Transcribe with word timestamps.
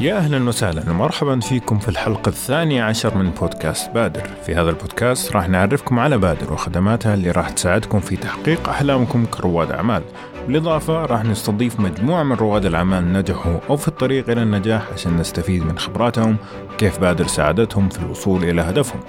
يا 0.00 0.16
أهلا 0.16 0.48
وسهلا 0.48 0.90
ومرحبا 0.90 1.40
فيكم 1.40 1.78
في 1.78 1.88
الحلقة 1.88 2.28
الثانية 2.28 2.82
عشر 2.82 3.18
من 3.18 3.30
بودكاست 3.30 3.90
بادر. 3.90 4.22
في 4.46 4.54
هذا 4.54 4.70
البودكاست 4.70 5.32
راح 5.32 5.48
نعرفكم 5.48 5.98
على 5.98 6.18
بادر 6.18 6.52
وخدماتها 6.52 7.14
اللي 7.14 7.30
راح 7.30 7.50
تساعدكم 7.50 8.00
في 8.00 8.16
تحقيق 8.16 8.68
أحلامكم 8.68 9.26
كرواد 9.26 9.70
أعمال. 9.70 10.02
بالإضافة 10.46 11.04
راح 11.04 11.24
نستضيف 11.24 11.80
مجموعة 11.80 12.22
من 12.22 12.36
رواد 12.36 12.64
الأعمال 12.64 13.12
نجحوا 13.12 13.58
أو 13.70 13.76
في 13.76 13.88
الطريق 13.88 14.30
إلى 14.30 14.42
النجاح 14.42 14.82
عشان 14.92 15.16
نستفيد 15.16 15.66
من 15.66 15.78
خبراتهم 15.78 16.36
وكيف 16.74 16.98
بادر 16.98 17.26
ساعدتهم 17.26 17.88
في 17.88 17.98
الوصول 17.98 18.44
إلى 18.44 18.62
هدفهم. 18.62 19.00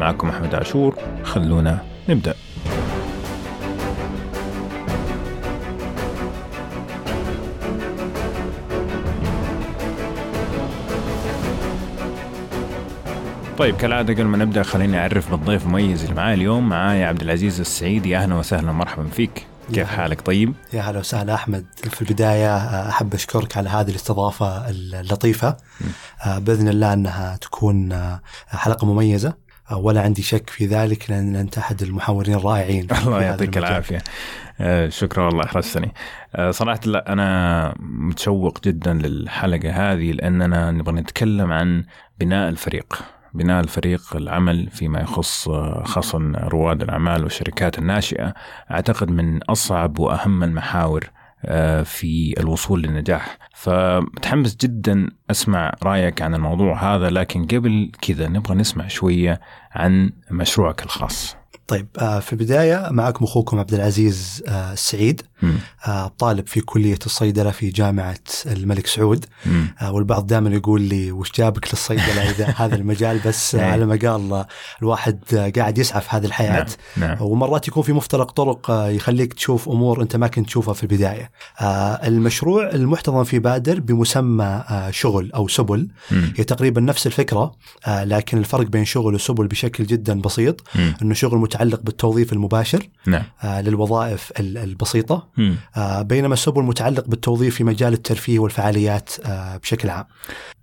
معكم 0.00 0.28
أحمد 0.28 0.54
عاشور 0.54 0.96
خلونا 1.24 1.78
نبدأ. 2.08 2.34
طيب 13.58 13.76
كالعادة 13.76 14.14
قبل 14.14 14.24
ما 14.24 14.36
نبدأ 14.38 14.62
خليني 14.62 14.98
أعرف 14.98 15.30
بالضيف 15.30 15.62
المميز 15.66 16.02
اللي 16.02 16.14
معاي 16.14 16.34
اليوم. 16.34 16.68
معاي 16.68 17.04
عبد 17.04 17.22
العزيز 17.22 17.60
السعيد 17.60 18.06
يا 18.06 18.18
أهلا 18.18 18.34
وسهلا 18.34 18.72
مرحبا 18.72 19.08
فيك. 19.08 19.46
كيف 19.74 19.88
حالك؟ 19.88 20.20
طيب؟ 20.20 20.54
يا 20.72 20.82
هلا 20.82 20.98
وسهلا 20.98 21.34
أحمد. 21.34 21.66
في 21.76 22.02
البداية 22.02 22.56
أحب 22.88 23.14
أشكرك 23.14 23.56
على 23.56 23.68
هذه 23.68 23.90
الاستضافة 23.90 24.70
اللطيفة. 24.70 25.56
آه، 26.26 26.38
بإذن 26.38 26.68
الله 26.68 26.92
أنها 26.92 27.36
تكون 27.36 27.92
آه، 27.92 28.20
حلقة 28.48 28.86
مميزة. 28.86 29.34
آه، 29.70 29.76
ولا 29.76 30.00
عندي 30.02 30.22
شك 30.22 30.50
في 30.50 30.66
ذلك 30.66 31.10
لأن 31.10 31.36
انت 31.36 31.58
احد 31.58 31.82
المحاورين 31.82 32.34
الرائعين 32.34 32.86
الله 33.06 33.22
يعطيك 33.22 33.58
العافية. 33.58 33.98
شكرا. 34.88 35.24
والله 35.24 35.44
احرجتني 35.44 35.94
صراحة 36.50 36.80
لا 36.86 37.12
أنا 37.12 37.74
متشوق 37.78 38.64
جدا 38.64 38.92
للحلقة 38.92 39.70
هذه 39.92 40.12
لأننا 40.12 40.70
نبغى 40.70 40.92
نتكلم 40.94 41.52
عن 41.52 41.84
بناء 42.20 42.48
الفريق. 42.48 43.02
بناء 43.34 43.60
الفريق 43.60 44.16
العمل 44.16 44.70
فيما 44.70 45.00
يخص 45.00 45.48
خاصة 45.84 46.18
رواد 46.34 46.82
الأعمال 46.82 47.22
والشركات 47.22 47.78
الناشئة 47.78 48.34
أعتقد 48.70 49.10
من 49.10 49.42
أصعب 49.42 49.98
وأهم 49.98 50.42
المحاور 50.42 51.10
آه، 51.44 51.82
في 51.82 52.34
الوصول 52.40 52.82
للنجاح. 52.82 53.38
فمتحمس 53.54 54.56
جدا 54.56 55.08
أسمع 55.30 55.72
رأيك 55.82 56.22
عن 56.22 56.34
الموضوع 56.34 56.94
هذا 56.94 57.10
لكن 57.10 57.46
قبل 57.46 57.92
كذا 58.02 58.28
نبغى 58.28 58.54
نسمع 58.54 58.88
شوية 58.88 59.40
عن 59.72 60.10
مشروعك 60.30 60.82
الخاص. 60.82 61.41
طيب 61.66 61.86
آه، 61.98 62.20
في 62.20 62.32
البداية 62.32 62.88
معكم 62.90 63.24
أخوكم 63.24 63.58
عبد 63.58 63.74
العزيز 63.74 64.42
آه، 64.48 64.72
السعيد 64.72 65.22
آه، 65.86 66.12
طالب 66.18 66.46
في 66.46 66.60
كلية 66.60 66.98
الصيدلة 67.06 67.50
في 67.50 67.70
جامعة 67.70 68.18
الملك 68.46 68.86
سعود. 68.86 69.24
والبعض 69.90 70.26
دائما 70.26 70.50
يقول 70.50 70.80
لي 70.80 71.12
وش 71.12 71.32
جابك 71.32 71.68
للصيدلة 71.68 72.30
إذا 72.30 72.54
هذا 72.56 72.74
المجال؟ 72.74 73.20
بس 73.26 73.54
إيه. 73.54 73.64
على 73.64 73.86
ما 73.86 73.98
قال 74.02 74.44
الواحد 74.82 75.52
قاعد 75.56 75.78
يسعى 75.78 76.00
في 76.00 76.08
هذه 76.10 76.24
الحياة. 76.24 76.66
نعم. 76.96 77.10
نعم. 77.10 77.22
ومرات 77.22 77.68
يكون 77.68 77.82
في 77.82 77.92
مفترق 77.92 78.30
طرق 78.30 78.70
يخليك 78.70 79.34
تشوف 79.34 79.68
أمور 79.68 80.02
أنت 80.02 80.16
ما 80.16 80.26
كنت 80.26 80.46
تشوفها 80.46 80.74
في 80.74 80.82
البداية. 80.82 81.30
المشروع 82.04 82.70
المحتضن 82.70 83.24
في 83.24 83.38
بادر 83.38 83.80
بمسمى 83.80 84.64
شغل 84.90 85.32
أو 85.32 85.48
سبل. 85.48 85.88
هي 86.10 86.44
تقريبا 86.44 86.80
نفس 86.80 87.06
الفكرة 87.06 87.54
لكن 87.88 88.38
الفرق 88.38 88.66
بين 88.66 88.84
شغل 88.84 89.14
وسبل 89.14 89.46
بشكل 89.46 89.86
جدا 89.86 90.20
بسيط. 90.20 90.64
أنه 91.02 91.14
شغل 91.14 91.38
متعلق 91.52 91.80
بالتوظيف 91.82 92.32
المباشر 92.32 92.88
نعم. 93.06 93.22
آه 93.44 93.60
للوظائف 93.60 94.32
البسيطة. 94.40 95.28
آه 95.76 96.02
بينما 96.02 96.34
السبل 96.34 96.62
متعلق 96.62 97.04
بالتوظيف 97.08 97.56
في 97.56 97.64
مجال 97.64 97.92
الترفيه 97.92 98.38
والفعاليات 98.38 99.10
آه 99.26 99.56
بشكل 99.56 99.90
عام. 99.90 100.04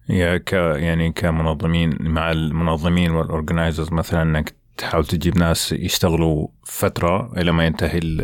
يا 0.09 0.38
ك 0.38 0.53
يعني 0.53 1.11
كمنظمين 1.11 1.97
مع 2.00 2.31
المنظمين 2.31 3.11
وال 3.11 3.25
organizers 3.25 3.91
مثلا 3.91 4.22
إنك 4.22 4.53
تحاول 4.77 5.05
تجيب 5.05 5.38
ناس 5.38 5.72
يشتغلوا 5.72 6.47
فترة 6.66 7.33
إلى 7.38 7.51
ما 7.51 7.66
ينتهي 7.66 7.97
ال 7.97 8.21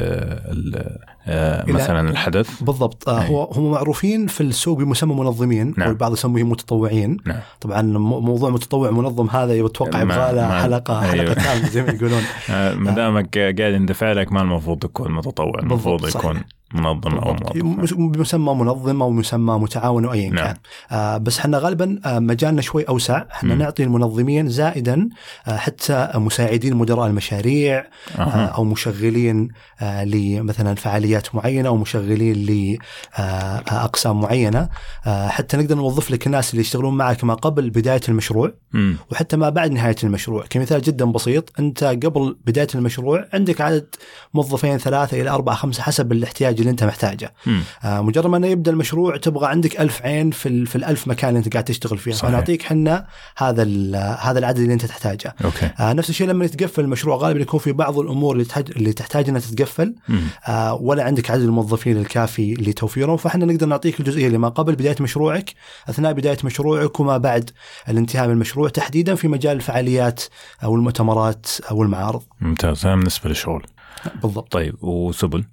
ال 0.52 0.98
مثلا 1.68 2.10
الحدث 2.10 2.64
بالضبط 2.64 3.10
آه 3.10 3.20
هو 3.20 3.44
هم 3.44 3.72
معروفين 3.72 4.28
في 4.28 4.42
السوق 4.42 4.78
بمسمى 4.78 5.16
منظمين 5.16 5.74
نعم. 5.78 5.88
والبعض 5.88 6.14
يسميهم 6.14 6.50
متطوعين 6.50 7.18
نعم. 7.26 7.40
طبعا 7.62 7.82
موضوع 7.82 8.50
متطوع 8.50 8.92
منظم 8.92 9.30
هذا 9.30 9.66
أتوقع 9.66 10.02
يبغى 10.02 10.34
له 10.34 10.62
حلقة 10.62 11.02
أيوه. 11.02 11.26
حلقة 11.26 11.34
ثانية 11.34 11.70
زي 11.70 11.84
ما 11.84 11.92
يقولون 11.92 12.22
آه، 12.50 12.76
ما 12.76 12.92
دامك 12.92 13.38
قاعد 13.38 13.74
يندفع 13.74 14.12
لك 14.12 14.32
ما 14.32 14.42
المفروض 14.42 14.80
تكون 14.80 15.12
متطوع 15.12 15.60
المفروض 15.60 16.08
يكون 16.08 16.42
منظم 16.74 17.18
أو 17.18 17.36
موظف 17.56 17.94
بمسمى 17.94 18.54
منظم 18.54 19.02
أو 19.02 19.10
مسمى 19.10 19.54
متعاون 19.54 20.06
أو 20.06 20.14
ايا 20.14 20.30
نعم. 20.30 20.46
كان 20.46 20.56
آه 20.92 21.18
بس 21.18 21.40
إحنا 21.40 21.58
غالبا 21.58 22.00
آه 22.06 22.20
مجالنا 22.20 22.62
شوي 22.62 22.84
أوسع 22.84 23.26
إحنا 23.32 23.56
م. 23.56 23.58
نعطي 23.58 23.84
المنظمين 23.84 24.50
زائدا 24.50 25.10
آه 25.48 25.58
حتى 25.58 26.10
مساعدين 26.16 26.76
مدراء 26.76 27.08
المشاريع 27.08 27.86
أه. 28.18 28.22
آه 28.22 28.46
أو 28.46 28.64
مشغلين 28.64 29.50
آه 29.82 30.04
لمثلا 30.04 30.76
فعاليات 30.76 31.15
معينة 31.34 31.70
أو 31.70 31.78
مشغلين 31.78 32.46
لاقسام 33.72 34.18
آه 34.18 34.22
معينة. 34.22 34.70
آه 35.06 35.28
حتى 35.28 35.58
نقدر 35.58 35.76
نوظف 35.76 36.12
لك 36.12 36.28
الناس 36.28 36.52
اللي 36.52 36.62
يشتغلون 36.62 36.98
معك 36.98 37.24
ما 37.24 37.34
قبل 37.34 37.70
بداية 37.70 38.02
المشروع 38.10 38.54
م. 38.74 38.94
وحتى 39.12 39.38
ما 39.38 39.50
بعد 39.50 39.72
نهاية 39.72 39.96
المشروع. 40.04 40.46
كمثال 40.50 40.82
جدا 40.82 41.06
بسيط 41.06 41.60
أنت 41.60 41.84
قبل 41.84 42.38
بداية 42.46 42.68
المشروع 42.76 43.26
عندك 43.34 43.62
عدد 43.62 43.88
موظفين 44.34 44.78
ثلاثة 44.78 45.22
إلى 45.22 45.30
أربعة 45.30 45.56
خمسة 45.56 45.84
حسب 45.84 46.12
الاحتياج 46.12 46.60
اللي 46.60 46.72
أنت 46.72 46.84
محتاجه. 46.84 47.34
آه 47.84 48.02
مجرد 48.02 48.28
ما 48.28 48.48
يبدأ 48.48 48.72
المشروع 48.72 49.18
تبغى 49.18 49.48
عندك 49.48 49.80
ألف 49.82 50.02
عين 50.02 50.32
في 50.32 50.66
في 50.66 50.76
الألف 50.76 51.08
مكان 51.08 51.30
اللي 51.30 51.40
أنت 51.40 51.54
قاعد 51.54 51.64
تشتغل 51.64 51.98
فيها. 51.98 52.14
صحيح. 52.14 52.30
فنعطيك 52.30 52.62
إحنا 52.62 53.06
هذا 53.38 53.64
هذا 54.20 54.40
العدد 54.40 54.60
اللي 54.60 54.74
أنت 54.74 54.86
تحتاجه. 54.86 55.36
أوكي. 55.46 55.70
آه 55.80 55.94
نفس 55.94 56.10
الشيء 56.10 56.28
لما 56.28 56.46
يتقفل 56.46 56.82
المشروع 56.82 57.18
غالبا 57.18 57.42
يكون 57.42 57.60
في 57.60 57.72
بعض 57.72 58.00
الأمور 58.00 58.34
اللي 58.34 58.46
تحتاج 58.46 58.72
اللي 58.78 58.94
تحتاج 58.94 59.30
إنها 59.30 59.42
تتقفل. 59.42 59.96
آه 60.48 60.74
ولا 60.74 61.05
عندك 61.06 61.32
عدد 61.32 61.44
الموظفين 61.44 61.98
الكافي 61.98 62.54
لتوفيرهم 62.54 63.18
فإحنا 63.18 63.46
نقدر 63.46 63.66
نعطيك 63.66 64.00
الجزئية 64.00 64.28
اللي 64.28 64.38
ما 64.38 64.50
قبل 64.50 64.76
بداية 64.76 64.96
مشروعك 65.02 65.54
أثناء 65.90 66.14
بداية 66.14 66.38
مشروعك 66.44 67.00
وما 67.00 67.18
بعد 67.18 67.52
الانتهاء 67.90 68.28
من 68.28 68.34
المشروع 68.34 68.70
تحديدا 68.70 69.16
في 69.16 69.28
مجال 69.28 69.56
الفعاليات 69.56 70.24
أو 70.64 70.76
المؤتمرات 70.76 71.48
أو 71.72 71.84
المعارض. 71.84 72.24
ممتاز 72.42 72.86
هذا 72.86 72.96
بالنسبة 72.96 73.30
للشغل. 73.30 73.64
بالضبط. 74.24 74.52
طيب 74.52 74.84
وسبل؟ 74.84 75.44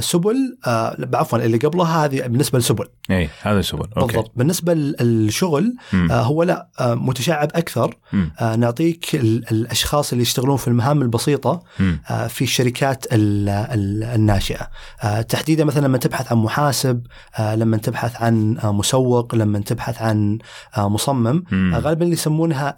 سبل 0.00 0.56
آه 0.66 0.96
عفوا 1.14 1.38
اللي 1.38 1.56
قبلها 1.58 2.04
هذه 2.04 2.20
بالنسبة 2.20 2.58
لسبل. 2.58 2.86
اي 3.10 3.28
هذا 3.42 3.60
سبل. 3.62 3.86
okay. 3.96 4.06
بالضبط. 4.16 4.32
بالنسبة 4.36 4.74
للشغل 4.74 5.76
آه 5.94 6.22
هو 6.22 6.42
لا 6.42 6.68
آه 6.80 6.94
متشعب 6.94 7.50
أكثر. 7.54 7.96
آه 8.40 8.56
نعطيك 8.56 9.14
الأشخاص 9.14 10.12
اللي 10.12 10.22
يشتغلون 10.22 10.56
في 10.56 10.68
المهام 10.68 11.02
البسيطة 11.02 11.62
آه 12.10 12.26
في 12.26 12.44
الشركات 12.44 13.06
الناشئة. 13.12 14.68
آه 15.02 15.20
تحديدا 15.20 15.64
مثلا 15.64 15.86
لما 15.86 15.98
تبحث 15.98 16.32
عن 16.32 16.38
محاسب 16.38 17.02
آه 17.38 17.54
لما 17.54 17.76
تبحث 17.76 18.22
عن 18.22 18.58
آه 18.58 18.72
مسوق 18.72 19.34
لما 19.34 19.58
تبحث 19.58 20.02
عن 20.02 20.38
آه 20.76 20.88
مصمم 20.88 21.44
آه 21.52 21.78
غالبا 21.78 22.02
اللي 22.02 22.12
يسمونها 22.12 22.76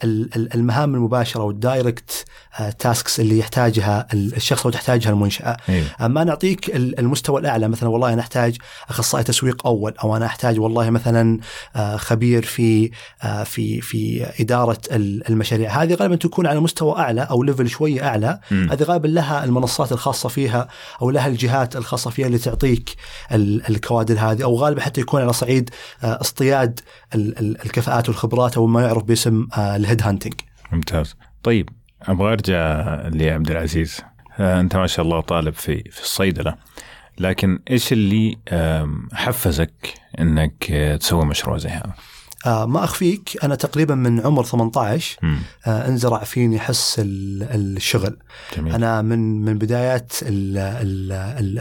المهام 0.55 0.95
المباشرة 0.95 1.43
وال 1.43 1.63
direct 1.63 2.25
آه 2.61 2.71
tasks 2.71 3.21
اللي 3.21 3.39
يحتاجها 3.39 4.06
الشخص 4.15 4.65
أو 4.66 4.71
تحتاجها 4.72 5.11
المنشاه. 5.11 5.56
آه 6.00 6.06
ما 6.09 6.25
نعطيك 6.25 6.46
المستوى 6.75 7.41
الأعلى. 7.41 7.69
مثلا 7.69 7.89
والله 7.89 8.12
أنا 8.12 8.21
أحتاج 8.21 8.57
أخصائي 8.89 9.25
تسويق 9.25 9.67
أول 9.67 9.95
أو 10.05 10.17
أنا 10.17 10.27
أحتاج 10.27 10.61
والله 10.61 10.91
مثلا 10.91 11.41
آه، 11.77 11.97
خبير 11.97 12.43
في 12.43 12.91
آه، 13.23 13.45
في 13.45 13.81
في 13.81 14.27
إدارة 14.41 14.79
المشاريع. 14.91 15.83
هذه 15.83 15.95
غالبا 15.95 16.17
تكون 16.17 16.47
على 16.47 16.61
مستوى 16.61 16.99
أعلى 16.99 17.21
أو 17.21 17.43
level 17.43 17.69
شوية 17.69 18.09
أعلى. 18.09 18.41
هذه 18.51 18.83
غالبا 18.83 19.09
لها 19.09 19.45
المنصات 19.45 19.93
الخاصة 19.93 20.28
فيها 20.28 20.69
أو 21.03 21.10
لها 21.10 21.27
الجهات 21.27 21.77
الخاصة 21.77 22.10
فيها 22.10 22.27
اللي 22.27 22.39
تعطيك 22.39 22.97
الكوادر 23.33 24.19
هذه. 24.19 24.42
أو 24.42 24.54
غالبا 24.57 24.81
حتى 24.81 25.01
يكون 25.01 25.22
على 25.22 25.33
صعيد 25.33 25.71
آه، 26.04 26.21
اصطياد 26.21 26.81
الكفاءات 27.15 28.09
والخبرات 28.09 28.57
أو 28.57 28.66
ما 28.66 28.83
يعرف 28.83 29.03
باسم 29.03 29.47
ال 29.59 29.67
head 29.67 30.03
hunting 30.03 30.34
ممتاز. 30.72 31.15
طيب 31.42 31.69
أبغى 32.03 32.33
أرجع 32.33 32.84
لعبد 33.09 33.51
العزيز. 33.51 34.01
أنت 34.38 34.77
ما 34.77 34.86
شاء 34.86 35.04
الله 35.04 35.21
طالب 35.21 35.54
في 35.54 35.91
في 35.91 36.00
الصيدله 36.03 36.54
لكن 37.18 37.59
إيش 37.71 37.92
اللي 37.92 38.36
حفزك 39.12 39.94
إنك 40.21 40.65
تسوي 41.00 41.24
مشروع 41.24 41.56
زي 41.56 41.68
هذا؟ 41.68 41.94
آه 42.47 42.66
ما 42.66 42.84
أخفيك 42.84 43.45
أنا 43.45 43.54
تقريبا 43.54 43.95
من 43.95 44.21
عمر 44.21 44.45
18 44.45 45.19
آه 45.66 45.89
انزرع 45.89 46.19
فيني 46.19 46.59
حس 46.59 46.97
الشغل. 47.01 48.16
جميل. 48.57 48.75
أنا 48.75 49.03
من 49.03 49.45
من 49.45 49.59
بدايات 49.59 50.13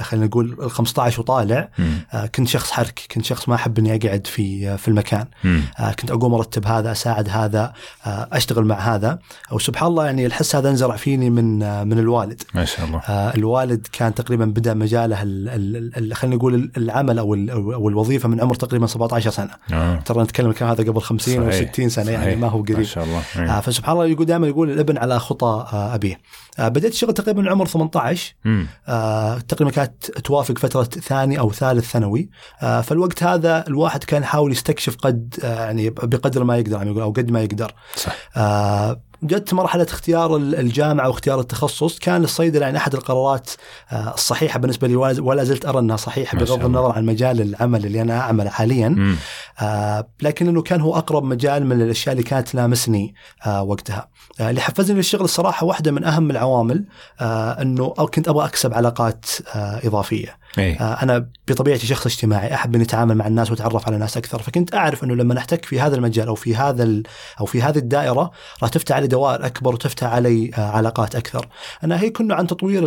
خلينا 0.02 0.26
نقول 0.26 0.58
ال 0.62 0.72
15 0.72 1.22
وطالع 1.22 1.70
آه 2.14 2.26
كنت 2.26 2.48
شخص 2.48 2.72
حركي 2.72 3.08
كنت 3.12 3.26
شخص 3.26 3.50
ما 3.50 3.56
أحب 3.56 3.80
إني 3.80 3.96
أقعد 3.96 4.28
في 4.28 4.78
في 4.78 4.88
المكان. 4.88 5.26
آه 5.80 5.92
كنت 5.92 6.12
أقوم 6.12 6.34
أرتب 6.34 6.66
هذا 6.68 6.92
أساعد 6.92 7.30
هذا 7.30 7.74
آه 8.06 8.28
أشتغل 8.32 8.66
مع 8.66 8.76
هذا. 8.96 9.20
وسبحان 9.52 9.88
الله 9.88 10.06
يعني 10.06 10.26
الحس 10.26 10.56
هذا 10.56 10.70
انزرع 10.70 10.96
فيني 10.96 11.30
من 11.30 11.64
آه 11.64 11.84
من 11.84 12.00
الوالد. 12.00 12.42
ما 12.54 12.66
شاء 12.66 12.86
الله. 12.86 13.00
آه 13.00 13.36
الوالد 13.36 13.88
كان 13.92 14.14
تقريبا 14.14 14.46
بدأ 14.46 14.74
مجاله 14.74 15.16
خلينا 16.14 16.36
نقول 16.36 16.72
العمل 16.78 17.20
أو 17.20 17.34
أو 17.34 17.90
الوظيفة 17.90 18.30
من 18.30 18.42
عمر 18.42 18.56
تقريبا 18.56 18.88
17 18.88 19.30
سنة. 19.30 19.52
آه. 19.74 19.96
ترى 19.96 20.24
نتكلم 20.24 20.52
كان 20.52 20.75
هذا 20.76 20.92
قبل 20.92 21.02
50 21.02 21.44
أو 21.44 21.52
60 21.52 21.90
سنة 21.90 22.06
يعني 22.06 22.18
صحيح. 22.18 22.28
يعني 22.28 22.42
ما 22.42 22.48
هو 22.48 22.62
قريب. 22.62 22.78
ما 22.78 22.84
شاء 22.84 23.04
الله. 23.04 23.22
آه 23.58 23.60
فسبحان 23.60 23.94
الله 23.94 24.06
يقول 24.06 24.26
دائما 24.26 24.48
يقول 24.48 24.72
الابن 24.72 24.98
على 24.98 25.20
خطى 25.20 25.66
آه 25.74 25.96
أبيه. 25.96 26.20
آه 26.60 26.68
بديت 26.68 26.92
الشغل 26.92 27.14
تقريبا 27.14 27.42
من 27.42 27.48
عمر 27.48 27.66
18 27.66 28.34
آه 28.88 29.40
تقريبا 29.40 29.72
كانت 29.72 30.06
توافق 30.06 30.58
فترة 30.58 30.84
ثاني 30.84 31.40
أو 31.40 31.52
ثالث 31.52 31.92
ثانوي. 31.92 32.30
آه 32.62 32.82
فالوقت 32.82 33.24
هذا 33.24 33.68
الواحد 33.68 34.04
كان 34.04 34.22
يحاول 34.22 34.52
يستكشف 34.52 34.96
قد 34.96 35.36
آه 35.44 35.66
يعني 35.66 35.90
بقدر 35.90 36.44
ما 36.44 36.58
يقدر 36.58 36.78
يعني 36.78 37.02
أو 37.02 37.12
قد 37.12 37.32
ما 37.32 37.42
يقدر. 37.42 37.74
صح. 37.96 38.16
آه 38.36 39.02
جت 39.24 39.54
مرحلة 39.54 39.84
اختيار 39.84 40.36
الجامعة 40.38 41.08
واختيار 41.08 41.40
التخصص. 41.40 42.00
كان 42.00 42.24
الصيدلة 42.24 42.66
يعني 42.66 42.78
أحد 42.78 42.94
القرارات 42.94 43.50
آه، 43.92 44.14
الصحيحة 44.14 44.60
بالنسبة 44.60 44.88
لي 44.88 44.96
ولا 44.96 45.44
زلت 45.44 45.66
أرى 45.66 45.80
أنها 45.80 45.98
صحيحة 45.98 46.38
بغض 46.38 46.66
النظر 46.66 46.92
عن 46.92 47.06
مجال 47.06 47.42
العمل 47.42 47.86
اللي 47.86 48.02
أنا 48.02 48.20
أعمله 48.20 48.50
حاليا. 48.50 49.16
آه 49.60 50.08
لكن 50.22 50.48
أنه 50.48 50.62
كان 50.62 50.82
هو 50.82 50.98
أقرب 50.98 51.24
مجال 51.24 51.66
من 51.66 51.82
الأشياء 51.82 52.14
اللي 52.14 52.24
كانت 52.24 52.48
تلامسني 52.48 53.16
آه 53.46 53.64
وقتها. 53.64 54.10
آه 54.40 54.50
اللي 54.50 54.62
حفزني 54.62 54.98
للشغل 54.98 55.24
الصراحة 55.24 55.66
واحدة 55.66 55.92
من 55.92 56.04
أهم 56.04 56.32
العوامل 56.32 56.86
أنه 57.22 57.90
كنت 57.90 58.28
أبغى 58.28 58.46
أكسب 58.46 58.74
علاقات 58.74 59.26
إضافية. 59.56 60.38
أي. 60.58 60.74
آه 60.80 61.04
أنا 61.04 61.30
بطبيعتي 61.48 61.88
شخص 61.88 62.06
اجتماعي 62.06 62.54
أحب 62.54 62.76
اني 62.76 62.84
أتعامل 62.84 63.16
مع 63.16 63.28
الناس 63.28 63.52
وأتعرف 63.52 63.88
على 63.88 63.98
ناس 63.98 64.18
أكثر 64.18 64.42
فكنت 64.42 64.76
أعرف 64.76 65.04
أنه 65.04 65.16
لما 65.16 65.34
نحتك 65.34 65.66
في 65.66 65.80
هذا 65.80 65.96
المجال 65.96 66.28
أو 66.28 66.36
في 66.36 66.56
هذا 66.56 67.02
أو 67.40 67.46
في 67.46 67.62
هذه 67.62 67.78
الدائرة 67.78 68.32
راح 68.62 68.70
تفتح 68.70 68.96
علي 68.96 69.08
دوائر 69.08 69.46
أكبر 69.46 69.74
وتفتح 69.74 70.08
علي 70.08 70.52
آه 70.58 70.62
علاقات 70.62 71.16
أكثر 71.16 71.48
أنا 71.84 72.02
هي 72.02 72.10
كله 72.10 72.36
عن 72.36 72.48
تطوير 72.48 72.86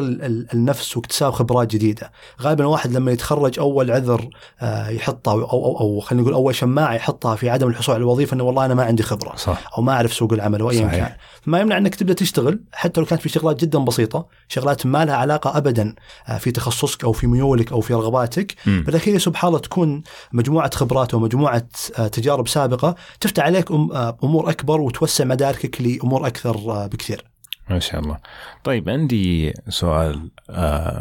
النفس 0.55 0.97
واكتساب 0.97 1.32
خبرات 1.32 1.70
جديدة 1.70 2.12
غالبا 2.43 2.65
الواحد 2.65 2.93
لما 2.93 3.12
يتخرج 3.12 3.59
أول 3.59 3.91
عذر 3.91 4.29
آه 4.61 4.88
يحطه 4.88 5.32
أو 5.32 5.43
أو, 5.43 5.81
أو 5.81 6.00
خلينا 6.00 6.23
نقول 6.23 6.35
أول 6.35 6.55
شماعة 6.55 6.94
يحطها 6.94 7.37
في 7.37 7.50
عدم 7.50 7.69
الحصول 7.69 7.94
على 7.94 8.03
الوظيفة 8.03 8.35
إنه 8.35 8.44
والله 8.44 8.65
أنا 8.65 8.75
ما 8.75 8.85
عندي 8.85 9.03
خبرة 9.03 9.37
صح. 9.37 9.70
أو 9.79 9.82
ما 9.82 9.93
أعرف 9.93 10.12
سوق 10.12 10.32
العمل 10.32 10.61
أو 10.61 10.70
ايا 10.70 10.88
كان 10.88 11.12
ما 11.47 11.61
يمنع 11.61 11.79
أنك 11.79 11.94
تبدأ 11.94 12.15
تشتغل 12.15 12.61
حتى 12.73 13.00
لو 13.00 13.06
كانت 13.06 13.23
في 13.23 13.29
شغلات 13.29 13.61
جدا 13.61 13.79
بسيطة 13.79 14.26
شغلات 14.49 14.87
ما 14.87 15.05
لها 15.05 15.15
علاقة 15.15 15.56
ابدا 15.56 15.94
في 16.38 16.50
تخصصك 16.50 17.05
أو 17.05 17.12
في 17.12 17.26
ميولك 17.58 17.72
أو 17.72 17.81
في 17.81 17.94
رغباتك 17.94 18.55
بالاخير 18.66 19.19
سبحان 19.19 19.49
الله 19.49 19.60
تكون 19.60 20.02
مجموعة 20.32 20.70
خبرات 20.75 21.14
ومجموعه 21.14 21.69
آه، 21.99 22.06
تجارب 22.06 22.49
سابقة 22.49 22.94
تفتح 23.20 23.44
عليك 23.44 23.70
آه، 23.70 24.19
أمور 24.25 24.50
أكبر 24.50 24.81
وتوسع 24.81 25.25
مداركك 25.25 25.81
لأمور 25.81 26.26
أكثر 26.26 26.56
آه، 26.56 26.87
بكثير. 26.87 27.25
ما 27.70 27.78
شاء 27.78 28.00
الله. 28.00 28.16
طيب 28.64 28.88
عندي 28.88 29.55
سؤال 29.69 30.31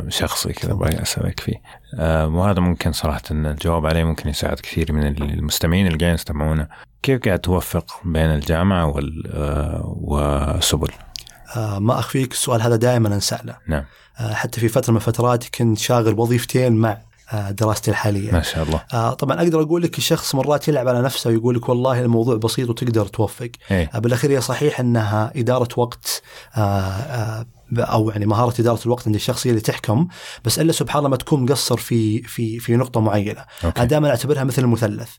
شخصي 0.10 0.54
كذا 0.54 0.72
أبغى 0.72 1.02
أسألك 1.02 1.40
فيه. 1.40 1.62
وهذا 2.26 2.60
ممكن 2.60 2.92
صراحة 2.92 3.22
إن 3.32 3.46
الجواب 3.46 3.86
عليه 3.86 4.04
ممكن 4.04 4.30
يساعد 4.30 4.60
كثير 4.60 4.92
من 4.92 5.08
المستمعين 5.08 5.88
اللي 5.88 5.98
قاعدين 5.98 6.16
يستمعونا. 6.16 6.68
كيف 7.04 7.22
قاعد 7.26 7.40
توفق 7.40 7.86
بين 8.06 8.26
الجامعة 8.26 8.94
والسبل؟ 9.86 10.90
ما 11.56 12.00
أخفيك 12.00 12.32
السؤال 12.32 12.62
هذا 12.62 12.76
دائما 12.76 13.08
أنسأله. 13.16 13.58
نعم. 13.68 13.84
حتى 14.16 14.60
في 14.60 14.68
فترة 14.68 14.92
من 14.92 14.98
الفترات 14.98 15.56
كنت 15.56 15.78
شاغل 15.78 16.20
وظيفتين 16.20 16.74
مع 16.74 16.98
آه، 17.34 17.52
دراستي 17.52 17.92
الحالية. 17.92 18.32
ما 18.32 18.42
شاء 18.42 18.64
الله. 18.64 18.84
آه، 18.94 19.14
طبعا 19.14 19.38
أقدر 19.38 19.62
أقول 19.62 19.82
لك 19.82 19.98
الشخص 19.98 20.36
مرات 20.36 20.68
يلعب 20.68 20.88
على 20.88 21.02
نفسه 21.02 21.30
ويقول 21.30 21.56
لك 21.56 21.70
والله 21.70 22.02
الموضوع 22.02 22.36
بسيط 22.36 22.70
وتقدر 22.70 23.06
توفق. 23.06 23.50
آه، 23.72 24.00
بالأخير 24.00 24.32
هي 24.32 24.42
صحيح 24.42 24.80
أنها 24.80 25.32
إدارة 25.36 25.68
وقت 25.78 26.22
أو 27.78 28.10
يعني 28.10 28.26
مهارة 28.26 28.62
إدارة 28.62 28.80
الوقت 28.86 29.08
عند 29.08 29.16
الشخصيه 29.16 29.50
اللي 29.50 29.62
تحكم 29.62 30.08
بس 30.46 30.60
إلا 30.60 30.72
سبحان 30.72 30.98
الله 30.98 31.10
ما 31.10 31.16
تكون 31.16 31.44
مقصر 31.44 31.78
في 31.78 32.22
في 32.24 32.60
في 32.60 32.76
نقطة 32.76 33.00
معينة. 33.00 33.46
أنا 33.78 33.86
دائما 33.86 34.10
أعتبرها 34.10 34.44
مثل 34.44 34.62
المثلث. 34.62 35.10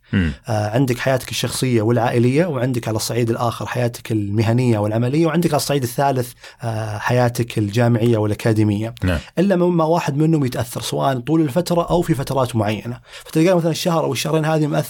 آه 0.48 0.70
عندك 0.70 0.98
حياتك 0.98 1.30
الشخصية 1.30 1.82
والعائلية 1.82 2.46
وعندك 2.46 2.88
على 2.88 2.96
الصعيد 2.96 3.30
الآخر 3.30 3.66
حياتك 3.66 4.12
المهنية 4.12 4.78
والعملية 4.78 5.26
وعندك 5.26 5.50
على 5.50 5.56
الصعيد 5.56 5.82
الثالث 5.82 6.32
آه 6.62 6.98
حياتك 6.98 7.58
الجامعية 7.58 8.18
والأكاديمية. 8.18 8.94
نعم. 9.04 9.18
إلا 9.38 9.56
ما 9.56 9.84
واحد 9.84 10.16
منهم 10.16 10.44
يتأثر 10.44 10.80
سواء 10.80 11.18
طول 11.20 11.40
الفترة 11.40 11.82
أو 11.90 12.02
في 12.02 12.14
فترات 12.14 12.56
معينة. 12.56 13.00
فتلقى 13.24 13.56
مثلا 13.56 13.70
الشهر 13.70 14.04
أو 14.04 14.12
الشهرين 14.12 14.44
هذه 14.44 14.84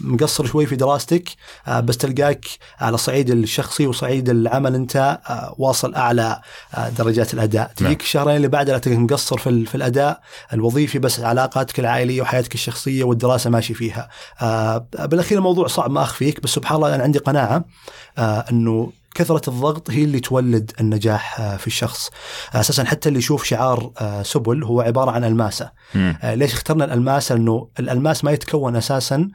مقصر 0.00 0.46
شوي 0.46 0.66
في 0.66 0.76
دراستك 0.76 1.28
آه 1.66 1.80
بس 1.80 1.96
تلقاك 1.96 2.44
على 2.80 2.94
الصعيد 2.94 3.30
الشخصي 3.30 3.86
وصعيد 3.86 4.28
العمل 4.28 4.74
أنت 4.74 4.96
آه 4.96 5.54
واصل 5.58 5.94
أعلى. 5.94 6.40
آه 6.74 6.91
درجات 6.98 7.34
الأداء 7.34 7.72
تجيك 7.76 7.88
نعم. 7.88 8.00
الشهرين 8.00 8.36
اللي 8.36 8.48
بعدها 8.48 8.78
تلقاك 8.78 8.98
مقصر 8.98 9.38
في, 9.38 9.66
في 9.66 9.74
الأداء 9.74 10.20
الوظيفي 10.52 10.98
بس 10.98 11.20
علاقاتك 11.20 11.80
العائلية 11.80 12.22
وحياتك 12.22 12.54
الشخصية 12.54 13.04
والدراسة 13.04 13.50
ماشي 13.50 13.74
فيها 13.74 14.08
آه 14.40 14.86
بالأخير 14.98 15.38
الموضوع 15.38 15.66
صعب 15.66 15.90
ما 15.90 16.02
أخفيك 16.02 16.40
بس 16.40 16.50
سبحان 16.50 16.76
الله 16.76 16.94
أنا 16.94 17.02
عندي 17.02 17.18
قناعة 17.18 17.64
آه 18.18 18.44
إنه 18.50 18.92
كثرة 19.14 19.50
الضغط 19.50 19.90
هي 19.90 20.04
اللي 20.04 20.20
تولد 20.20 20.72
النجاح 20.80 21.40
آه، 21.40 21.56
في 21.56 21.66
الشخص. 21.66 22.10
أساسا 22.54 22.84
حتى 22.84 23.08
اللي 23.08 23.18
يشوف 23.18 23.44
شعار 23.44 23.90
آه، 24.00 24.22
سبل 24.22 24.64
هو 24.64 24.80
عبارة 24.80 25.10
عن 25.10 25.24
ألماسة. 25.24 25.70
مم. 25.94 26.16
آه، 26.22 26.34
ليش 26.34 26.52
اخترنا 26.52 26.84
الألماسة؟ 26.84 27.34
أنه 27.34 27.68
الألماس 27.78 28.24
ما 28.24 28.32
يتكون 28.32 28.76
أساسا 28.76 29.28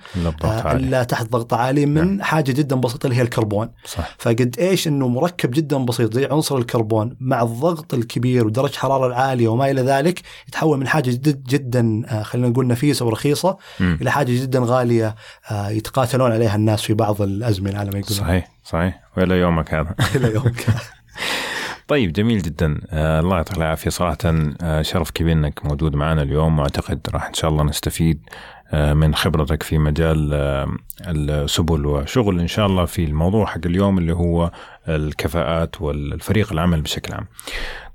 إلا 0.65 1.03
تحت 1.03 1.29
ضغط 1.29 1.53
عالي 1.53 1.85
من 1.85 2.07
نعم. 2.07 2.21
حاجة 2.21 2.51
جدا 2.51 2.75
بسيطة 2.75 3.07
اللي 3.07 3.17
هي 3.17 3.21
الكربون. 3.21 3.69
صح. 3.85 4.15
فقد 4.17 4.55
إيش؟ 4.59 4.87
أنه 4.87 5.07
مركب 5.07 5.51
جدا 5.51 5.77
بسيط 5.77 6.13
زي 6.13 6.25
عنصر 6.25 6.57
الكربون. 6.57 7.17
مع 7.19 7.41
الضغط 7.41 7.93
الكبير 7.93 8.47
ودرجة 8.47 8.71
الحرارة 8.71 9.07
العالية 9.07 9.47
وما 9.47 9.71
إلى 9.71 9.81
ذلك 9.81 10.21
يتحول 10.47 10.77
من 10.77 10.87
حاجة 10.87 11.09
جدا, 11.09 11.41
جدا 11.47 12.03
خلينا 12.23 12.47
نقول 12.49 12.67
نفيسة 12.67 13.05
ورخيصة 13.05 13.57
مم. 13.79 13.97
إلى 14.01 14.11
حاجة 14.11 14.41
جدا 14.41 14.61
غالية 14.63 15.15
يتقاتلون 15.51 16.31
عليها 16.31 16.55
الناس 16.55 16.81
في 16.81 16.93
بعض 16.93 17.21
الأزمنة 17.21 17.79
على 17.79 17.91
ما 17.91 17.99
يقولون 17.99 18.19
صحيح. 18.19 18.56
صحيح. 18.67 18.99
وإلى 19.17 19.35
يومك 19.39 19.73
هذا. 19.73 19.95
إلى 20.15 20.33
يومك. 20.33 20.65
طيب 21.87 22.13
جميل 22.13 22.41
جدا. 22.41 22.81
آه 22.89 23.19
الله 23.19 23.35
يعطيك 23.35 23.57
العافية. 23.57 23.89
صراحة 23.89 24.17
آه 24.61 24.81
شرف 24.81 25.11
كبير 25.11 25.33
إنك 25.33 25.65
موجود 25.65 25.95
معنا 25.95 26.21
اليوم. 26.21 26.59
واعتقد 26.59 26.99
راح 27.13 27.25
إن 27.27 27.33
شاء 27.33 27.49
الله 27.51 27.63
نستفيد 27.63 28.29
آه 28.71 28.93
من 28.93 29.15
خبرتك 29.15 29.63
في 29.63 29.77
مجال 29.77 30.33
آه 30.33 30.67
السبل 31.07 31.85
وشغل 31.85 32.39
إن 32.39 32.47
شاء 32.47 32.65
الله 32.65 32.85
في 32.85 33.03
الموضوع 33.03 33.45
حق 33.45 33.65
اليوم 33.65 33.97
اللي 33.97 34.13
هو 34.13 34.51
الكفاءات 34.89 35.81
والفريق 35.81 36.51
العمل 36.51 36.81
بشكل 36.81 37.13
عام. 37.13 37.27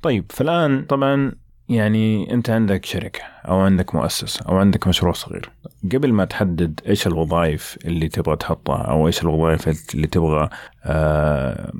طيب 0.02 0.24
فالآن 0.30 0.84
طبعا 0.84 1.32
يعني 1.68 2.34
انت 2.34 2.50
عندك 2.50 2.84
شركة 2.84 3.20
أو 3.48 3.60
عندك 3.60 3.94
مؤسسة 3.94 4.44
أو 4.48 4.56
عندك 4.56 4.86
مشروع 4.88 5.12
صغير. 5.12 5.50
قبل 5.92 6.12
ما 6.12 6.24
تحدد 6.24 6.80
إيش 6.88 7.06
الوظائف 7.06 7.78
اللي 7.84 8.08
تبغى 8.08 8.36
تحطها 8.36 8.82
أو 8.82 9.06
إيش 9.06 9.22
الوظائف 9.22 9.94
اللي 9.94 10.06
تبغى 10.06 10.48
آه 10.84 11.72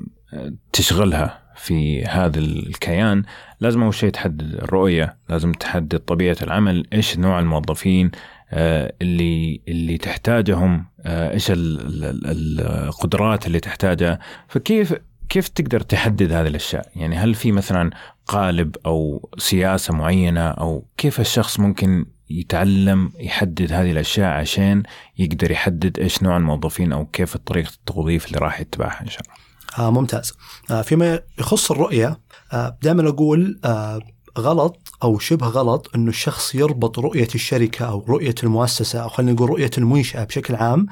تشغلها 0.73 1.39
في 1.55 2.05
هذا 2.05 2.39
الكيان 2.39 3.23
لازم 3.59 3.83
أول 3.83 3.93
شيء 3.93 4.09
تحدد 4.09 4.53
الرؤية 4.53 5.17
لازم 5.29 5.51
تحدد 5.51 5.99
طبيعة 5.99 6.37
العمل 6.41 6.87
إيش 6.93 7.17
نوع 7.19 7.39
الموظفين 7.39 8.11
آه 8.51 8.93
اللي 9.01 9.61
اللي 9.67 9.97
تحتاجهم 9.97 10.85
آه 11.01 11.31
إيش 11.31 11.51
القدرات 11.55 13.47
اللي 13.47 13.59
تحتاجها. 13.59 14.19
فكيف 14.47 14.93
كيف 15.29 15.47
تقدر 15.47 15.79
تحدد 15.79 16.31
هذه 16.31 16.47
الأشياء؟ 16.47 16.89
يعني 16.95 17.15
هل 17.15 17.33
في 17.33 17.51
مثلا 17.51 17.91
قالب 18.27 18.75
أو 18.85 19.29
سياسة 19.37 19.93
معينة 19.93 20.47
أو 20.49 20.85
كيف 20.97 21.19
الشخص 21.19 21.59
ممكن 21.59 22.05
يتعلم 22.29 23.11
يحدد 23.19 23.71
هذه 23.71 23.91
الأشياء 23.91 24.29
عشان 24.29 24.83
يقدر 25.17 25.51
يحدد 25.51 25.99
إيش 25.99 26.23
نوع 26.23 26.37
الموظفين 26.37 26.93
أو 26.93 27.05
كيف 27.05 27.37
طريقه 27.37 27.69
التوظيف 27.73 28.27
اللي 28.27 28.37
راح 28.37 28.59
يتبعها 28.59 29.01
إن 29.01 29.09
شاء 29.09 29.21
الله. 29.21 29.87
آه 29.87 29.91
ممتاز. 29.91 30.33
آه 30.71 30.81
فيما 30.81 31.19
يخص 31.39 31.71
الرؤية 31.71 32.19
آه 32.53 32.77
دائما 32.81 33.09
أقول 33.09 33.59
آه 33.65 33.99
غلط 34.39 34.77
أو 35.03 35.19
شبه 35.19 35.47
غلط 35.47 35.89
إنه 35.95 36.09
الشخص 36.09 36.55
يربط 36.55 36.99
رؤية 36.99 37.27
الشركة 37.35 37.85
أو 37.85 38.05
رؤية 38.09 38.35
المؤسسة 38.43 38.99
أو 38.99 39.09
خلينا 39.09 39.31
نقول 39.31 39.49
رؤية 39.49 39.71
المنشأة 39.77 40.23
بشكل 40.23 40.55
عام 40.55 40.85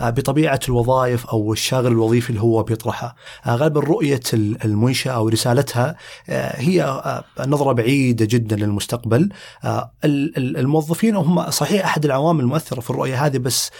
آه، 0.00 0.10
بطبيعة 0.10 0.60
الوظائف 0.68 1.26
أو 1.26 1.52
الشاغل 1.52 1.86
الوظيفي 1.86 2.30
اللي 2.30 2.40
هو 2.40 2.62
بيطرحها. 2.62 3.14
آه، 3.46 3.56
غالبا 3.56 3.80
رؤية 3.80 4.20
المنشأة 4.34 5.10
أو 5.10 5.28
رسالتها 5.28 5.96
آه، 6.28 6.60
هي 6.60 7.02
نظرة 7.46 7.72
بعيدة 7.72 8.24
جدا 8.24 8.56
للمستقبل. 8.56 9.28
الموظفين 10.04 11.16
هم 11.16 11.50
صحيح 11.50 11.84
أحد 11.84 12.04
العوامل 12.04 12.40
المؤثرة 12.40 12.80
في 12.80 12.90
الرؤية 12.90 13.26
هذه 13.26 13.38
بس 13.38 13.70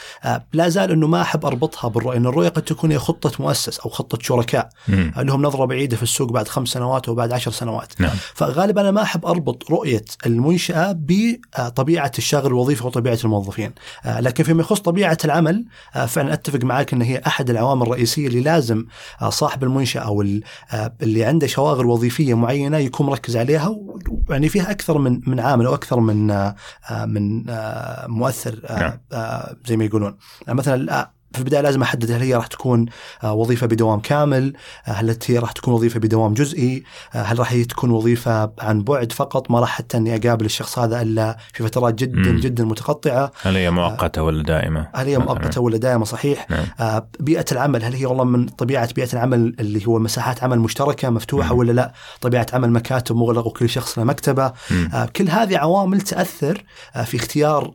لا 0.52 0.68
زال 0.68 0.90
إنه 0.90 1.06
ما 1.06 1.22
أحب 1.22 1.46
أربطها 1.46 1.88
بالرؤية، 1.88 2.16
إن 2.16 2.26
الرؤية 2.26 2.48
قد 2.48 2.62
تكون 2.62 2.92
هي 2.92 2.98
خطة 2.98 3.32
مؤسس 3.38 3.78
أو 3.78 3.90
خطة 3.90 4.18
شركاء 4.20 4.68
لهم 5.16 5.42
نظرة 5.42 5.64
بعيدة 5.64 5.96
في 5.96 6.02
السوق 6.02 6.32
بعد 6.32 6.48
خمس 6.48 6.68
سنوات 6.68 7.08
أو 7.08 7.14
بعد 7.14 7.32
عشر 7.32 7.50
سنوات. 7.50 8.00
نعم. 8.00 8.16
فغالبا 8.34 8.80
أنا 8.80 8.90
ما 8.90 9.05
أحب 9.06 9.26
أربط 9.26 9.70
رؤية 9.70 10.04
المنشأة 10.26 10.98
بطبيعة 10.98 12.12
الشاغل 12.18 12.46
الوظيفي 12.46 12.86
وطبيعة 12.86 13.18
الموظفين 13.24 13.72
آه، 14.04 14.20
لكن 14.20 14.44
فيما 14.44 14.60
يخص 14.60 14.80
طبيعة 14.80 15.18
العمل 15.24 15.64
آه، 15.94 16.06
فعلا 16.06 16.32
أتفق 16.32 16.64
معك 16.64 16.92
إن 16.92 17.02
هي 17.02 17.22
أحد 17.26 17.50
العوامل 17.50 17.82
الرئيسية 17.82 18.26
اللي 18.26 18.40
لازم 18.40 18.86
آه، 19.22 19.30
صاحب 19.30 19.64
المنشأة 19.64 20.00
أو 20.00 20.22
اللي 21.02 21.24
عنده 21.24 21.46
شواغل 21.46 21.86
وظيفية 21.86 22.34
معينة 22.34 22.78
يكون 22.78 23.06
مركز 23.06 23.36
عليها 23.36 23.76
يعني 24.30 24.48
فيها 24.48 24.70
أكثر 24.70 24.98
من 24.98 25.20
من 25.26 25.40
عامل 25.40 25.66
أو 25.66 25.74
أكثر 25.74 26.00
من 26.00 26.26
من 27.06 27.44
مؤثر 28.06 28.60
نعم. 28.70 28.98
زي 29.66 29.76
ما 29.76 29.84
يقولون 29.84 30.16
مثلا 30.48 31.10
في 31.36 31.42
البداية 31.42 31.60
لازم 31.60 31.82
أحدد 31.82 32.10
هل 32.10 32.22
هي 32.22 32.34
راح 32.34 32.46
تكون 32.46 32.86
آه، 33.24 33.32
وظيفة 33.32 33.66
بدوام 33.66 34.00
كامل؟ 34.00 34.52
آه، 34.88 34.90
هل 34.90 35.16
هي 35.28 35.38
راح 35.38 35.52
تكون 35.52 35.74
وظيفة 35.74 36.00
بدوام 36.00 36.34
جزئي؟ 36.34 36.82
آه، 37.14 37.22
هل 37.22 37.38
راح 37.38 37.54
تكون 37.54 37.90
وظيفة 37.90 38.50
عن 38.60 38.82
بعد 38.82 39.12
فقط 39.12 39.50
ما 39.50 39.60
راح 39.60 39.68
حتى 39.68 39.96
إني 39.96 40.16
أقابل 40.16 40.44
الشخص 40.44 40.78
هذا 40.78 41.02
إلا 41.02 41.36
في 41.52 41.62
فترات 41.64 41.94
جدا 41.94 42.30
مم. 42.32 42.40
جدا 42.40 42.64
متقطعة؟ 42.64 43.32
هل 43.42 43.56
هي 43.56 43.70
مؤقتة 43.70 44.22
ولا 44.22 44.42
دائمة؟ 44.42 44.88
هل 44.94 45.06
هي 45.06 45.18
مؤقتة 45.18 45.60
ولا 45.60 45.76
دائمة 45.76 46.04
صحيح؟ 46.04 46.46
نعم. 46.50 47.02
بيئة 47.20 47.44
العمل 47.52 47.84
هل 47.84 47.94
هي 47.94 48.06
والله 48.06 48.24
من 48.24 48.46
طبيعة 48.46 48.92
بيئة 48.94 49.12
العمل 49.12 49.56
اللي 49.60 49.86
هو 49.86 49.98
مساحات 49.98 50.44
عمل 50.44 50.58
مشتركة 50.58 51.10
مفتوحة 51.10 51.52
مم. 51.52 51.58
ولا 51.58 51.72
لا؟ 51.72 51.92
طبيعة 52.20 52.46
عمل 52.52 52.70
مكاتب 52.70 53.16
مغلق 53.16 53.46
وكل 53.46 53.68
شخص 53.68 53.98
له 53.98 54.04
مكتبة؟ 54.04 54.52
مم. 54.70 55.06
كل 55.16 55.28
هذه 55.28 55.58
عوامل 55.58 56.00
تأثر 56.00 56.64
في 57.04 57.16
اختيار 57.16 57.74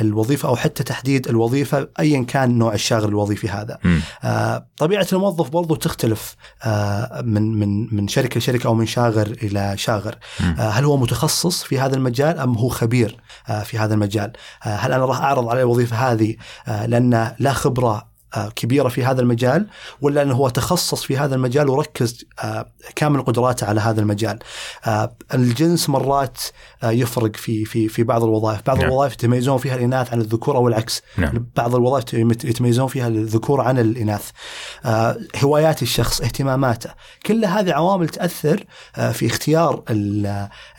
الوظيفة 0.00 0.48
أو 0.48 0.56
حتى 0.56 0.84
تحديد 0.84 1.28
الوظيفة 1.28 1.88
ايا 2.00 2.24
كان 2.24 2.51
نوع 2.58 2.74
الشاغل 2.74 3.08
الوظيفي 3.08 3.48
هذا. 3.48 3.78
آه 4.24 4.66
طبيعة 4.76 5.06
الموظف 5.12 5.50
برضو 5.50 5.74
تختلف 5.74 6.36
آه 6.64 7.20
من 7.24 7.42
من 7.54 7.94
من 7.94 8.08
شركة 8.08 8.38
لشركة 8.38 8.66
أو 8.66 8.74
من 8.74 8.86
شاغر 8.86 9.26
إلى 9.26 9.74
شاغر. 9.76 10.14
آه 10.40 10.68
هل 10.68 10.84
هو 10.84 10.96
متخصص 10.96 11.62
في 11.62 11.78
هذا 11.80 11.96
المجال 11.96 12.38
أم 12.38 12.54
هو 12.54 12.68
خبير 12.68 13.16
آه 13.48 13.62
في 13.62 13.78
هذا 13.78 13.94
المجال؟ 13.94 14.32
آه 14.66 14.76
هل 14.76 14.92
أنا 14.92 15.04
راح 15.04 15.20
أعرض 15.20 15.48
عليه 15.48 15.60
الوظيفة 15.60 15.96
هذه 15.96 16.36
آه 16.68 16.86
لأن 16.86 17.32
لا 17.38 17.52
خبرة 17.52 18.11
كبيرة 18.56 18.88
في 18.88 19.04
هذا 19.04 19.20
المجال 19.20 19.66
ولا 20.00 20.22
إنه 20.22 20.34
هو 20.34 20.48
تخصص 20.48 21.02
في 21.02 21.18
هذا 21.18 21.34
المجال 21.34 21.68
وركز 21.68 22.24
آه، 22.44 22.66
كامل 22.96 23.22
قدراته 23.22 23.66
على 23.66 23.80
هذا 23.80 24.00
المجال. 24.00 24.38
آه، 24.86 25.16
الجنس 25.34 25.88
مرات 25.88 26.38
يفرق 26.84 27.36
في 27.36 27.64
في 27.64 27.88
في 27.88 28.02
بعض 28.02 28.24
الوظائف، 28.24 28.60
بعض 28.66 28.78
نعم. 28.78 28.86
الوظائف 28.86 29.12
يتميزون 29.12 29.58
فيها 29.58 29.74
الإناث 29.74 30.12
عن 30.12 30.20
الذكور 30.20 30.56
أو 30.56 30.68
العكس. 30.68 31.02
نعم. 31.16 31.46
بعض 31.56 31.74
الوظائف 31.74 32.14
يتميزون 32.44 32.86
فيها 32.86 33.08
الذكور 33.08 33.60
عن 33.60 33.78
الإناث. 33.78 34.30
هوايات 35.42 35.82
الشخص، 35.82 36.20
اهتماماته، 36.20 36.90
كل 37.26 37.44
هذه 37.44 37.72
عوامل 37.72 38.08
تأثر 38.08 38.64
في 39.12 39.26
اختيار 39.26 39.82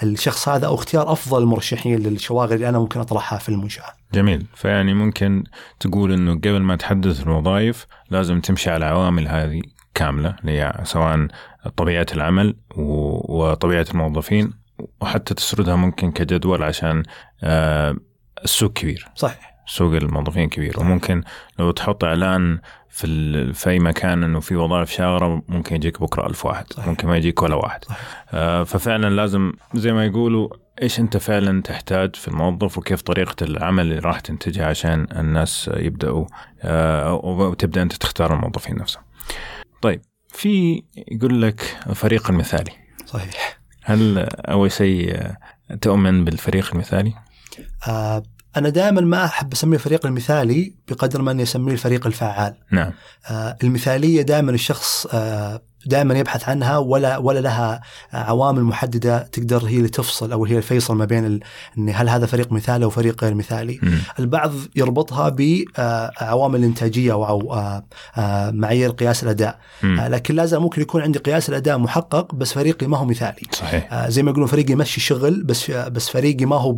الشخص 0.04 0.50
هذا 0.50 0.66
أو 0.66 0.76
اختيار 0.76 1.12
أفضل 1.12 1.42
المرشحين 1.42 2.00
للشواغل 2.00 2.54
اللي 2.54 2.70
أنا 2.70 2.80
ممكن 2.80 3.00
أطرحها 3.00 3.40
في 3.40 3.50
المنشاه. 3.50 4.03
جميل. 4.14 4.46
فيعني 4.56 4.94
ممكن 4.94 5.44
تقول 5.80 6.14
إنه 6.14 6.36
قبل 6.36 6.60
ما 6.62 6.76
تحدث 6.76 7.22
الوظائف 7.24 7.86
لازم 8.10 8.40
تمشي 8.42 8.70
على 8.70 8.86
العوامل 8.86 9.28
هذه 9.28 9.62
كاملة 9.94 10.36
اللي 10.42 10.82
سواء 10.84 11.28
طبيعة 11.78 12.06
العمل 12.14 12.56
وطبيعة 12.76 13.86
الموظفين 13.92 14.54
وحتى 15.02 15.34
تسردها 15.34 15.76
ممكن 15.76 16.12
كجدول 16.12 16.64
عشان 16.64 17.04
آه، 17.44 17.96
السوق 18.44 18.74
كبير. 18.74 19.08
صحيح. 19.16 19.53
سوق 19.66 19.94
الموظفين 19.94 20.50
كبير 20.50 20.80
وممكن 20.80 21.24
لو 21.60 21.72
تحط 21.72 22.04
إعلان 22.04 22.60
في 22.90 23.54
في 23.54 23.70
أي 23.70 23.80
مكان 23.80 24.24
إنه 24.24 24.40
في 24.40 24.56
وظائف 24.56 24.92
شاغرة 24.92 25.44
ممكن 25.48 25.76
يجيك 25.76 26.02
بكرة 26.02 26.28
ألف 26.28 26.46
واحد 26.46 26.74
صحيح. 26.74 26.88
ممكن 26.88 27.08
ما 27.08 27.18
يجيك 27.18 27.42
ولا 27.42 27.56
واحد 27.56 27.86
صحيح. 27.86 28.26
آه 28.30 28.64
ففعلا 28.64 29.10
لازم 29.10 29.54
زي 29.74 29.94
ما 29.94 30.06
يقولوا 30.06 30.50
إيش 30.82 31.00
أنت 31.00 31.18
فعلا 31.18 31.62
تحتاج 31.62 32.16
في 32.16 32.28
الموظف 32.28 32.78
وكيف 32.78 33.02
طريقة 33.02 33.44
العمل 33.44 33.84
اللي 33.84 34.00
راح 34.00 34.20
تنتجها 34.20 34.66
عشان 34.66 35.08
الناس 35.16 35.70
يبدأوا 35.74 36.26
آه 36.62 37.14
وتبدا 37.14 37.82
أنت 37.82 37.94
تختار 37.94 38.34
الموظفين 38.34 38.76
نفسهم. 38.76 39.04
طيب 39.82 40.02
في 40.30 40.84
يقول 41.12 41.42
لك 41.42 41.62
فريق 41.94 42.30
المثالي. 42.30 42.72
صحيح. 43.06 43.60
هل 43.84 44.18
أول 44.30 44.72
شيء 44.72 45.20
تؤمن 45.82 46.26
بالفريق 46.26 46.70
المثالي؟ 46.74 47.14
آه 47.88 48.24
أنا 48.58 48.70
دائما 48.70 49.02
ما 49.02 49.26
أحب 49.26 49.54
اسميه 49.54 49.78
الفريق 49.78 50.06
المثالي 50.06 50.74
بقدر 50.88 51.22
ما 51.22 51.32
أني 51.32 51.44
أسميه 51.44 51.74
الفريق 51.74 52.08
الفعال. 52.08 52.54
نعم. 52.72 52.92
آه 53.30 53.58
المثالية 53.64 54.22
دائما 54.22 54.52
الشخص 54.52 55.08
آه 55.14 55.62
دائما 55.86 56.20
يبحث 56.20 56.50
عنها 56.50 56.78
ولا 56.78 57.18
ولا 57.18 57.40
لها 57.40 57.82
عوامل 58.14 58.64
محددة 58.64 59.18
تقدر 59.20 59.66
هي 59.66 59.78
اللي 59.78 59.90
تفصل 59.90 60.32
أو 60.32 60.46
هي 60.46 60.58
الفيصل 60.58 60.96
ما 60.96 61.06
بين 61.06 61.40
إن 61.78 61.90
هل 61.90 62.10
هذا 62.10 62.26
فريق 62.26 62.52
مثالي 62.52 62.86
أو 62.86 62.90
فريق 62.90 63.24
غير 63.24 63.34
مثالي. 63.34 63.80
م. 63.82 63.92
البعض 64.20 64.52
يربطها 64.76 65.30
بعوامل 65.30 66.60
الانتاجيه 66.60 67.14
أو 67.14 67.54
آه، 67.54 67.84
آه، 68.18 68.52
معايير 68.52 68.90
قياس 68.90 69.24
الأداء. 69.24 69.60
م. 69.84 70.00
آه، 70.00 70.08
لكن 70.08 70.36
لازم 70.36 70.62
ممكن 70.62 70.82
يكون 70.82 71.02
عندي 71.02 71.20
قياس 71.20 71.50
الأداء 71.50 71.78
محقق 71.78 72.36
بس 72.36 72.54
فريقي 72.54 72.88
ما 72.88 72.98
هو 72.98 73.06
مثالي. 73.06 73.48
صحيح. 73.52 74.10
زي 74.10 74.24
ما 74.24 74.32
يقولون 74.32 74.48
فريقي 74.48 74.74
يمشي 74.74 75.02
شغل 75.02 75.44
بس 75.44 75.72
بس 75.72 76.10
فريقي 76.10 76.46
ما 76.46 76.56
هو 76.56 76.78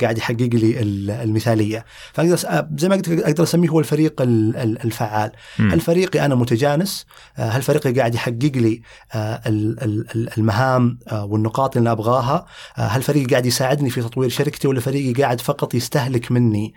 قاعد 0.00 0.18
يحقق 0.18 0.48
لي 0.52 0.80
المثالية. 1.22 1.84
فأقدر 2.12 2.36
زي 2.76 2.88
ما 2.88 2.94
قلت 2.94 3.08
أقدر 3.08 3.42
أسميه 3.42 3.68
هو 3.68 3.80
الفريق 3.80 4.14
الفعال. 4.20 5.30
م. 5.58 5.70
هل 5.70 5.80
فريقي 5.80 6.24
أنا 6.24 6.34
متجانس؟ 6.34 7.06
هل 7.34 7.62
فريقي 7.62 7.92
قاعد 7.92 8.14
يحقق 8.14 8.35
يحقق 8.44 8.56
لي 8.56 8.82
آه، 9.14 9.42
المهام 10.38 10.98
آه، 11.08 11.24
والنقاط 11.24 11.76
اللي 11.76 11.92
أبغاها. 11.92 12.46
آه، 12.78 12.80
هل 12.80 13.02
فريقي 13.02 13.26
قاعد 13.26 13.46
يساعدني 13.46 13.90
في 13.90 14.00
تطوير 14.00 14.28
شركتي 14.28 14.68
ولا 14.68 14.80
فريقي 14.80 15.22
قاعد 15.22 15.40
فقط 15.40 15.74
يستهلك 15.74 16.32
مني 16.32 16.74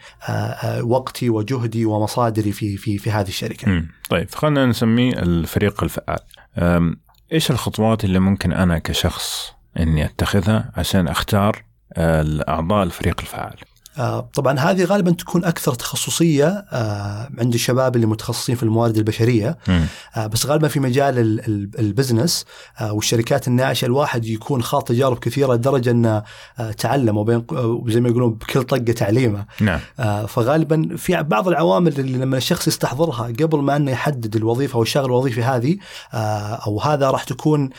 وقتي 0.82 1.30
وجهدي 1.30 1.86
ومصادري 1.86 2.52
في 2.52 2.78
في 2.78 2.98
في 2.98 3.12
هذه 3.12 3.28
الشركة؟ 3.28 3.84
طيب 4.10 4.30
خلينا 4.30 4.66
نسميه 4.66 5.14
الفريق 5.14 5.84
الفعال. 5.84 6.20
إيش 7.34 7.52
الخطوات 7.52 8.06
اللي 8.06 8.20
ممكن 8.20 8.54
أنا 8.54 8.80
كشخص 8.80 9.54
إني 9.80 10.06
أتخذها 10.06 10.72
عشان 10.76 11.08
أختار 11.08 11.64
الأعضاء 11.98 12.84
الفريق 12.84 13.22
الفعال؟ 13.22 13.56
طبعا 14.34 14.60
هذه 14.60 14.84
غالبا 14.84 15.12
تكون 15.12 15.46
أكثر 15.46 15.74
تخصصية 15.74 16.66
آه، 16.72 17.30
عند 17.40 17.54
الشباب 17.54 17.96
اللي 17.96 18.08
متخصصين 18.08 18.56
في 18.56 18.64
الموارد 18.64 18.98
البشرية. 18.98 19.58
آه، 20.18 20.28
بس 20.28 20.46
غالبا 20.46 20.68
في 20.68 20.80
مجال 20.80 21.20
البزنس 21.80 22.46
والشركات 22.82 23.48
الناشئه 23.48 23.88
الواحد 23.88 24.26
يكون 24.26 24.64
خاض 24.64 24.84
تجارب 24.84 25.20
كثيرة 25.20 25.54
لدرجة 25.54 25.92
أنه 25.92 26.24
تعلم 26.78 27.18
وبين 27.18 27.46
زي 27.88 28.02
ما 28.02 28.10
يقولون 28.10 28.34
بكل 28.34 28.64
طقة 28.64 28.78
تعليمه. 28.78 29.46
نعم. 29.60 29.80
فغالبا 30.28 30.96
في 30.98 31.24
بعض 31.24 31.48
العوامل 31.48 32.00
اللي 32.00 32.18
لما 32.18 32.38
الشخص 32.38 32.68
يستحضرها 32.68 33.28
قبل 33.28 33.60
ما 33.60 33.76
أنه 33.76 33.92
يحدد 33.92 34.36
الوظيفة 34.36 34.76
أو 34.76 34.82
الشغل 34.82 35.06
الوظيفي 35.06 35.44
هذه 35.44 35.78
أو 36.66 36.82
هذا 36.82 37.12
راح 37.12 37.24
تكون 37.24 37.70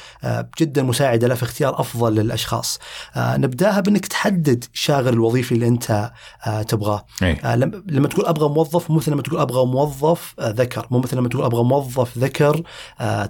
جدا 0.61 0.83
مساعدة 0.83 1.29
له 1.29 1.35
في 1.35 1.43
اختيار 1.43 1.81
أفضل 1.81 2.15
للأشخاص. 2.15 2.79
نبدأها 3.17 3.81
بأنك 3.81 4.07
تحدد 4.07 4.65
الشاغل 4.75 5.13
الوظيفي 5.13 5.53
اللي 5.53 5.69
أنت 5.69 6.10
آه، 6.47 6.63
تبغاه. 6.63 7.07
آه، 7.23 7.57
لما 7.87 8.09
تقول 8.09 8.27
أبغى 8.27 8.49
موظف 8.49 8.91
مو 8.91 8.97
مثل 8.97 9.13
لما 9.13 9.23
تقول 9.23 9.41
أبغى 9.41 9.67
موظف 9.67 10.35
آه، 10.39 10.51
ذكر. 10.51 10.87
مو 10.91 10.99
مثل 10.99 11.17
لما 11.17 11.29
تقول 11.29 11.45
أبغى 11.45 11.63
موظف 11.65 12.19
ذكر 12.19 12.63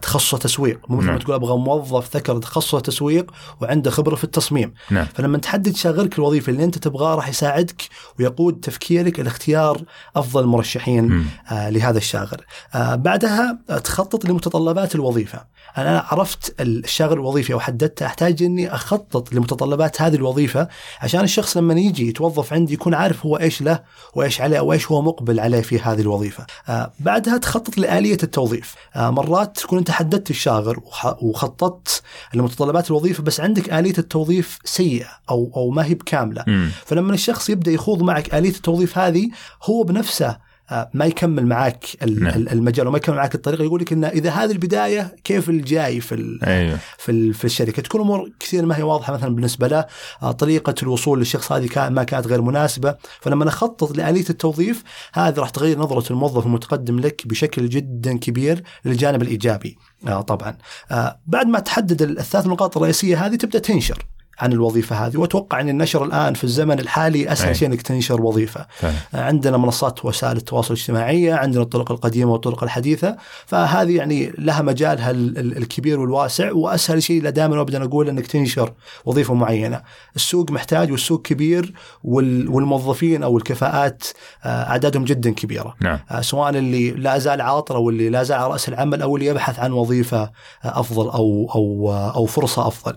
تخصصه 0.02 0.38
تسويق. 0.38 0.80
مو 0.88 0.96
مثل 0.96 1.04
لما 1.04 1.12
نعم. 1.12 1.22
تقول 1.22 1.34
أبغى 1.34 1.56
موظف 1.58 2.16
ذكر 2.16 2.38
تخصصه 2.38 2.80
تسويق 2.80 3.30
وعنده 3.60 3.90
خبرة 3.90 4.14
في 4.14 4.24
التصميم. 4.24 4.74
نعم. 4.90 5.06
فلما 5.14 5.38
تحدد 5.38 5.76
شاغلك 5.76 6.18
الوظيفي 6.18 6.50
اللي 6.50 6.64
أنت 6.64 6.78
تبغاه 6.78 7.14
راح 7.14 7.28
يساعدك 7.28 7.82
ويقود 8.18 8.60
تفكيرك 8.60 9.20
لاختيار 9.20 9.82
أفضل 10.16 10.42
المرشحين 10.42 11.26
لهذا 11.50 11.98
الشاغر 11.98 12.44
بعدها 12.74 13.58
تخطط 13.84 14.24
لمتطلبات 14.24 14.94
الوظيفة. 14.94 15.44
أنا 15.78 16.06
عرفت 16.10 16.60
الشاغل 16.60 17.12
الوظيفي 17.12 17.52
أو 17.52 17.60
حددته 17.60 18.06
أحتاج 18.06 18.42
إني 18.42 18.74
أخطط 18.74 19.32
لمتطلبات 19.32 20.02
هذه 20.02 20.14
الوظيفة 20.14 20.68
عشان 21.00 21.20
الشخص 21.20 21.56
لما 21.56 21.74
يجي 21.74 22.08
يتوظف 22.08 22.52
عندي 22.52 22.69
عندي 22.70 22.74
يكون 22.74 22.94
عارف 22.94 23.26
هو 23.26 23.36
إيش 23.36 23.62
له 23.62 23.82
وإيش 24.14 24.40
عليه 24.40 24.58
أو 24.58 24.72
إيش 24.72 24.90
هو 24.90 25.02
مقبل 25.02 25.40
عليه 25.40 25.60
في 25.62 25.78
هذه 25.78 26.00
الوظيفة. 26.00 26.46
آه 26.68 26.92
بعدها 27.00 27.38
تخطط 27.38 27.78
لآلية 27.78 28.18
التوظيف. 28.22 28.74
آه 28.96 29.10
مرات 29.10 29.58
تكون 29.58 29.78
أنت 29.78 29.90
حددت 29.90 30.30
الشاغر 30.30 30.80
وخططت 31.22 32.02
لمتطلبات 32.34 32.90
الوظيفة 32.90 33.22
بس 33.22 33.40
عندك 33.40 33.72
آلية 33.72 33.98
التوظيف 33.98 34.58
سيئة 34.64 35.08
أو 35.30 35.50
أو 35.56 35.70
ما 35.70 35.84
هي 35.84 35.94
بكاملة. 35.94 36.44
مم. 36.46 36.70
فلما 36.86 37.14
الشخص 37.14 37.50
يبدأ 37.50 37.70
يخوض 37.70 38.02
معك 38.02 38.34
آلية 38.34 38.54
التوظيف 38.54 38.98
هذه 38.98 39.30
هو 39.62 39.82
بنفسه 39.82 40.49
ما 40.94 41.04
يكمل 41.04 41.46
معك 41.46 41.84
نعم. 42.02 42.26
ال- 42.34 42.48
المجال 42.48 42.86
وما 42.88 42.96
يكمل 42.96 43.16
معك 43.16 43.34
الطريقة. 43.34 43.64
يقول 43.64 43.80
لك 43.80 43.92
انه 43.92 44.08
إذا 44.08 44.30
هذه 44.30 44.50
البداية 44.50 45.16
كيف 45.24 45.48
الجاي 45.48 46.00
في 46.00 46.38
أيوه. 46.46 46.78
في 46.98 47.32
في 47.32 47.44
الشركة؟ 47.44 47.82
تكون 47.82 48.00
أمور 48.00 48.30
كثير 48.40 48.66
ما 48.66 48.76
هي 48.78 48.82
واضحة. 48.82 49.12
مثلا 49.12 49.34
بالنسبة 49.34 49.68
له 49.68 49.84
آه، 50.22 50.32
طريقة 50.32 50.74
الوصول 50.82 51.18
للشخص 51.18 51.52
هذه 51.52 51.88
ما 51.88 52.04
كانت 52.04 52.26
غير 52.26 52.42
مناسبة. 52.42 52.94
فلما 53.20 53.44
نخطط 53.44 53.96
لآلية 53.96 54.24
التوظيف 54.30 54.82
هذه 55.12 55.34
راح 55.38 55.50
تغير 55.50 55.78
نظرة 55.78 56.12
الموظف 56.12 56.46
المتقدم 56.46 57.00
لك 57.00 57.26
بشكل 57.26 57.68
جدا 57.68 58.18
كبير 58.18 58.62
للجانب 58.84 59.22
الإيجابي. 59.22 59.76
آه، 60.06 60.20
طبعا. 60.20 60.56
آه، 60.90 61.20
بعد 61.26 61.46
ما 61.46 61.58
تحدد 61.58 62.02
الثلاث 62.02 62.46
نقاط 62.46 62.76
الرئيسية 62.76 63.26
هذه 63.26 63.34
تبدأ 63.36 63.58
تنشر. 63.58 64.06
عن 64.40 64.52
الوظيفة 64.52 65.06
هذه. 65.06 65.16
وأتوقع 65.16 65.60
أن 65.60 65.68
النشر 65.68 66.04
الآن 66.04 66.34
في 66.34 66.44
الزمن 66.44 66.78
الحالي 66.80 67.32
اسهل. 67.32 67.56
شيء 67.56 67.68
إنك 67.68 67.82
تنشر 67.82 68.22
وظيفة. 68.22 68.66
فعلا. 68.70 68.94
عندنا 69.14 69.56
منصات 69.56 70.04
وسائل 70.04 70.36
التواصل 70.36 70.74
الاجتماعي 70.74 71.32
عندنا 71.32 71.62
الطرق 71.62 71.92
القديمة 71.92 72.32
والطرق 72.32 72.62
الحديثة. 72.64 73.16
فهذه 73.46 73.96
يعني 73.96 74.32
لها 74.38 74.62
مجالها 74.62 75.10
ال- 75.10 75.38
ال- 75.38 75.56
الكبير 75.56 76.00
والواسع 76.00 76.52
وأسهل 76.52 77.02
شيء 77.02 77.28
دائما 77.28 77.60
أبدا 77.60 77.84
أقول 77.84 78.08
أنك 78.08 78.26
تنشر 78.26 78.72
وظيفة 79.04 79.34
معينة. 79.34 79.82
السوق 80.16 80.50
محتاج 80.50 80.90
والسوق 80.92 81.22
كبير 81.22 81.72
وال- 82.04 82.48
والموظفين 82.48 83.22
أو 83.22 83.38
الكفاءات 83.38 84.04
آه، 84.44 84.48
أعدادهم 84.48 85.04
جدا 85.04 85.30
كبيرة. 85.30 85.74
نعم. 85.82 85.98
آه، 86.10 86.20
سواء 86.20 86.50
اللي 86.50 86.90
لا 86.90 87.18
زال 87.18 87.40
عاطل 87.40 87.74
أو 87.74 87.90
اللي 87.90 88.08
لا 88.10 88.22
زال 88.22 88.38
على 88.38 88.52
رأس 88.52 88.68
العمل 88.68 89.02
أو 89.02 89.16
اللي 89.16 89.26
يبحث 89.26 89.58
عن 89.58 89.72
وظيفة 89.72 90.22
آه، 90.22 90.30
أفضل 90.64 91.10
أو 91.10 91.50
أو 91.54 91.90
آه، 91.92 92.14
أو 92.16 92.26
فرصة 92.26 92.66
أفضل. 92.68 92.96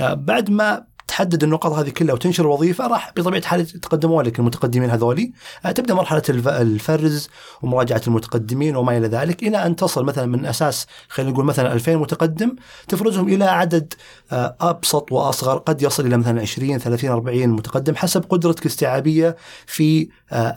آه، 0.00 0.14
بعد 0.14 0.50
ما 0.50 0.84
تحدد 1.12 1.42
النقاط 1.44 1.72
هذه 1.72 1.90
كلها 1.90 2.14
وتنشر 2.14 2.44
الوظيفه 2.44 2.86
راح 2.86 3.12
بطبيعة 3.16 3.38
الحال 3.40 3.60
يتقدمون 3.60 4.24
لك 4.24 4.38
المتقدمين 4.38 4.90
هذولي 4.90 5.32
آه، 5.64 5.70
تبدأ 5.70 5.94
مرحلة 5.94 6.22
الف- 6.28 6.48
الفرز 6.48 7.28
ومراجعة 7.62 8.02
المتقدمين 8.06 8.76
وما 8.76 8.98
إلى 8.98 9.06
ذلك 9.08 9.42
إلى 9.42 9.66
أن 9.66 9.76
تصل 9.76 10.04
مثلا 10.04 10.26
من 10.26 10.46
أساس 10.46 10.86
خلينا 11.08 11.30
نقول 11.32 11.44
مثلا 11.44 11.72
2000 11.72 11.96
متقدم 11.96 12.56
تفرزهم 12.88 13.28
إلى 13.28 13.44
عدد 13.44 13.94
آه، 14.32 14.56
أبسط 14.60 15.12
وأصغر 15.12 15.58
قد 15.58 15.82
يصل 15.82 16.06
إلى 16.06 16.16
مثلا 16.16 16.40
20 16.40 16.78
30 16.78 17.10
40 17.10 17.48
متقدم 17.48 17.96
حسب 17.96 18.24
قدرتك 18.28 18.60
الاستيعابيه 18.66 19.36
في 19.66 20.08
آه، 20.32 20.54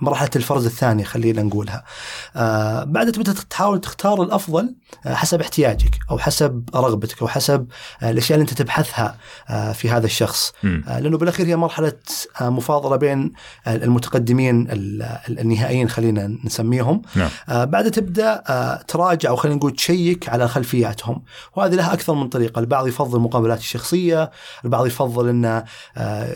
مرحلة 0.00 0.30
الفرز 0.36 0.66
الثانية 0.66 1.04
خلينا 1.04 1.42
نقولها. 1.42 1.84
آه، 2.36 2.84
بعد 2.84 3.12
تبدأ 3.12 3.32
تحاول 3.50 3.80
تختار 3.80 4.22
الأفضل 4.22 4.74
حسب 5.06 5.40
احتياجك 5.40 5.98
أو 6.10 6.18
حسب 6.18 6.68
رغبتك 6.74 7.22
أو 7.22 7.28
حسب 7.28 7.66
الأشياء 8.02 8.38
اللي 8.38 8.50
أنت 8.50 8.58
تبحثها 8.62 9.16
آه، 9.50 9.72
في 9.90 9.96
هذا 9.96 10.06
الشخص. 10.06 10.52
مم. 10.62 10.84
آه، 10.88 11.00
لأنه 11.00 11.18
بالأخير 11.18 11.46
هي 11.46 11.56
مرحلة 11.56 11.92
آه، 12.40 12.48
مفاضلة 12.48 12.96
بين 12.96 13.32
المتقدمين 13.66 14.70
ال- 14.70 15.02
ال- 15.28 15.38
النهائيين 15.40 15.88
خلينا 15.88 16.36
نسميهم. 16.44 17.02
نعم. 17.14 17.28
آه، 17.48 17.64
بعد 17.64 17.90
تبدأ 17.90 18.42
تراجع 18.88 19.28
أو 19.28 19.36
خلينا 19.36 19.56
نقول 19.56 19.72
تشيك 19.72 20.28
على 20.28 20.48
خلفياتهم. 20.48 21.22
وهذه 21.56 21.74
لها 21.74 21.92
أكثر 21.92 22.14
من 22.14 22.28
طريقة. 22.28 22.58
البعض 22.60 22.86
يفضل 22.86 23.16
المقابلات 23.16 23.58
الشخصية 23.58 24.30
البعض 24.64 24.86
يفضل 24.86 25.28
إنه 25.28 25.64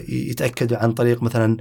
يتأكد 0.09 0.73
عن 0.75 0.93
طريق 0.93 1.23
مثلا 1.23 1.57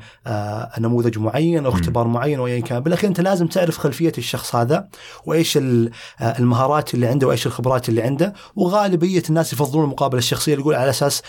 نموذج 0.79 1.17
معين 1.19 1.65
أو 1.65 1.71
اختبار 1.71 2.07
معين 2.07 2.39
وايا 2.39 2.59
كان. 2.59 2.79
بالأخير 2.79 3.09
أنت 3.09 3.21
لازم 3.21 3.47
تعرف 3.47 3.77
خلفية 3.77 4.11
الشخص 4.17 4.55
هذا 4.55 4.87
وإيش 5.25 5.57
ال- 5.57 5.91
المهارات 6.21 6.93
اللي 6.93 7.07
عنده 7.07 7.27
وإيش 7.27 7.47
الخبرات 7.47 7.89
اللي 7.89 8.01
عنده. 8.01 8.33
وغالبية 8.55 9.23
الناس 9.29 9.53
يفضلون 9.53 9.83
المقابلة 9.83 10.19
الشخصية 10.19 10.53
يقول 10.53 10.75
على 10.75 10.89
أساس 10.89 11.21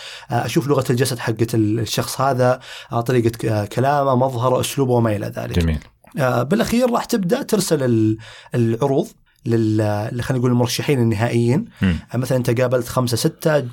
أشوف 0.55 0.67
لغة 0.67 0.85
الجسد 0.89 1.19
حقت 1.19 1.55
الشخص 1.55 2.21
هذا 2.21 2.59
آه، 2.91 3.01
طريقة 3.01 3.49
آه، 3.49 3.65
كلامه 3.65 4.15
مظهره 4.15 4.59
أسلوبه 4.59 4.93
وما 4.93 5.15
إلى 5.15 5.25
ذلك. 5.35 5.59
جميل. 5.59 5.79
آه، 6.19 6.43
بالأخير 6.43 6.91
راح 6.91 7.05
تبدأ 7.05 7.41
ترسل 7.41 7.83
ال- 7.83 8.17
العروض 8.55 9.07
لل 9.45 10.21
خلينا 10.21 10.39
نقول 10.39 10.51
المرشحين 10.51 10.99
النهائيين. 10.99 11.65
مثلا 12.13 12.37
أنت 12.37 12.61
قابلت 12.61 12.87
خمسة 12.87 13.17
ستة 13.17 13.63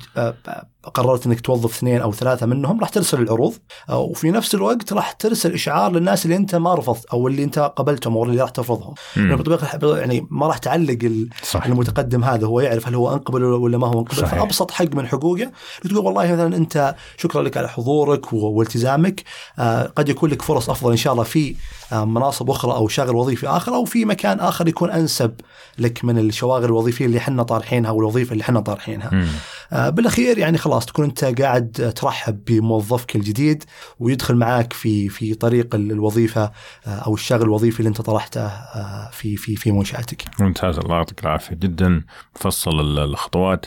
قررت 0.93 1.25
إنك 1.25 1.41
توظف 1.41 1.77
اثنين 1.77 2.01
أو 2.01 2.11
ثلاثة 2.11 2.45
منهم 2.45 2.79
راح 2.79 2.89
ترسل 2.89 3.21
العروض 3.21 3.53
آه، 3.89 3.99
وفي 3.99 4.31
نفس 4.31 4.55
الوقت 4.55 4.93
راح 4.93 5.11
ترسل 5.11 5.53
إشعار 5.53 5.91
للناس 5.91 6.25
اللي 6.25 6.35
أنت 6.35 6.55
ما 6.55 6.75
رفضت 6.75 7.05
أو 7.05 7.27
اللي 7.27 7.43
أنت 7.43 7.59
قبلتهم 7.59 8.17
أو 8.17 8.23
اللي 8.23 8.41
راح 8.41 8.49
ترفضهم. 8.49 8.93
بطبيعه 9.15 9.97
يعني 9.97 10.27
ما 10.31 10.47
راح 10.47 10.57
تعلق 10.57 11.27
صح 11.43 11.65
المتقدم 11.65 12.23
هذا 12.23 12.47
هو 12.47 12.59
يعرف 12.59 12.87
هل 12.87 12.95
هو 12.95 13.13
أنقبل 13.13 13.43
ولا 13.43 13.77
ما 13.77 13.87
هو 13.87 13.99
أنقبل. 13.99 14.17
صحيح. 14.17 14.39
فأبسط 14.39 14.71
حق 14.71 14.95
من 14.95 15.07
حقوقه 15.07 15.51
تقول 15.83 15.97
والله 15.97 16.33
مثلا 16.33 16.57
أنت 16.57 16.95
شكرا 17.17 17.41
لك 17.41 17.57
على 17.57 17.69
حضورك 17.69 18.33
والتزامك 18.33 19.23
آه، 19.59 19.83
قد 19.95 20.09
يكون 20.09 20.29
لك 20.29 20.41
فرص 20.41 20.69
أفضل 20.69 20.91
إن 20.91 20.97
شاء 20.97 21.13
الله 21.13 21.23
في 21.23 21.55
آه، 21.91 22.05
مناصب 22.05 22.49
أخرى 22.49 22.71
أو 22.71 22.87
شاغر 22.87 23.15
وظيفي 23.15 23.47
آخر 23.47 23.75
أو 23.75 23.85
في 23.85 24.05
مكان 24.05 24.39
آخر 24.39 24.67
يكون 24.67 24.91
أنسب 24.91 25.33
لك 25.79 26.05
من 26.05 26.19
الشواغر 26.19 26.65
الوظيفية 26.65 27.05
اللي 27.05 27.17
إحنا 27.17 27.43
طارحينها 27.43 27.91
والوظيفة 27.91 28.33
اللي 28.33 28.41
إحنا 28.41 28.59
طارحينها. 28.59 29.25
آه، 29.71 29.89
بالأخير 29.89 30.37
يعني 30.37 30.57
خلاص 30.57 30.85
تكون 30.85 31.05
أنت 31.05 31.25
قاعد 31.41 31.93
ترحب 31.95 32.45
بموظفك 32.45 33.15
الجديد 33.15 33.63
ويدخل 33.99 34.35
معاك 34.35 34.73
في 34.73 35.09
في 35.09 35.33
طريق 35.33 35.75
ال- 35.75 35.91
الوظيفة 35.91 36.51
آه، 36.87 36.89
أو 36.89 37.13
الشغل 37.13 37.41
الوظيفي 37.41 37.79
اللي 37.79 37.89
أنت 37.89 38.01
طرحته 38.01 38.41
آه، 38.45 39.09
في 39.11 39.37
في 39.37 39.55
في 39.55 39.71
منشأتك. 39.71 40.23
ممتاز 40.39 40.77
الله 40.79 40.95
يعطيك 40.95 41.19
العافية. 41.23 41.55
جدا 41.55 42.01
مفصل 42.35 42.79
ال- 42.79 42.99
الخطوات. 42.99 43.65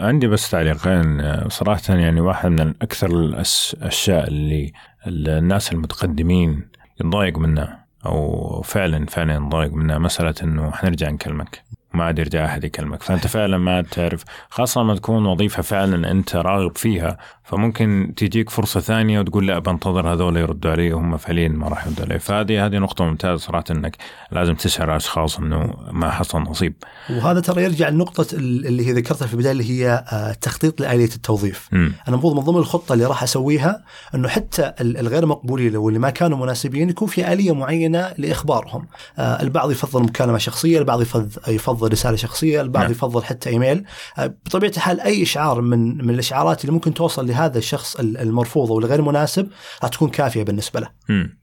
عندي 0.00 0.26
بس 0.26 0.50
تعليقين. 0.50 1.22
صراحة 1.50 1.80
يعني 1.94 2.20
واحد 2.20 2.50
من 2.50 2.74
أكثر 2.82 3.06
الأشياء 3.10 4.28
اللي 4.28 4.72
الناس 5.06 5.72
المتقدمين 5.72 6.68
يتضايق 7.00 7.38
منها 7.38 7.84
أو 8.06 8.62
فعلا 8.62 9.06
فعلا 9.06 9.34
يتضايق 9.34 9.72
منها 9.72 9.98
مسألة 9.98 10.34
إنه 10.42 10.70
حنرجع 10.70 11.10
نكلمك. 11.10 11.62
ما 11.94 12.04
عاد 12.04 12.18
يرجع 12.18 12.44
أحد 12.44 12.64
يكلمك. 12.64 13.02
فأنت 13.02 13.26
فعلا 13.26 13.58
ما 13.58 13.82
تعرف 13.82 14.24
خاصة 14.50 14.80
لما 14.80 14.94
تكون 14.94 15.26
وظيفة 15.26 15.62
فعلا 15.62 16.10
أنت 16.10 16.36
راغب 16.36 16.76
فيها 16.76 17.18
فممكن 17.44 18.12
تجيك 18.16 18.50
فرصة 18.50 18.80
ثانية 18.80 19.20
وتقول 19.20 19.46
لا 19.46 19.58
بنتظر 19.58 20.12
هذول 20.12 20.36
يردوا 20.36 20.70
علي 20.70 20.92
وهم 20.92 21.16
فعليا 21.16 21.48
ما 21.48 21.68
راح 21.68 21.86
يردوا 21.86 22.04
علي 22.04 22.18
فهذه 22.18 22.66
هذه 22.66 22.78
نقطة 22.78 23.04
ممتازة 23.04 23.36
صراحة 23.36 23.64
إنك 23.70 23.96
لازم 24.32 24.54
تشعر 24.54 24.90
الاشخاص 24.90 25.38
إنه 25.38 25.74
ما 25.90 26.10
حصل 26.10 26.38
نصيب 26.40 26.74
وهذا 27.10 27.40
ترى 27.40 27.62
يرجع 27.64 27.88
لنقطة 27.88 28.26
ال- 28.34 28.66
اللي 28.66 28.86
هي 28.86 28.92
ذكرتها 28.92 29.26
في 29.26 29.34
البداية 29.34 29.52
اللي 29.52 29.70
هي 29.70 30.04
آه، 30.12 30.32
تخطيط 30.32 30.80
لآلية 30.80 31.04
التوظيف. 31.04 31.68
مم. 31.72 31.92
أنا 32.08 32.14
المفروض 32.16 32.34
من 32.36 32.40
ضمن 32.42 32.56
الخطة 32.58 32.92
اللي 32.92 33.04
راح 33.04 33.22
أسويها 33.22 33.84
أنه 34.14 34.28
حتى 34.28 34.72
ال- 34.80 34.96
الغير 34.98 35.26
مقبولين 35.26 35.76
واللي 35.76 35.98
ما 35.98 36.10
كانوا 36.10 36.38
مناسبين 36.38 36.90
يكون 36.90 37.08
في 37.08 37.32
آلية 37.32 37.54
معينة 37.54 38.12
لإخبارهم. 38.18 38.86
آه، 39.18 39.42
البعض 39.42 39.70
يفضل 39.70 40.02
مكالمة 40.02 40.38
شخصية، 40.38 40.78
البعض 40.78 41.00
يفضل, 41.48 41.92
رسالة 41.92 42.16
شخصية، 42.16 42.60
البعض 42.60 42.82
نعم. 42.82 42.92
يفضل 42.92 43.24
حتى 43.24 43.50
إيميل. 43.50 43.84
آه، 44.18 44.26
بطبيعة 44.46 44.70
الحال 44.76 45.00
أي 45.00 45.22
إشعار 45.22 45.60
من 45.60 46.04
من 46.06 46.10
الإشعارات 46.14 46.60
اللي 46.60 46.72
ممكن 46.72 46.94
توصل 46.94 47.33
لهذا 47.34 47.58
الشخص 47.58 47.96
ال- 47.96 48.16
المرفوض 48.18 48.70
أو 48.72 48.78
الغير 48.78 49.02
مناسب 49.02 49.48
تكون 49.92 50.10
كافية 50.10 50.42
بالنسبة 50.42 50.80
له. 50.80 50.88
مم. 51.08 51.38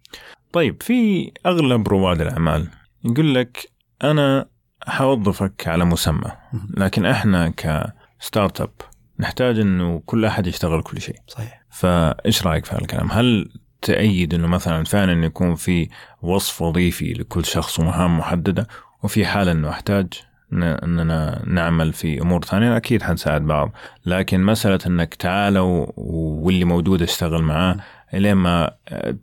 طيب 0.53 0.83
في 0.83 1.31
أغلب 1.45 1.87
رواد 1.87 2.21
الأعمال 2.21 2.67
يقول 3.05 3.35
لك 3.35 3.71
أنا 4.03 4.45
حوظفك 4.87 5.67
على 5.67 5.85
مسمى 5.85 6.31
لكن 6.77 7.05
إحنا 7.05 7.53
كستارت 7.57 8.61
أب 8.61 8.71
نحتاج 9.19 9.59
إنه 9.59 10.01
كل 10.05 10.25
أحد 10.25 10.47
يشتغل 10.47 10.81
كل 10.81 11.01
شيء 11.01 11.15
صحيح. 11.27 11.61
فإيش 11.71 12.47
رأيك 12.47 12.65
في 12.65 12.71
هذا 12.71 12.81
الكلام؟ 12.81 13.11
هل 13.11 13.49
تأيد 13.81 14.33
إنه 14.33 14.47
مثلا 14.47 14.83
فعلا 14.83 15.25
يكون 15.25 15.55
في 15.55 15.89
وصف 16.21 16.61
وظيفي 16.61 17.13
لكل 17.13 17.45
شخص 17.45 17.79
ومهام 17.79 18.17
محددة 18.17 18.67
وفي 19.03 19.25
حاله 19.25 19.51
إنه 19.51 19.69
أحتاج 19.69 20.07
إننا 20.53 21.41
نعمل 21.47 21.93
في 21.93 22.21
أمور 22.21 22.43
ثانية 22.45 22.77
أكيد 22.77 23.03
حنساعد 23.03 23.41
بعض 23.41 23.71
لكن 24.05 24.43
مسألة 24.43 24.79
إنك 24.87 25.13
تعالوا 25.15 25.85
واللي 25.97 26.65
موجود 26.65 27.01
اشتغل 27.01 27.41
معاه 27.43 27.75
إلين 28.13 28.33
ما 28.33 28.71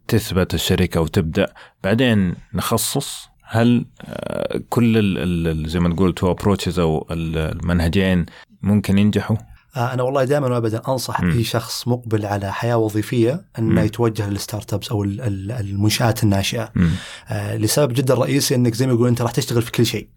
تثبت 0.09 0.55
الشركة 0.55 1.01
وتبدأ 1.01 1.47
بعدين 1.85 2.35
نخصص 2.55 3.29
هل 3.43 3.87
آه، 4.05 4.61
كل 4.69 5.67
زي 5.69 5.81
ما 5.81 5.89
تقول 5.95 6.15
two 6.15 6.31
approaches 6.31 6.79
أو 6.79 7.07
ال- 7.11 7.39
المنهجين 7.39 8.27
ممكن 8.63 8.99
ينجحوا؟ 8.99 9.37
آه، 9.79 9.93
أنا 9.95 10.03
والله 10.03 10.25
دائما 10.25 10.49
وابدا 10.49 10.83
أنصح. 10.89 11.21
أي 11.21 11.45
شخص 11.45 11.89
مقبل 11.89 12.27
على 12.27 12.53
حياة 12.53 12.77
وظيفية 12.77 13.45
إنه. 13.59 13.83
يتوجه 13.83 14.29
لل 14.31 14.75
startups 14.75 14.89
أو 14.91 15.05
ال- 15.05 15.21
ال- 15.21 15.53
المنشآت 15.53 16.23
الناشئة. 16.23 16.73
آه، 17.29 17.57
لسبب 17.57 17.93
جدا 17.93 18.15
رئيسي 18.15 18.55
إنك 18.55 18.75
زي 18.75 18.87
ما 18.87 18.93
يقول 18.93 19.09
أنت 19.09 19.23
راح 19.23 19.31
تشتغل 19.31 19.63
في 19.63 19.71
كل 19.73 19.87
شيء 19.87 20.09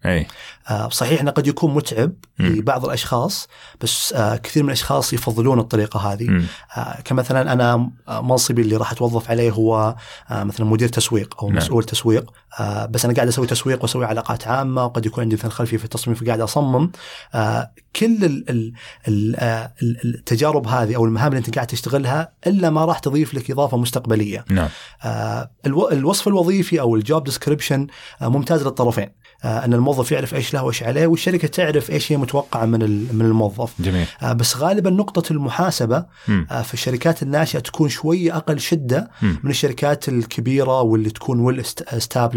آه، 0.70 0.88
صحيح 0.88 1.20
إنه 1.20 1.30
قد 1.30 1.46
يكون 1.46 1.74
متعب 1.74 2.12
مم. 2.38 2.46
لبعض 2.46 2.84
الأشخاص 2.84 3.48
بس 3.80 4.12
آه، 4.12 4.36
كثير 4.36 4.62
من 4.62 4.68
الأشخاص 4.68 5.12
يفضلون 5.12 5.58
الطريقة 5.58 6.00
هذه. 6.12 6.42
آه، 6.76 7.00
كمثلا 7.04 7.52
أنا 7.52 7.90
آه، 8.08 8.20
منصبي 8.22 8.62
اللي 8.62 8.76
راح 8.76 8.92
أتوظف 8.92 9.30
عليه 9.30 9.50
هو 9.50 9.96
آه، 10.30 10.44
مثلا 10.44 10.66
مدير 10.66 10.88
تسويق 10.88 11.42
أو 11.42 11.48
نعم. 11.48 11.56
مسؤول 11.58 11.84
تسويق 11.84 12.30
آه، 12.60 12.86
بس 12.86 13.04
أنا 13.04 13.14
قاعد 13.14 13.28
أسوي 13.28 13.46
تسويق 13.46 13.82
وأسوي 13.82 14.04
علاقات 14.04 14.46
عامة 14.48 14.84
وقد 14.84 15.06
يكون 15.06 15.22
عندي 15.24 15.36
مثلا 15.36 15.50
خلفيه 15.50 15.76
في 15.76 15.84
التصميم 15.84 16.16
فقاعد 16.16 16.40
أصمم. 16.40 16.90
آه، 17.34 17.70
كل 17.96 18.24
ال- 18.24 18.50
ال- 18.50 18.72
ال- 19.08 19.36
آه، 19.36 19.72
ال- 19.82 20.14
التجارب 20.14 20.66
هذه 20.66 20.96
أو 20.96 21.04
المهام 21.04 21.28
اللي 21.28 21.38
أنت 21.38 21.54
قاعد 21.54 21.66
تشتغلها 21.66 22.32
إلا 22.46 22.70
ما 22.70 22.84
راح 22.84 22.98
تضيف 22.98 23.34
لك 23.34 23.50
إضافة 23.50 23.76
مستقبلية. 23.76 24.44
نعم. 24.50 24.68
آه، 25.02 25.50
الو- 25.66 25.88
الوصف 25.90 26.28
الوظيفي 26.28 26.80
أو 26.80 26.96
الجوب 26.96 27.24
ديسكربشن 27.24 27.86
ممتاز 28.22 28.62
للطرفين. 28.62 29.08
آه، 29.44 29.64
أن 29.64 29.74
الموظف 29.74 30.12
يعرف 30.12 30.34
إيش 30.34 30.54
له 30.54 30.64
وإيش 30.64 30.82
عليه 30.82 31.06
والشركة 31.06 31.48
تعرف 31.48 31.90
إيش 31.90 32.12
هي 32.12 32.16
متوقعة 32.16 32.64
من 32.66 32.78
من 33.14 33.20
الموظف. 33.26 33.72
جميل. 33.80 34.06
آه، 34.22 34.32
بس 34.32 34.56
غالبا 34.56 34.90
نقطة 34.90 35.32
المحاسبة. 35.32 36.06
آه، 36.50 36.62
في 36.62 36.74
الشركات 36.74 37.22
الناشئة 37.22 37.58
تكون 37.58 37.88
شوية 37.88 38.36
أقل 38.36 38.60
شدة 38.60 39.10
مم. 39.22 39.36
من 39.42 39.50
الشركات 39.50 40.08
الكبيرة 40.08 40.80
واللي 40.82 41.10
تكون 41.10 41.40
ويل 41.40 41.58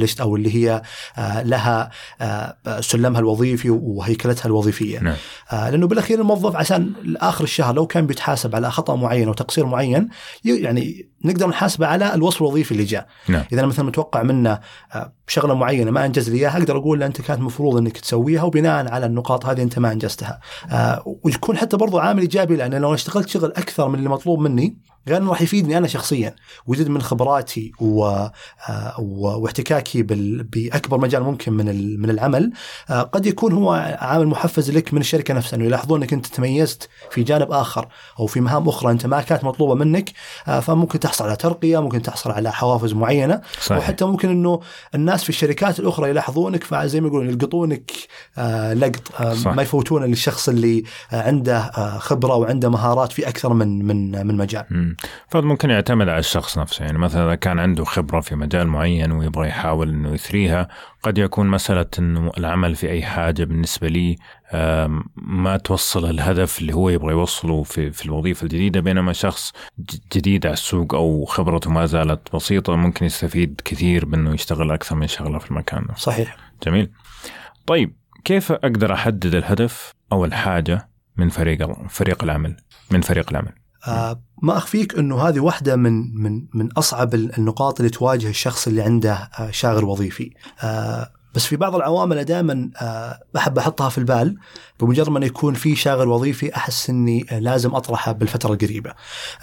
استابلشد 0.05 0.21
أو 0.21 0.35
اللي 0.35 0.55
هي 0.55 0.81
آه، 1.17 1.43
لها 1.43 1.89
آه، 2.21 2.55
سلمها 2.81 3.19
الوظيفي 3.19 3.69
وهيكلتها 3.69 4.45
الوظيفية. 4.45 4.99
نعم. 4.99 5.15
آه، 5.51 5.69
لأنه 5.69 5.87
بالأخير 5.87 6.21
الموظف 6.21 6.55
عشان 6.55 6.93
آخر 7.17 7.43
الشهر 7.43 7.75
لو 7.75 7.87
كان 7.87 8.07
بيتحاسب 8.07 8.55
على 8.55 8.71
خطأ 8.71 8.95
معين 8.95 9.27
أو 9.27 9.33
تقصير 9.33 9.65
معين 9.65 10.09
يعني 10.45 11.09
نقدر 11.25 11.47
نحاسبه 11.47 11.87
على 11.87 12.13
الوصف 12.13 12.41
الوظيفي 12.41 12.71
اللي 12.71 12.83
جاء. 12.83 13.07
نعم. 13.27 13.43
إذا 13.53 13.65
مثلا 13.65 13.85
متوقع 13.85 14.23
منه 14.23 14.59
آه، 15.29 15.31
شغله 15.31 15.53
معينة 15.53 15.91
ما 15.91 16.05
أنجز 16.05 16.29
لي 16.29 16.37
إياها 16.37 16.57
أقدر 16.57 16.77
أقول 16.77 16.99
له 16.99 17.05
أنت 17.05 17.21
كانت 17.21 17.39
المفروض 17.39 17.77
إنك 17.77 17.97
تسويها 17.97 18.43
وبناء 18.43 18.91
على 18.91 19.05
النقاط 19.05 19.45
هذه 19.45 19.61
أنت 19.61 19.79
ما 19.79 19.91
أنجزتها. 19.91 20.39
آه، 20.71 21.17
ويكون 21.23 21.57
حتى 21.57 21.77
برضو 21.77 21.99
عامل 21.99 22.21
إيجابي 22.21 22.55
لأن 22.55 22.73
لو 22.75 22.93
اشتغلت 22.93 23.29
شغل 23.29 23.51
أكثر 23.51 23.87
من 23.87 23.95
اللي 23.99 24.09
مطلوب 24.09 24.39
مني 24.39 24.77
غير 25.07 25.17
إنه 25.17 25.29
راح 25.29 25.41
يفيدني 25.41 25.77
أنا 25.77 25.87
شخصيا. 25.87 26.35
ويزيد 26.67 26.89
من 26.89 27.01
خبراتي 27.01 27.71
و... 27.79 28.05
آه، 28.05 28.99
و- 28.99 29.39
واحتكاكي 29.39 30.03
بال... 30.03 30.43
بأكبر 30.43 30.97
مجال 30.97 31.23
ممكن 31.23 31.53
من 31.53 31.69
ال- 31.69 32.01
من 32.01 32.09
العمل 32.09 32.51
آه، 32.89 33.01
قد 33.01 33.25
يكون 33.25 33.53
هو 33.53 33.71
عامل 33.99 34.27
محفز 34.27 34.71
لك 34.71 34.93
من 34.93 35.01
الشركة 35.01 35.33
نفسها. 35.33 35.57
إنه 35.57 35.65
يلاحظون 35.65 36.01
إنك 36.01 36.13
أنت 36.13 36.25
تميزت 36.27 36.89
في 37.11 37.23
جانب 37.23 37.51
آخر 37.51 37.87
أو 38.19 38.25
في 38.27 38.41
مهام 38.41 38.69
أخرى 38.69 38.91
أنت 38.91 39.05
ما 39.05 39.21
كانت 39.21 39.43
مطلوبة 39.43 39.75
منك 39.75 40.11
آه، 40.47 40.59
فممكن 40.59 40.99
تحصل 40.99 41.25
على 41.25 41.35
ترقية 41.35 41.81
ممكن 41.81 42.01
تحصل 42.01 42.31
على 42.31 42.51
حوافز 42.51 42.93
معينة 42.93 43.41
صحيح. 43.61 43.77
وحتى 43.77 44.05
ممكن 44.05 44.29
إنه 44.29 44.59
الناس 44.95 45.14
في 45.23 45.29
الشركات 45.29 45.79
الأخرى 45.79 46.09
يلاحظونك 46.09 46.63
فزي 46.63 47.01
ما 47.01 47.07
يقولون 47.07 47.29
يلقطونك 47.29 47.91
آه، 48.37 48.73
لقط 48.73 49.21
آه،. 49.21 49.53
ما 49.53 49.61
يفوتون 49.61 50.03
للشخص 50.03 50.49
اللي 50.49 50.83
آه، 51.13 51.21
عنده 51.21 51.71
خبرة 51.99 52.35
وعنده 52.35 52.69
مهارات 52.69 53.11
في 53.11 53.27
أكثر 53.27 53.53
من 53.53 53.85
من 53.85 54.27
من 54.27 54.37
مجال. 54.37 54.65
مم. 54.69 54.95
فممكن 55.27 55.69
يعتمد 55.69 56.09
على 56.09 56.19
الشخص 56.19 56.57
نفسه 56.57 56.85
يعني 56.85 56.97
مثلا 56.97 57.25
إذا 57.25 57.35
كان 57.35 57.59
عنده 57.59 57.83
خبرة 57.83 58.19
في 58.19 58.35
مجال 58.35 58.67
معين 58.67 59.11
ويبغى 59.11 59.47
يحاول 59.47 59.89
أنه 59.89 60.13
يثريها 60.13 60.67
قد 61.03 61.17
يكون 61.17 61.47
مسألة 61.47 61.85
أنه 61.99 62.31
العمل 62.37 62.75
في 62.75 62.89
أي 62.89 63.03
حاجة 63.03 63.43
بالنسبة 63.43 63.87
لي 63.87 64.15
ما 65.15 65.57
توصل 65.63 66.09
الهدف 66.09 66.59
اللي 66.59 66.73
هو 66.73 66.89
يبغى 66.89 67.11
يوصله 67.11 67.63
في, 67.63 67.91
في 67.91 68.05
الوظيفة 68.05 68.43
الجديدة 68.43 68.79
بينما 68.79 69.13
شخص 69.13 69.53
جديد 70.13 70.45
على 70.45 70.53
السوق 70.53 70.95
أو 70.95 71.25
خبرته 71.25 71.69
ما 71.69 71.85
زالت 71.85 72.35
بسيطة 72.35 72.75
ممكن 72.75 73.05
يستفيد 73.05 73.61
كثير 73.65 74.05
بأنه 74.05 74.33
يشتغل 74.33 74.71
أكثر 74.71 74.95
من 74.95 75.07
شغلة 75.07 75.39
في 75.39 75.51
المكان 75.51 75.87
صحيح. 75.97 76.37
جميل 76.65 76.91
طيب 77.65 77.95
كيف 78.25 78.51
أقدر 78.51 78.93
أحدد 78.93 79.35
الهدف 79.35 79.91
أو 80.11 80.25
الحاجة 80.25 80.89
من 81.17 81.29
فريق 81.29 81.87
فريق 81.89 82.23
العمل 82.23 82.57
من 82.91 83.01
فريق 83.01 83.29
العمل 83.31 83.51
آه، 83.87 84.21
ما 84.43 84.57
أخفيك 84.57 84.97
أنه 84.97 85.21
هذه 85.21 85.39
واحدة 85.39 85.75
من 85.75 86.15
من 86.23 86.45
من 86.53 86.71
أصعب 86.71 87.13
ال- 87.13 87.37
النقاط 87.37 87.79
اللي 87.79 87.89
تواجه 87.89 88.29
الشخص 88.29 88.67
اللي 88.67 88.81
عنده 88.81 89.13
آه، 89.39 89.51
شاغل 89.51 89.83
وظيفي. 89.83 90.31
آه، 90.63 91.09
بس 91.35 91.45
في 91.45 91.55
بعض 91.55 91.75
العوامل 91.75 92.23
دائما 92.23 92.69
بحب 93.33 93.57
أحطها 93.57 93.89
في 93.89 93.97
البال 93.97 94.37
بمجرد 94.79 95.09
ما 95.09 95.25
يكون 95.25 95.53
في 95.53 95.75
شاغل 95.75 96.07
وظيفي 96.07 96.55
أحس 96.55 96.89
إني 96.89 97.25
آه، 97.31 97.39
لازم 97.39 97.75
أطرحه 97.75 98.11
بالفترة 98.11 98.53
القريبة. 98.53 98.93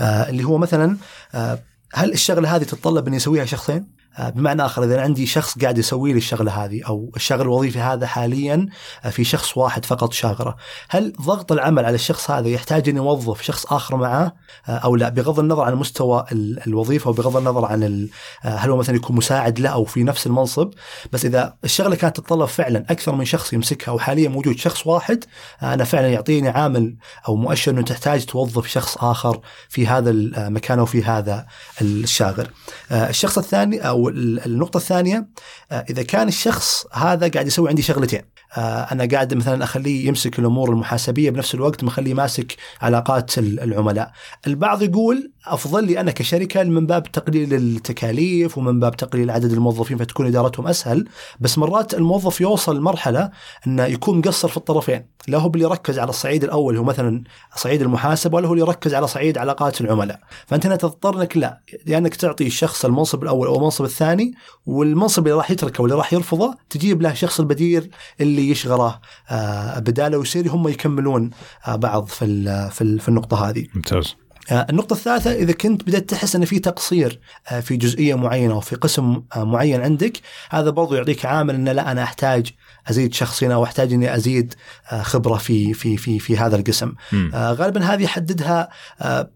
آه، 0.01 0.29
اللي 0.29 0.45
هو 0.45 0.59
مثلا 0.59 0.97
آه، 1.35 1.59
هل 1.95 2.13
الشغلة 2.13 2.57
هذه 2.57 2.63
تتطلب 2.63 3.07
إني 3.07 3.17
أسويها 3.17 3.45
شخصين؟ 3.45 4.02
آه، 4.19 4.31
بمعنى 4.31 4.65
آخر 4.65 4.85
إذا 4.85 5.01
عندي 5.01 5.27
شخص 5.27 5.59
قاعد 5.59 5.79
يسوي 5.79 6.13
لي 6.13 6.19
الشغلة 6.19 6.65
هذه 6.65 6.83
أو 6.89 7.13
الشغل 7.17 7.41
الوظيفي 7.41 7.79
هذا 7.79 8.07
حاليا 8.07 8.67
آه، 9.05 9.11
في 9.11 9.25
شخص 9.25 9.57
واحد 9.57 9.85
فقط 9.85 10.13
شاغرة، 10.13 10.57
هل 10.89 11.13
ضغط 11.23 11.53
العمل 11.53 11.85
على 11.85 11.95
الشخص 11.95 12.31
هذا 12.31 12.49
يحتاج 12.49 12.89
اني 12.89 12.99
اوظف 12.99 13.43
شخص 13.43 13.73
آخر 13.73 13.97
معاه؟ 13.97 14.33
آه، 14.69 14.71
أو 14.71 14.97
لا؟ 14.97 15.09
بغض 15.09 15.39
النظر 15.39 15.63
عن 15.63 15.75
مستوى 15.75 16.25
ال- 16.33 16.67
الوظيفة 16.67 17.11
وبغض 17.11 17.37
النظر 17.37 17.65
عن 17.65 18.09
هل 18.43 18.71
هو 18.71 18.77
مثلا 18.77 18.97
يكون 18.97 19.17
مساعد 19.17 19.61
له 19.61 19.69
أو 19.69 19.85
في 19.85 20.03
نفس 20.03 20.27
المنصب. 20.27 20.71
بس 21.13 21.25
إذا 21.25 21.55
الشغلة 21.65 21.97
كانت 21.97 22.17
تتطلب 22.17 22.45
فعلا 22.45 22.85
أكثر 22.91 23.15
من 23.15 23.25
شخص 23.25 23.53
يمسكها 23.53 23.93
وحاليا 23.93 24.29
موجود 24.29 24.57
شخص 24.59 24.87
واحد 24.87 25.25
أنا 25.63 25.85
فعلا 25.85 26.09
يعطيني 26.09 26.49
عامل 26.49 26.97
أو 27.29 27.37
مؤشر 27.37 27.73
إنه 27.73 27.83
تحتاج 27.83 28.27
توظف 28.27 28.67
شخص 28.67 28.97
آخر 28.97 29.41
في 29.69 29.87
هذا 29.87 30.11
المكان 30.11 30.79
أو 30.79 30.87
في 30.87 31.05
هذا 31.05 31.47
الشاغل. 31.81 32.47
آه، 32.91 33.09
الشخص 33.09 33.39
الثاني 33.39 33.89
أو 33.89 34.02
ال- 34.09 34.45
النقطة 34.47 34.77
الثانية 34.77 35.29
آه، 35.73 35.85
إذا 35.91 36.03
كان 36.03 36.29
الشخص 36.29 36.87
هذا 36.93 37.29
قاعد 37.29 37.47
يسوي 37.47 37.69
عندي 37.69 37.83
شغلتين 37.83 38.23
آه، 38.57 38.61
أنا 38.93 39.09
قاعد 39.13 39.35
مثلا 39.35 39.65
أخليه 39.65 40.07
يمسك 40.09 40.39
الأمور 40.39 40.71
المحاسبية 40.71 41.31
بنفس 41.31 41.55
الوقت 41.55 41.85
مخليه 41.85 42.15
ماسك 42.15 42.57
علاقات 42.81 43.39
ال- 43.39 43.61
العملاء. 43.61 44.13
البعض 44.47 44.83
يقول 44.83 45.33
أفضل 45.47 45.85
لي 45.85 46.01
أنا 46.01 46.11
كشركة 46.11 46.63
من 46.65 46.87
باب 46.87 47.03
تقليل 47.13 47.55
التكاليف 47.55 48.59
ومن 48.59 48.81
باب 48.81 48.97
تقليل 48.97 49.31
عدد 49.31 49.53
الموظفين 49.53 49.99
فتكون 49.99 50.27
إدارتهم 50.27 50.67
أسهل، 50.67 51.09
بس 51.41 51.59
مرات 51.59 51.95
الموظف 51.95 52.41
يوصل 52.41 52.77
لمرحله 52.77 53.31
إنه 53.67 53.85
يكون 53.85 54.19
مقصر 54.19 54.49
في 54.49 54.57
الطرفين، 54.57 55.07
لا 55.29 55.39
هو 55.39 55.51
اللي 55.51 55.65
يركز 55.65 55.99
على 55.99 56.09
الصعيد 56.11 56.45
الأول 56.45 56.77
هو 56.77 56.85
مثلا 56.85 57.25
صعيد 57.57 57.83
المحاسبه 57.83 58.37
ولا 58.37 58.49
هو 58.49 58.53
اللي 58.53 58.65
يركز 58.65 58.95
على 58.95 59.07
صعيد 59.07 59.39
علاقات 59.39 59.81
العملاء، 59.81 60.21
فأنت 60.47 60.67
هنا 60.67 60.77
تضطر 60.77 61.21
إنك 61.21 61.37
لا 61.37 61.61
يا 61.87 61.99
انك 61.99 62.15
تعطي 62.17 62.47
الشخص 62.47 62.85
المنصب 62.85 63.23
الأول 63.23 63.47
أو 63.47 63.57
المنصب 63.57 63.85
الثاني 63.85 64.33
والمنصب 64.67 65.27
اللي 65.27 65.37
راح 65.37 65.51
يتركه 65.51 65.83
واللي 65.83 65.97
راح 65.97 66.13
يرفضه 66.13 66.55
تجيب 66.71 67.03
له 67.03 67.11
الشخص 67.11 67.41
البديل 67.41 67.91
اللي 68.21 68.51
يشغله. 68.51 68.99
آه، 69.31 69.79
بداله 69.79 70.19
ويصير 70.19 70.49
هم 70.49 70.69
يكملون 70.69 71.31
آه، 71.67 71.77
بعض 71.77 72.07
في 72.07 72.27
في 72.71 72.85
ال- 72.85 73.01
في 73.01 73.09
النقطة 73.09 73.49
هذه. 73.49 73.67
ممتاز. 73.75 74.15
النقطة 74.51 74.95
الثالثة 74.95 75.33
إذا 75.33 75.53
كنت 75.53 75.83
بدأت 75.83 76.11
تحس 76.11 76.37
أن 76.37 76.45
في 76.45 76.59
تقصير 76.59 77.21
آه، 77.49 77.61
في 77.61 77.77
جزئية 77.77 78.15
معينة 78.15 78.55
أو 78.55 78.61
في 78.61 78.77
قسم 78.77 79.23
آه، 79.37 79.45
معين 79.45 79.81
عندك 79.81 80.21
هذا 80.51 80.71
برضو 80.71 80.95
يعطيك 80.95 81.27
عامل 81.27 81.55
أن 81.55 81.69
لا 81.69 81.93
أنا 81.93 82.03
أحتاج 82.03 82.51
أزيد 82.91 83.15
شخص 83.15 83.43
هنا 83.45 83.55
أو 83.55 83.65
أحتاج 83.65 83.93
أني 83.93 84.17
أزيد 84.17 84.55
آه، 84.93 85.03
خبرة 85.03 85.37
في 85.37 85.75
في 85.75 85.97
في 85.97 86.19
في 86.19 86.37
هذا 86.37 86.57
القسم. 86.57 86.93
آه، 87.35 87.53
غالبا 87.53 87.85
هذه 87.85 88.03
يحددها 88.03 88.69
آه، 89.01 89.05
آه، 89.05 89.31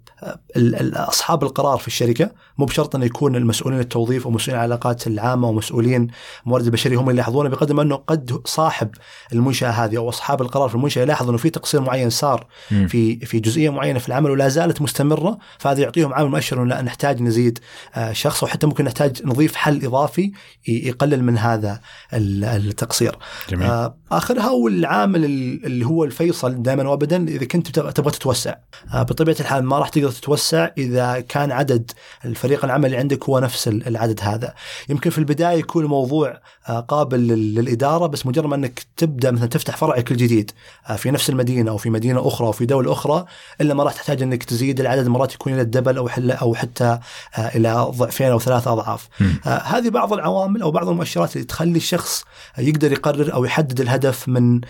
أصحاب 0.94 1.42
القرار 1.44 1.78
في 1.78 1.86
الشركة 1.86 2.30
مو 2.58 2.64
بشرط 2.66 2.96
انه 2.96 3.04
يكون 3.04 3.36
المسؤولين 3.36 3.80
التوظيف 3.80 4.24
أو 4.26 4.30
مسؤولين 4.30 4.60
العلاقات 4.60 5.06
العامة 5.06 5.48
ومسؤولين 5.48 6.08
الموارد 6.44 6.64
البشرية 6.64 6.96
هم 7.00 7.10
اللي 7.10 7.12
يلاحظونه 7.20 7.48
بقدر 7.48 7.74
ما 7.74 7.82
أنه 7.82 7.94
قد 7.96 8.40
صاحب 8.44 8.90
المنشأة 9.32 9.68
هذه 9.70 9.96
أو 9.96 10.08
أصحاب 10.08 10.42
القرار 10.42 10.68
في 10.68 10.74
المنشأة 10.74 11.02
يلاحظ 11.02 11.28
أنه 11.28 11.38
في 11.38 11.50
تقصير 11.50 11.80
معين 11.80 12.10
صار. 12.10 12.46
في 12.68 13.18
في 13.26 13.40
جزئية 13.40 13.70
معينة 13.70 13.98
في 13.98 14.08
العمل 14.08 14.30
ولا 14.30 14.48
زالت 14.48 14.82
مستمرة 14.82 15.38
فهذا 15.58 15.80
يعطيهم 15.82 16.12
عامل 16.14 16.30
مؤشر 16.30 16.62
أنه 16.62 16.66
لا 16.74 16.82
نحتاج 16.82 17.22
نزيد 17.22 17.58
آه، 17.94 18.12
شخص 18.12 18.42
وحتى 18.42 18.66
ممكن 18.66 18.84
نحتاج 18.84 19.22
نضيف 19.24 19.54
حل 19.56 19.84
إضافي 19.84 20.32
يقلل 20.68 21.24
من 21.24 21.38
هذا 21.38 21.80
ال- 22.14 22.44
التقصير. 22.44 23.16
جميل 23.50 23.66
آه، 23.66 23.96
اخرها 24.12 24.50
والعامل 24.50 25.24
ال- 25.24 25.66
اللي 25.66 25.86
هو 25.86 26.04
الفيصل 26.04 26.62
دائما 26.62 26.88
وابدا 26.88 27.28
إذا 27.28 27.44
كنت 27.46 27.68
تبغى 27.68 27.92
تبغى 27.92 28.10
تتوسع 28.10 28.54
آه، 28.94 29.02
بطبيعة 29.02 29.36
الحال 29.40 29.64
ما 29.64 29.78
راح 29.78 29.88
تقدر 29.88 30.10
تتوسع 30.20 30.68
إذا 30.78 31.20
كان 31.20 31.52
عدد 31.52 31.90
الفريق 32.24 32.64
العمل 32.64 32.86
اللي 32.86 32.96
عندك 32.96 33.24
هو 33.24 33.38
نفس 33.38 33.68
ال- 33.68 33.86
العدد 33.88 34.20
هذا. 34.22 34.54
يمكن 34.88 35.10
في 35.10 35.18
البداية 35.18 35.58
يكون 35.58 35.84
الموضوع 35.84 36.40
آه، 36.68 36.80
قابل 36.80 37.18
لل- 37.28 37.54
للإدارة 37.54 38.06
بس 38.06 38.26
مجرد 38.26 38.46
ما 38.46 38.54
إنك 38.56 38.82
تبدأ 38.96 39.30
مثلا 39.30 39.46
تفتح 39.46 39.76
فرعك 39.76 40.10
الجديد 40.12 40.50
آه، 40.88 40.96
في 40.96 41.10
نفس 41.10 41.30
المدينة 41.30 41.70
أو 41.70 41.76
في 41.76 41.90
مدينة 41.90 42.28
أخرى 42.28 42.46
أو 42.46 42.52
في 42.52 42.66
دولة 42.66 42.92
أخرى 42.92 43.24
إلا 43.60 43.74
ما 43.74 43.84
راح 43.84 43.92
تحتاج 43.92 44.22
إنك 44.22 44.44
تزيد 44.44 44.80
العدد 44.80 45.08
مرات 45.08 45.34
يكون 45.34 45.52
إلى 45.52 45.62
الدبل 45.62 45.96
أو 45.96 46.08
حل 46.08 46.30
أو 46.30 46.54
حتى 46.54 46.84
آه، 46.84 47.40
إلى 47.40 47.86
ضعفين 47.90 48.26
أو 48.26 48.38
ثلاث 48.38 48.68
أضعاف. 48.68 49.08
هذه 49.44 49.88
بعض 49.90 50.12
العوامل 50.12 50.62
أو 50.62 50.70
بعض 50.70 50.88
المؤشرات 50.88 51.36
اللي 51.36 51.46
تخلي 51.46 51.76
الشخص 51.76 52.24
يقدر 52.58 52.92
يقرر 52.92 53.32
أو 53.34 53.44
يحدد 53.44 53.80
الهدف 53.80 54.28
من 54.28 54.60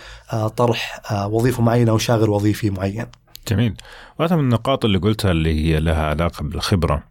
طرح 0.57 1.01
وظيفة 1.31 1.63
معينة 1.63 1.91
أو 1.93 1.99
شاغل 1.99 2.31
وظيفي 2.31 2.71
معين. 2.71 3.07
جميل. 3.49 3.75
واحدة 4.19 4.37
من 4.37 4.43
النقاط 4.43 4.85
اللي 4.85 4.99
قلتها 4.99 5.31
اللي 5.31 5.55
هي 5.55 5.81
لها 5.81 6.07
علاقة 6.07 6.43
بالخبرة. 6.43 7.03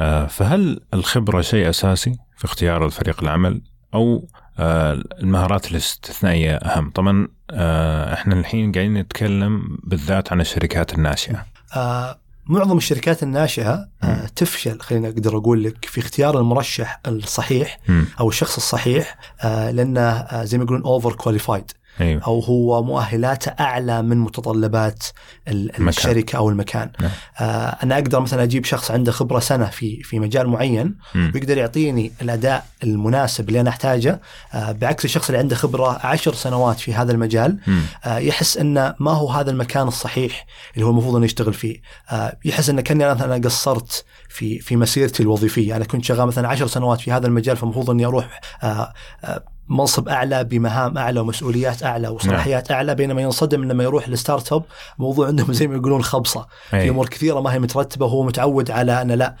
آه، 0.00 0.26
فهل 0.26 0.80
الخبرة 0.94 1.40
شيء 1.40 1.68
أساسي 1.70 2.18
في 2.36 2.44
اختيار 2.44 2.86
الفريق 2.86 3.22
العمل؟ 3.22 3.62
أو 3.94 4.28
آه، 4.58 5.02
المهارات 5.20 5.70
الاستثنائية 5.70 6.56
أهم؟ 6.56 6.90
طبعا 6.90 7.28
آه، 7.50 8.14
إحنا 8.14 8.34
الحين 8.34 8.72
قاعدين 8.72 8.94
نتكلم 8.94 9.78
بالذات 9.84 10.32
عن 10.32 10.40
الشركات 10.40 10.94
الناشئة. 10.94 11.46
آه 11.76 12.18
معظم 12.46 12.76
الشركات 12.76 13.22
الناشئة 13.22 13.88
آه 14.02 14.26
تفشل 14.36 14.80
خلينا 14.80 15.08
أقدر 15.08 15.36
أقول 15.36 15.64
لك 15.64 15.84
في 15.84 16.00
اختيار 16.00 16.38
المرشح 16.38 17.00
الصحيح. 17.06 17.78
أو 18.20 18.28
الشخص 18.28 18.56
الصحيح 18.56 19.18
آه 19.40 19.70
لأنه 19.70 20.00
آه 20.00 20.44
زي 20.44 20.58
ما 20.58 20.64
يقولون 20.64 20.82
over 20.82 21.12
qualified 21.12 21.70
أيوه 22.00 22.22
أو 22.26 22.40
هو 22.40 22.82
مؤهلاته 22.82 23.50
أعلى 23.60 24.02
من 24.02 24.18
متطلبات. 24.18 25.04
الشركة 25.48 26.36
أو 26.36 26.48
المكان. 26.48 26.90
نعم. 27.00 27.10
آه 27.40 27.76
أنا 27.82 27.94
أقدر 27.94 28.20
مثلا 28.20 28.42
أجيب 28.42 28.64
شخص 28.64 28.90
عنده 28.90 29.12
خبرة 29.12 29.38
سنة 29.38 29.64
في 29.66 30.02
في 30.02 30.18
مجال 30.18 30.48
معين 30.48 30.94
مم. 31.14 31.32
ويقدر 31.34 31.58
يعطيني 31.58 32.12
الأداء 32.22 32.66
المناسب 32.82 33.48
اللي 33.48 33.60
أنا 33.60 33.70
أحتاجه 33.70 34.20
آه 34.54 34.72
بعكس 34.72 35.04
الشخص 35.04 35.26
اللي 35.28 35.38
عنده 35.38 35.56
خبرة 35.56 36.06
عشر 36.06 36.34
سنوات 36.34 36.80
في 36.80 36.94
هذا 36.94 37.12
المجال. 37.12 37.58
آه 38.04 38.18
يحس 38.18 38.56
انه 38.56 38.94
ما 39.00 39.10
هو 39.10 39.30
هذا 39.30 39.50
المكان 39.50 39.88
الصحيح 39.88 40.46
اللي 40.74 40.86
هو 40.86 40.90
المفروض 40.90 41.16
انه 41.16 41.24
يشتغل 41.24 41.54
فيه 41.54 41.80
آه 42.10 42.36
يحس 42.44 42.70
انه 42.70 42.82
كأني 42.82 43.10
مثلا 43.10 43.36
أنا 43.36 43.44
قصرت 43.44 44.04
في 44.28 44.58
في 44.58 44.76
مسيرتي 44.76 45.22
الوظيفية 45.22 45.76
أنا 45.76 45.84
كنت 45.84 46.04
شغال 46.04 46.26
مثلا 46.26 46.48
عشر 46.48 46.66
سنوات 46.66 47.00
في 47.00 47.12
هذا 47.12 47.26
المجال 47.26 47.56
فالمفروض 47.56 47.90
إني 47.90 48.06
أروح 48.06 48.40
آه 48.62 48.92
آه 49.24 49.44
منصب 49.70 50.08
أعلى 50.08 50.44
بمهام 50.44 50.98
أعلى 50.98 51.20
ومسؤوليات 51.20 51.82
أعلى 51.82 52.08
وصلاحيات 52.08 52.70
أعلى 52.70 52.94
بينما 52.94 53.22
ينصدم 53.22 53.64
لما 53.64 53.84
يروح 53.84 54.08
ل 54.08 54.52
startup 54.52 54.64
موضوع 54.98 55.26
عندهم 55.26 55.52
زي 55.52 55.66
ما 55.66 55.76
يقولون 55.76 56.02
خبصة 56.02 56.46
في. 56.70 56.88
أمور 56.88 57.08
كثيرة 57.08 57.40
ما 57.40 57.52
هي 57.52 57.58
مترتبة 57.58 58.06
وهو 58.06 58.22
متعود 58.22 58.70
على 58.70 59.02
أن 59.02 59.12
لا 59.12 59.36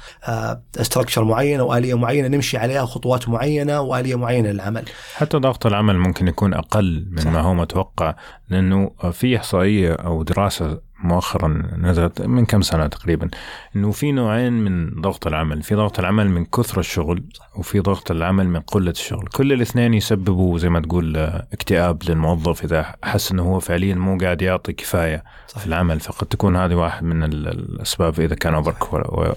structure 0.80 1.24
معينة 1.24 1.62
وآلية 1.62 1.94
معينة 1.94 2.28
نمشي 2.28 2.56
عليها 2.58 2.86
خطوات 2.86 3.28
معينة 3.28 3.80
وآلية 3.80 4.14
معينة 4.14 4.50
للعمل 4.50 4.84
حتى 5.14 5.36
ضغط 5.36 5.66
العمل 5.66 5.98
ممكن 5.98 6.28
يكون 6.28 6.54
أقل 6.54 7.06
من 7.10 7.22
صح. 7.22 7.30
ما 7.30 7.40
هو 7.40 7.54
متوقع 7.54 8.14
لأنه 8.48 8.90
في 9.12 9.36
إحصائية 9.36 9.92
أو 9.92 10.22
دراسة 10.22 10.89
مؤخرا 11.02 11.62
نزلت 11.78 12.22
من 12.22 12.46
كم 12.46 12.62
سنة 12.62 12.86
تقريبا؟ 12.86 13.28
إنه 13.76 13.90
في 13.90 14.12
نوعين 14.12 14.52
من 14.52 15.00
ضغط 15.00 15.26
العمل، 15.26 15.62
في 15.62 15.74
ضغط 15.74 15.98
العمل 15.98 16.28
من 16.28 16.44
كثر 16.44 16.80
الشغل 16.80 17.24
وفي 17.56 17.80
ضغط 17.80 18.10
العمل 18.10 18.48
من 18.48 18.60
قلة 18.60 18.90
الشغل، 18.90 19.26
كل 19.26 19.52
الاثنين 19.52 19.94
يسببوا 19.94 20.58
زي 20.58 20.68
ما 20.68 20.80
تقول 20.80 21.16
آه، 21.16 21.46
اكتئاب 21.52 22.02
للموظف 22.08 22.64
إذا 22.64 22.94
حس 23.04 23.32
إنه 23.32 23.42
هو 23.42 23.60
فعليا 23.60 23.94
مو 23.94 24.18
قاعد 24.18 24.42
يعطي 24.42 24.72
كفاية 24.72 25.24
في 25.46 25.66
العمل. 25.66 26.00
فقد 26.00 26.26
تكون 26.26 26.56
هذه 26.56 26.74
واحد 26.74 27.04
من 27.04 27.22
ال- 27.22 27.48
الأسباب 27.48 28.20
إذا 28.20 28.34
كان 28.34 28.54
over 28.54 28.74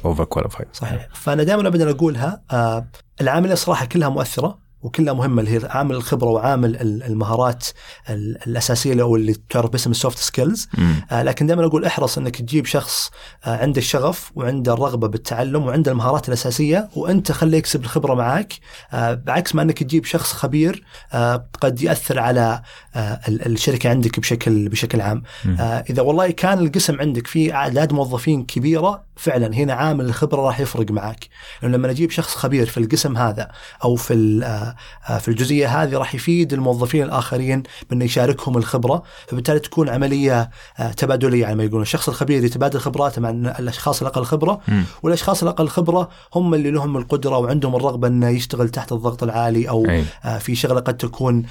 over 0.06 0.24
qualified 0.24 0.68
صحيح. 0.74 1.08
فأنا 1.14 1.44
دائما 1.44 1.68
ابدا 1.68 1.90
أقولها 1.90 2.42
آه 2.52 2.88
العامله 3.22 3.56
صراحة 3.56 3.86
كلها 3.86 4.10
مؤثرة. 4.10 4.63
وكلها 4.84 5.14
مهمة 5.14 5.42
اللي 5.42 5.52
هي 5.60 5.70
عامل 5.70 5.96
الخبرة 5.96 6.30
وعامل 6.30 6.76
ال- 6.76 7.04
المهارات 7.04 7.66
ال- 8.10 8.38
الأساسية 8.48 9.02
أو 9.02 9.16
اللي 9.16 9.36
تعرف 9.50 9.70
باسم 9.70 9.92
ال 9.92 9.97
soft 9.97 10.18
skills. 10.18 10.68
آه 11.12 11.24
لكن 11.24 11.48
دائما 11.48 11.66
أقول 11.66 11.86
احرص 11.86 12.18
إنك 12.18 12.36
تجيب 12.42 12.66
شخص 12.66 13.12
آه 13.46 13.58
عنده 13.58 13.78
الشغف 13.78 14.32
وعنده 14.36 14.74
الرغبة 14.74 15.08
بالتعلم 15.08 15.64
وعنده 15.66 15.92
المهارات 15.92 16.28
الأساسية 16.28 16.90
وأنت 16.96 17.32
خليه 17.32 17.58
يكسب 17.58 17.84
الخبرة 17.84 18.14
معك 18.14 18.54
آه 18.94 19.14
بعكس 19.14 19.56
ما 19.56 19.62
إنك 19.62 19.84
تجيب 19.84 20.06
شخص 20.06 20.34
خبير 20.34 20.84
آه 21.14 21.48
قد 21.62 21.82
يأثر 21.82 22.20
على 22.20 22.62
آه 22.96 23.20
ال- 23.28 23.46
الشركة 23.46 23.90
عندك 23.90 24.20
بشكل 24.20 24.70
بشكل 24.70 25.02
عام. 25.02 25.24
آه 25.60 25.84
إذا 25.90 26.02
والله 26.02 26.32
كان 26.32 26.60
القسم 26.60 27.00
عندك 27.02 27.28
فيه 27.28 27.54
أعداد 27.56 27.94
موظفين 27.94 28.44
كبيرة 28.46 29.04
فعلا 29.16 29.54
هنا 29.54 29.74
عامل 29.74 30.06
الخبرة 30.06 30.42
راح 30.42 30.60
يفرق 30.60 30.92
معك 30.92 31.28
لأنه 31.62 31.78
لما 31.78 31.92
أجيب 31.92 32.12
شخص 32.12 32.36
خبير 32.36 32.66
في 32.66 32.78
القسم 32.78 33.18
هذا 33.18 33.52
أو 33.84 33.96
في 33.96 34.14
آه، 34.44 34.76
آه، 35.14 35.18
في 35.18 35.28
الجزئية 35.28 35.84
هذه 35.84 35.98
راح 35.98 36.16
يفيد 36.16 36.54
الموظفين 36.54 37.04
الآخرين 37.04 37.64
بانه 37.90 38.06
يشاركهم 38.06 38.58
الخبرة 38.58 39.04
فبالتالي 39.28 39.60
تكون 39.60 39.90
عملية 39.90 40.50
آه، 40.80 40.92
تبادلية 40.92 41.46
على 41.46 41.56
ما 41.56 41.64
يقولون 41.64 41.82
الشخص 41.82 42.10
الخبير 42.10 42.44
يتبادل 42.44 42.80
خبراته 42.80 43.22
مع 43.22 43.30
الأشخاص 43.30 44.02
الاقل 44.02 44.24
خبرة. 44.24 44.62
والأشخاص 45.04 45.44
الاقل 45.44 45.68
خبرة 45.68 46.10
هم 46.36 46.54
اللي 46.54 46.72
لهم 46.72 46.98
القدرة 46.98 47.38
وعندهم 47.38 47.76
الرغبة 47.76 48.08
إنه 48.08 48.30
يشتغل 48.30 48.70
تحت 48.70 48.92
الضغط 48.92 49.24
العالي 49.24 49.70
أو 49.70 49.86
أي. 49.90 50.06
في 50.40 50.56
شغلة 50.56 50.80
قد 50.80 50.98
تكون 50.98 51.44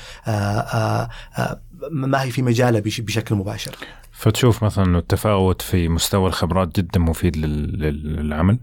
ما 1.90 2.22
هي 2.22 2.30
في 2.30 2.42
مجاله 2.42 2.80
بش- 2.80 3.00
بشكل 3.00 3.34
مباشر. 3.34 3.74
فتشوف 4.12 4.64
مثلا 4.64 4.84
إنه 4.84 4.98
التفاوت 4.98 5.62
في 5.62 5.88
مستوى 5.88 6.28
الخبرات 6.28 6.76
جدا 6.80 7.00
مفيد 7.00 7.36
لل- 7.36 7.78
لل- 7.80 8.16
للعمل؟ 8.16 8.58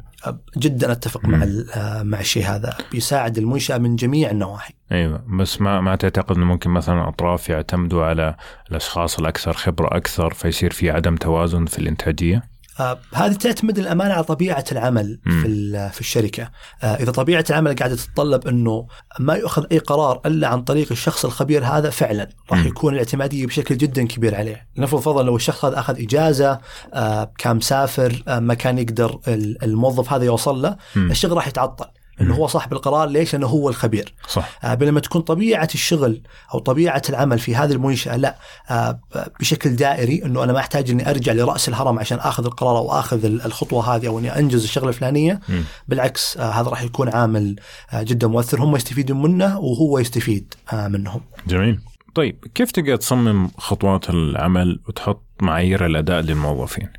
جدا 0.57 0.91
أتفق 0.91 1.25
مم. 1.25 1.31
مع 1.31 1.47
آه، 1.75 2.03
مع 2.03 2.19
الشيء 2.19 2.43
هذا. 2.45 2.77
بيساعد 2.91 3.37
المنشأة 3.37 3.77
من 3.77 3.95
جميع 3.95 4.31
النواحي. 4.31 4.73
أيوه. 4.91 5.23
بس 5.39 5.61
ما 5.61 5.81
ما 5.81 5.95
تعتقد 5.95 6.35
إنه 6.35 6.45
ممكن 6.45 6.69
مثلا 6.69 7.07
اطراف 7.09 7.49
يعتمدوا 7.49 8.05
على 8.05 8.35
الأشخاص 8.71 9.19
الأكثر 9.19 9.53
خبرة 9.53 9.97
أكثر 9.97 10.33
فيصير 10.33 10.71
في 10.73 10.91
عدم 10.91 11.15
توازن 11.15 11.65
في 11.65 11.79
الإنتاجية؟ 11.79 12.43
آه 12.79 12.99
هذه 13.13 13.33
تعتمد 13.33 13.79
الأمانة 13.79 14.13
على 14.13 14.23
طبيعة 14.23 14.65
العمل. 14.71 15.19
في 15.23 15.89
في 15.93 15.99
الشركة، 16.01 16.49
آه 16.83 16.95
إذا 16.95 17.11
طبيعة 17.11 17.45
العمل 17.49 17.75
قاعدة 17.75 17.95
تتطلب 17.95 18.47
إنه 18.47 18.87
ما 19.19 19.33
يؤخذ 19.33 19.65
أي 19.71 19.77
قرار 19.77 20.21
إلا 20.25 20.47
عن 20.47 20.61
طريق 20.61 20.87
الشخص 20.91 21.25
الخبير 21.25 21.65
هذا 21.65 21.89
فعلا 21.89 22.29
راح. 22.51 22.65
يكون 22.65 22.93
الاعتمادية 22.93 23.45
بشكل 23.47 23.77
جدا 23.77 24.07
كبير 24.07 24.35
عليه، 24.35 24.67
نفرض 24.77 25.01
فرضا 25.01 25.23
لو 25.23 25.35
الشخص 25.35 25.65
هذا 25.65 25.79
أخذ 25.79 26.01
إجازة 26.01 26.59
آه 26.93 27.31
كان 27.37 27.55
مسافر 27.55 28.23
ما 28.27 28.53
كان 28.53 28.77
يقدر 28.77 29.19
ال- 29.27 29.63
الموظف 29.63 30.13
هذا 30.13 30.23
يوصل 30.23 30.61
له،. 30.61 30.77
الشغل 30.95 31.35
راح 31.37 31.47
يتعطل. 31.47 31.85
إنه 32.21 32.35
هو 32.35 32.47
صاحب 32.47 32.73
القرار 32.73 33.09
ليش؟ 33.09 33.33
لأنه 33.33 33.47
هو 33.47 33.69
الخبير. 33.69 34.13
صح 34.27 34.49
آه، 34.63 34.73
بينما 34.73 34.99
تكون 34.99 35.21
طبيعة 35.21 35.69
الشغل 35.73 36.21
أو 36.53 36.59
طبيعة 36.59 37.01
العمل 37.09 37.39
في 37.39 37.55
هذه 37.55 37.71
المنشأة 37.71 38.15
لا 38.17 38.35
آه، 38.69 38.99
بشكل 39.39 39.75
دائري 39.75 40.21
إنه 40.25 40.43
أنا 40.43 40.53
ما 40.53 40.59
أحتاج 40.59 40.89
إني 40.91 41.09
أرجع 41.09 41.31
لرأس 41.33 41.69
الهرم 41.69 41.99
عشان 41.99 42.17
آخذ 42.17 42.45
القرار 42.45 42.77
أو 42.77 42.91
آخذ 42.91 43.25
ال- 43.25 43.45
الخطوة 43.45 43.95
هذه 43.95 44.07
أو 44.07 44.19
إني 44.19 44.39
أنجز 44.39 44.63
الشغلة 44.63 44.89
الفلانية. 44.89 45.39
بالعكس 45.87 46.37
آه، 46.37 46.49
هذا 46.51 46.69
راح 46.69 46.81
يكون 46.83 47.09
عامل 47.09 47.55
آه، 47.93 48.03
جدا 48.03 48.27
مؤثر 48.27 48.61
هم 48.63 48.75
يستفيدون 48.75 49.21
منه 49.21 49.59
وهو 49.59 49.99
يستفيد 49.99 50.53
آه، 50.73 50.87
منهم. 50.87 51.21
جميل 51.47 51.79
طيب 52.15 52.45
كيف 52.55 52.71
تقدر 52.71 52.95
تصمم 52.95 53.49
خطوات 53.57 54.09
العمل 54.09 54.79
وتحط 54.87 55.23
معايير 55.41 55.85
الأداء 55.85 56.21
للموظفين؟ 56.21 56.89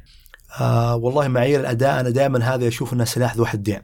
آه 0.61 0.97
والله 0.97 1.29
معايير 1.29 1.61
الأداء 1.61 2.01
أنا 2.01 2.11
دائما 2.11 2.55
هذا 2.55 2.69
أشوف 2.69 2.93
انه 2.93 3.05
سلاح 3.05 3.37
ذو 3.37 3.47
حدين. 3.47 3.81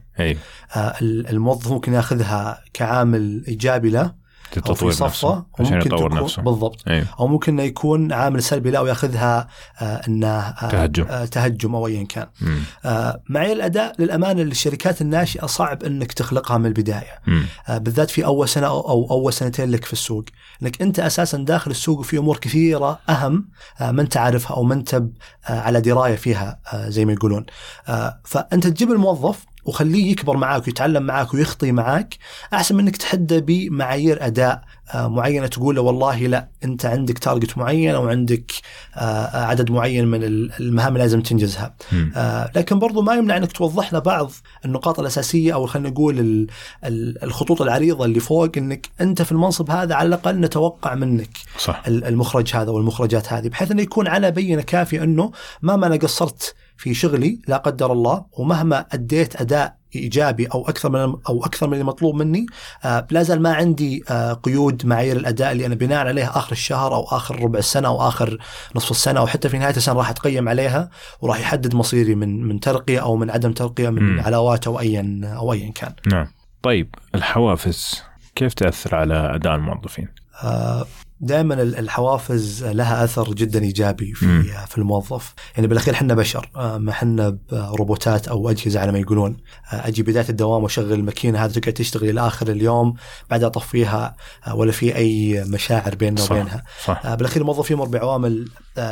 آه 0.75 0.93
ال- 1.01 1.27
الموظف 1.29 1.71
ممكن 1.71 1.93
يأخذها 1.93 2.61
كعامل 2.73 3.43
إيجابي 3.47 3.89
له 3.89 4.26
تطوير 4.51 4.95
نفسه 5.03 5.43
عشان 5.59 5.81
يطور 5.81 6.23
نفسه 6.23 6.41
بالضبط 6.41 6.83
اي 6.87 7.05
أو 7.19 7.27
ممكن 7.27 7.53
إنه 7.53 7.63
يكون 7.63 8.11
عامل 8.13 8.43
سلبي 8.43 8.71
لا 8.71 8.79
ويأخذها 8.79 9.47
آه 9.81 9.83
إنه 10.07 10.27
آه 10.27 10.69
تهجم. 10.69 11.05
آه 11.09 11.25
تهجم 11.25 11.75
أو 11.75 11.87
ايا 11.87 12.03
كان. 12.03 12.27
مم. 12.41 12.59
آه 12.85 13.21
معايير 13.29 13.55
الأداء 13.55 13.95
للأمانة 13.99 14.43
للشركات 14.43 15.01
الناشئة 15.01 15.45
صعب 15.45 15.83
إنك 15.83 16.11
تخلقها 16.11 16.57
من 16.57 16.65
البداية. 16.65 17.19
مم. 17.27 17.45
آه 17.67 17.77
بالذات 17.77 18.09
في 18.09 18.25
أول 18.25 18.49
سنة 18.49 18.67
أو, 18.67 18.89
أو 18.89 19.07
أول 19.11 19.33
سنتين 19.33 19.71
لك 19.71 19.85
في 19.85 19.93
السوق، 19.93 20.25
انك 20.63 20.81
أنت 20.81 20.99
أساسا 20.99 21.37
داخل 21.37 21.71
السوق 21.71 21.99
وفي 21.99 22.17
أمور 22.17 22.37
كثيرة 22.37 22.99
أهم 23.09 23.45
آه 23.81 23.91
ما 23.91 24.01
أنت 24.01 24.17
عارفها 24.17 24.57
أو 24.57 24.63
ما 24.63 24.73
أنت 24.73 24.93
آه 24.93 25.03
على 25.49 25.81
دراية 25.81 26.15
فيها 26.15 26.59
آه 26.73 26.89
زي 26.89 27.05
ما 27.05 27.13
يقولون. 27.13 27.45
آه 27.87 28.19
فأنت 28.23 28.67
تجيب 28.67 28.91
الموظف 28.91 29.45
وخليه 29.67 30.11
يكبر 30.11 30.37
معاك 30.37 30.67
ويتعلم 30.67 31.03
معاك 31.03 31.33
ويخطي 31.33 31.71
معاك 31.71 32.15
أحسن 32.53 32.75
من 32.75 32.83
إنك 32.83 32.97
تحدى 32.97 33.41
بمعايير 33.41 34.25
أداء 34.25 34.61
آه، 34.93 35.07
معينة 35.07 35.47
تقول 35.47 35.75
له 35.75 35.81
والله 35.81 36.17
لا 36.27 36.47
أنت 36.63 36.85
عندك 36.85 37.17
تارجت 37.19 37.57
معين 37.57 37.95
أو 37.95 38.07
عندك 38.09 38.51
آه، 38.95 39.45
عدد 39.45 39.71
معين 39.71 40.07
من 40.07 40.23
المهام 40.23 40.87
اللي 40.93 40.99
لازم 41.03 41.21
تنجزها. 41.21 41.75
آه، 42.15 42.51
لكن 42.55 42.79
برضو 42.79 43.01
ما 43.01 43.13
يمنع 43.15 43.37
إنك 43.37 43.51
توضح 43.51 43.93
له 43.93 43.99
بعض 43.99 44.31
النقاط 44.65 44.99
الأساسية 44.99 45.53
أو 45.53 45.65
خلينا 45.65 45.89
نقول 45.89 46.19
ال- 46.19 46.47
ال- 46.85 47.23
الخطوط 47.23 47.61
العريضة 47.61 48.05
اللي 48.05 48.19
فوق 48.19 48.49
إنك 48.57 48.89
أنت 49.01 49.21
في 49.21 49.31
المنصب 49.31 49.71
هذا 49.71 49.95
على 49.95 50.07
الأقل 50.07 50.39
نتوقع 50.39 50.95
منك 50.95 51.37
صح 51.59 51.83
ال- 51.87 52.03
المخرج 52.05 52.55
هذا 52.55 52.71
والمخرجات 52.71 53.33
هذه 53.33 53.47
بحيث 53.47 53.71
إنه 53.71 53.81
يكون 53.81 54.07
على 54.07 54.31
بينة 54.31 54.61
كافية 54.61 55.03
إنه 55.03 55.31
مهما 55.61 55.87
أنا 55.87 55.95
قصرت 55.95 56.55
في 56.77 56.93
شغلي 56.93 57.39
لا 57.47 57.57
قدر 57.57 57.91
الله 57.91 58.25
ومهما 58.31 58.85
أديت 58.91 59.41
أداء 59.41 59.77
إيجابي 59.95 60.45
أو 60.45 60.69
أكثر 60.69 60.89
من 60.89 61.15
أو 61.29 61.45
أكثر 61.45 61.67
من 61.67 61.77
المطلوب 61.79 62.15
مني 62.15 62.45
آه 62.85 63.07
لا 63.11 63.23
زال 63.23 63.41
ما 63.41 63.53
عندي 63.53 64.03
آه 64.09 64.33
قيود 64.33 64.85
معايير 64.85 65.17
الأداء 65.17 65.51
اللي 65.51 65.65
أنا 65.65 65.75
بناء 65.75 66.07
عليها 66.07 66.37
آخر 66.37 66.51
الشهر 66.51 66.95
أو 66.95 67.03
آخر 67.03 67.43
ربع 67.43 67.59
السنة 67.59 67.87
أو 67.87 68.07
آخر 68.07 68.37
نصف 68.75 68.91
السنة 68.91 69.19
أو 69.19 69.27
حتى 69.27 69.49
في 69.49 69.57
نهاية 69.57 69.75
السنة 69.77 69.95
راح 69.95 70.09
أتقيم 70.09 70.49
عليها 70.49 70.89
وراح 71.21 71.39
يحدد 71.39 71.75
مصيري 71.75 72.15
من 72.15 72.43
من 72.43 72.59
ترقية 72.59 72.99
أو 72.99 73.15
من 73.15 73.29
عدم 73.29 73.51
ترقية 73.51 73.89
من 73.89 74.03
مم. 74.03 74.21
علاوات 74.21 74.67
أو 74.67 74.79
ايا 74.79 75.21
أو 75.37 75.53
ايا 75.53 75.71
كان. 75.71 75.93
نعم 76.07 76.27
طيب 76.63 76.95
الحوافز 77.15 78.03
كيف 78.35 78.53
تأثر 78.53 78.95
على 78.95 79.35
أداء 79.35 79.55
الموظفين؟ 79.55 80.07
آه، 80.43 80.85
دائما 81.19 81.53
الحوافز 81.61 82.63
لها 82.63 83.03
أثر 83.03 83.33
جدا 83.33 83.63
إيجابي 83.63 84.13
في 84.13 84.25
م. 84.25 84.43
في 84.67 84.77
الموظف، 84.77 85.33
يعني 85.55 85.67
بالأخير 85.67 85.93
إحنا 85.93 86.13
بشر 86.13 86.49
آه، 86.55 86.77
ما 86.77 86.91
إحنا 86.91 87.37
روبوتات 87.51 88.27
أو 88.27 88.49
أجهزة 88.49 88.79
على 88.79 88.91
ما 88.91 88.99
يقولون، 88.99 89.37
آه، 89.73 89.87
أجي 89.87 90.03
بداية 90.03 90.29
الدوام 90.29 90.63
وأشغل 90.63 90.93
الماكينة 90.93 91.45
هذه 91.45 91.51
تقعد 91.51 91.73
تشتغل 91.73 92.09
إلى 92.09 92.27
آخر 92.27 92.47
اليوم 92.47 92.93
بعدها 93.29 93.47
أطفيها 93.47 94.15
آه، 94.47 94.55
ولا 94.55 94.71
في 94.71 94.95
أي 94.95 95.43
مشاعر 95.47 95.95
بيننا 95.95 96.21
صح. 96.21 96.31
وبينها. 96.31 96.63
صح. 96.85 97.15
بالأخير 97.15 97.41
الموظف 97.41 97.71
يمر 97.71 97.85
بعوامل 97.85 98.49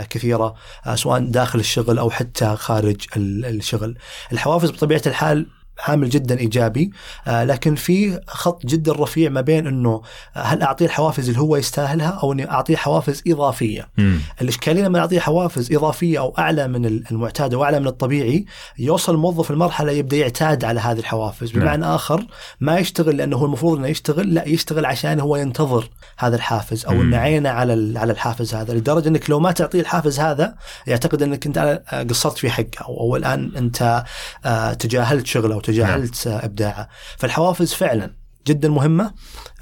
كثيرة 0.10 0.56
سواء 0.96 1.20
داخل 1.20 1.60
الشغل 1.60 1.98
أو 1.98 2.10
حتى 2.10 2.56
خارج 2.56 2.98
الشغل. 3.18 3.98
الحوافز 4.32 4.72
بطبيعة 4.72 5.02
الحال 5.08 5.48
عامل 5.80 6.10
جدا 6.10 6.40
إيجابي 6.40 6.92
آه 7.28 7.44
لكن 7.44 7.76
في 7.76 8.20
خط 8.28 8.66
جدا 8.66 8.94
رفيع 8.94 9.30
ما 9.30 9.42
بين 9.42 9.68
إنه 9.68 10.02
هل 10.34 10.62
اعطيه 10.62 10.86
الحوافز 10.86 11.30
اللي 11.30 11.42
هو 11.42 11.56
يستاهلها 11.56 12.20
أو 12.24 12.32
إني 12.32 12.52
اعطيه 12.52 12.76
حوافز 12.76 13.24
إضافية. 13.28 13.88
م. 13.98 14.18
الإشكالية 14.42 14.84
لما 14.84 15.00
اعطيه 15.00 15.20
حوافز 15.20 15.74
إضافية 15.74 16.20
أو 16.20 16.36
أعلى 16.40 16.68
من 16.68 16.86
المعتاد 16.86 17.54
أو 17.54 17.64
أعلى 17.64 17.80
من 17.80 17.88
الطبيعي 17.88 18.46
يوصل 18.80 19.16
الموظف 19.16 19.52
المرحلة 19.52 19.92
يبدأ 19.92 20.18
يعتاد 20.18 20.64
على 20.64 20.80
هذه 20.80 21.00
الحوافز، 21.00 21.52
بمعنى 21.52 21.82
نعم. 21.82 21.92
آخر 21.92 22.26
ما 22.60 22.78
يشتغل 22.78 23.18
لأنه 23.18 23.38
هو 23.38 23.46
المفروض 23.46 23.78
إنه 23.78 23.88
يشتغل، 23.88 24.34
لا 24.34 24.48
يشتغل 24.48 24.86
عشان 24.86 25.20
هو 25.20 25.36
ينتظر 25.36 25.90
هذا 26.18 26.36
الحافز 26.36 26.86
أو 26.86 27.02
انه 27.02 27.18
عينه 27.18 27.50
على 27.50 28.00
على 28.00 28.12
الحافز 28.12 28.56
هذا 28.56 28.74
لدرجة 28.74 29.08
إنك 29.08 29.30
لو 29.30 29.40
ما 29.40 29.52
تعطيه 29.52 29.80
الحافز 29.80 30.20
هذا 30.20 30.56
يعتقد 30.88 31.22
إنك 31.22 31.46
أنت 31.46 31.82
قصرت 32.10 32.38
في 32.38 32.50
حقه 32.50 32.86
أو, 32.88 33.16
الآن 33.16 33.52
أنت 33.58 34.04
آه، 34.46 34.74
تجاهلت 34.74 35.28
شغله 35.28 35.56
وتجاهلت 35.70 36.28
نعم. 36.28 36.40
إبداعه. 36.44 36.90
فالحوافز 37.18 37.74
فعلا 37.74 38.12
جدا 38.48 38.70
مهمة. 38.70 39.14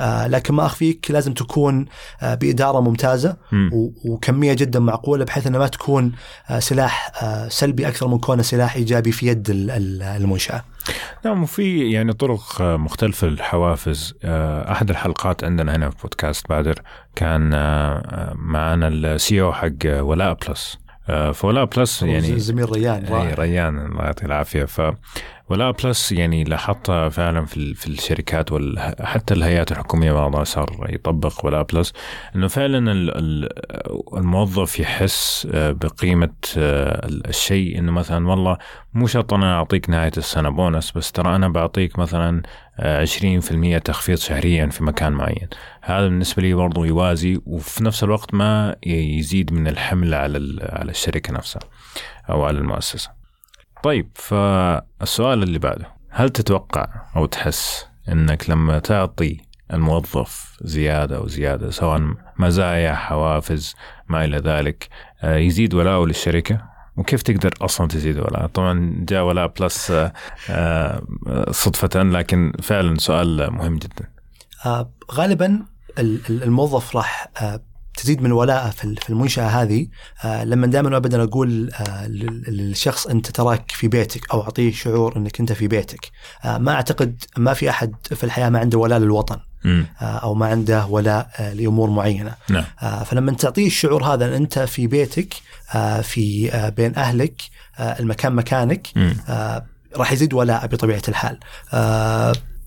آه 0.02 0.28
لكن 0.28 0.54
ما 0.54 0.66
أخفيك 0.66 1.12
لازم 1.12 1.34
تكون 1.34 1.86
آه 2.22 2.36
بإدارة 2.36 2.80
ممتازة 2.80 3.38
وكمية 4.06 4.54
جدا 4.54 4.80
معقولة 4.80 5.26
بحيث 5.26 5.48
انها 5.48 5.60
ما 5.60 5.68
تكون 5.68 6.12
آه 6.50 6.60
سلاح 6.60 7.12
آه 7.24 7.48
سلبي 7.48 7.88
أكثر 7.88 8.08
من 8.08 8.20
كونه 8.20 8.44
سلاح 8.44 8.76
إيجابي 8.76 9.12
في 9.12 9.28
يد 9.28 9.46
المنشأة. 9.50 10.64
نعم 11.26 11.44
وفي 11.44 11.92
يعني 11.92 12.14
طرق 12.14 12.62
مختلفة 12.62 13.28
للحوافز. 13.28 14.16
آه، 14.24 14.72
أحد 14.72 14.90
الحلقات 14.90 15.44
عندنا 15.44 15.76
هنا 15.76 15.90
في 15.90 15.96
بودكاست 16.02 16.50
بادر 16.50 16.82
كان 17.16 17.54
آه، 17.54 18.34
معنا 18.36 18.88
ال 18.88 19.42
CEO 19.42 19.54
حق 19.54 19.70
ولاء 19.86 20.38
plus. 20.48 20.78
فولاء 21.34 21.66
plus 21.66 22.04
يعني 22.04 22.40
زميل 22.40 22.72
ريان 22.72 23.06
ريان 23.34 23.86
الله 23.86 24.04
يعطيه 24.04 24.26
العافية. 24.26 24.66
ف 24.66 24.82
ولاء 25.54 25.72
plus 25.72 26.12
يعني 26.12 26.44
لاحظتها 26.44 27.10
فعلا 27.10 27.46
في 27.46 27.74
في 27.74 27.88
الشركات 27.88 28.52
وحتى 28.52 29.34
الهيئات 29.34 29.72
الحكومية 29.72 30.12
بعضها 30.12 30.44
صار 30.44 30.88
يطبق 30.90 31.46
ولاء 31.46 31.62
plus 31.62 31.94
إنه 32.36 32.48
فعلا 32.48 32.92
الموظف 34.18 34.80
يحس 34.80 35.48
آه، 35.54 35.72
بقيمة 35.72 36.34
آه، 36.58 37.08
الشيء 37.08 37.80
إنه 37.80 37.92
مثلا 37.92 38.28
والله 38.28 38.58
مو 38.94 39.08
شرط 39.08 39.34
أنا 39.34 39.56
أعطيك 39.56 39.90
نهاية 39.90 40.12
السنة 40.18 40.50
بونس 40.50 40.92
بس 40.92 41.12
ترى 41.12 41.36
أنا 41.36 41.50
بعطيك 41.50 42.00
مثلا 42.00 42.42
20% 42.80 43.76
آه، 43.76 43.78
تخفيض 43.78 44.18
شهريا 44.18 44.68
في 44.68 44.84
مكان 44.84 45.14
معين. 45.14 45.48
هذا 45.82 46.08
بالنسبة 46.08 46.42
لي 46.42 46.54
برضو 46.54 46.84
يوازي 46.84 47.42
وفي 47.46 47.84
نفس 47.84 48.04
الوقت 48.04 48.34
ما 48.34 48.76
يزيد 48.86 49.54
من 49.54 49.68
الحمل 49.68 50.14
على 50.14 50.58
على 50.70 50.92
الشركة 50.92 51.34
نفسها 51.34 51.62
أو 52.30 52.44
على 52.44 52.58
المؤسسة. 52.58 53.23
طيب 53.84 54.10
فالسؤال 54.16 55.44
اللي 55.44 55.60
بعده 55.60 55.88
هل 56.10 56.30
تتوقع 56.30 56.88
أو 57.16 57.26
تحس 57.26 57.88
إنك 58.10 58.50
لما 58.50 58.80
تعطي 58.80 59.38
الموظف 59.74 60.58
زيادة 60.62 61.18
أو 61.18 61.28
زيادة 61.28 61.70
سواء 61.70 62.14
مزايا 62.40 62.94
حوافز 62.94 63.76
ما 64.08 64.26
إلى 64.26 64.38
ذلك 64.38 64.90
آه، 65.22 65.38
يزيد 65.38 65.74
ولاؤه 65.74 66.08
للشركة؟ 66.08 66.62
وكيف 66.98 67.22
تقدر 67.22 67.54
أصلا 67.62 67.88
تزيد 67.88 68.20
ولاء 68.20 68.48
طبعا 68.48 68.96
جاء 69.00 69.24
ولاء 69.24 69.48
بلس 69.48 69.92
آه، 69.92 70.14
آه، 70.50 71.02
صدفة 71.52 72.04
لكن 72.04 72.54
فعلا 72.62 73.00
سؤال 73.00 73.52
مهم 73.52 73.78
جدا. 73.78 74.10
غالبا 75.12 75.66
الموظف 76.30 76.96
راح 76.96 77.32
تزيد 77.98 78.22
من 78.22 78.32
ولاءه 78.32 78.70
في 78.70 79.10
المنشاه 79.10 79.48
هذه. 79.48 79.88
آه 80.24 80.44
لما 80.44 80.68
دائما 80.68 80.90
وابدا 80.94 81.24
أقول 81.24 81.72
آه 81.74 82.08
للشخص 82.48 83.08
أنت 83.08 83.32
تراك 83.32 83.72
في 83.72 83.88
بيتك 83.88 84.32
أو 84.34 84.42
أعطيه 84.42 84.72
شعور 84.72 85.18
أنك 85.18 85.40
أنت 85.40 85.52
في 85.52 85.68
بيتك. 85.68 86.12
آه 86.46 86.58
ما 86.58 86.72
أعتقد 86.72 87.24
ما 87.38 87.54
في 87.54 87.70
أحد 87.70 87.96
في 88.04 88.24
الحياة 88.24 88.50
ما 88.50 88.60
عنده 88.60 88.78
ولاء 88.78 89.00
للوطن. 89.00 89.40
أو 90.02 90.34
ما 90.34 90.46
عنده 90.48 90.86
ولاء 90.86 91.54
لأمور 91.54 91.90
معينة. 91.90 92.36
نعم. 92.50 92.64
فلما 93.06 93.32
تعطيه 93.32 93.68
الشعور 93.68 94.04
هذا 94.04 94.26
أن 94.26 94.34
أنت 94.34 94.60
في 94.60 94.88
بيتك 94.88 95.34
في 96.02 96.52
بين 96.78 96.96
أهلك 96.96 97.42
المكان 97.80 98.34
مكانك 98.36 98.88
راح 99.96 100.12
يزيد 100.12 100.34
ولاء 100.34 100.68
بطبيعة 100.68 101.02
الحال. 101.08 101.38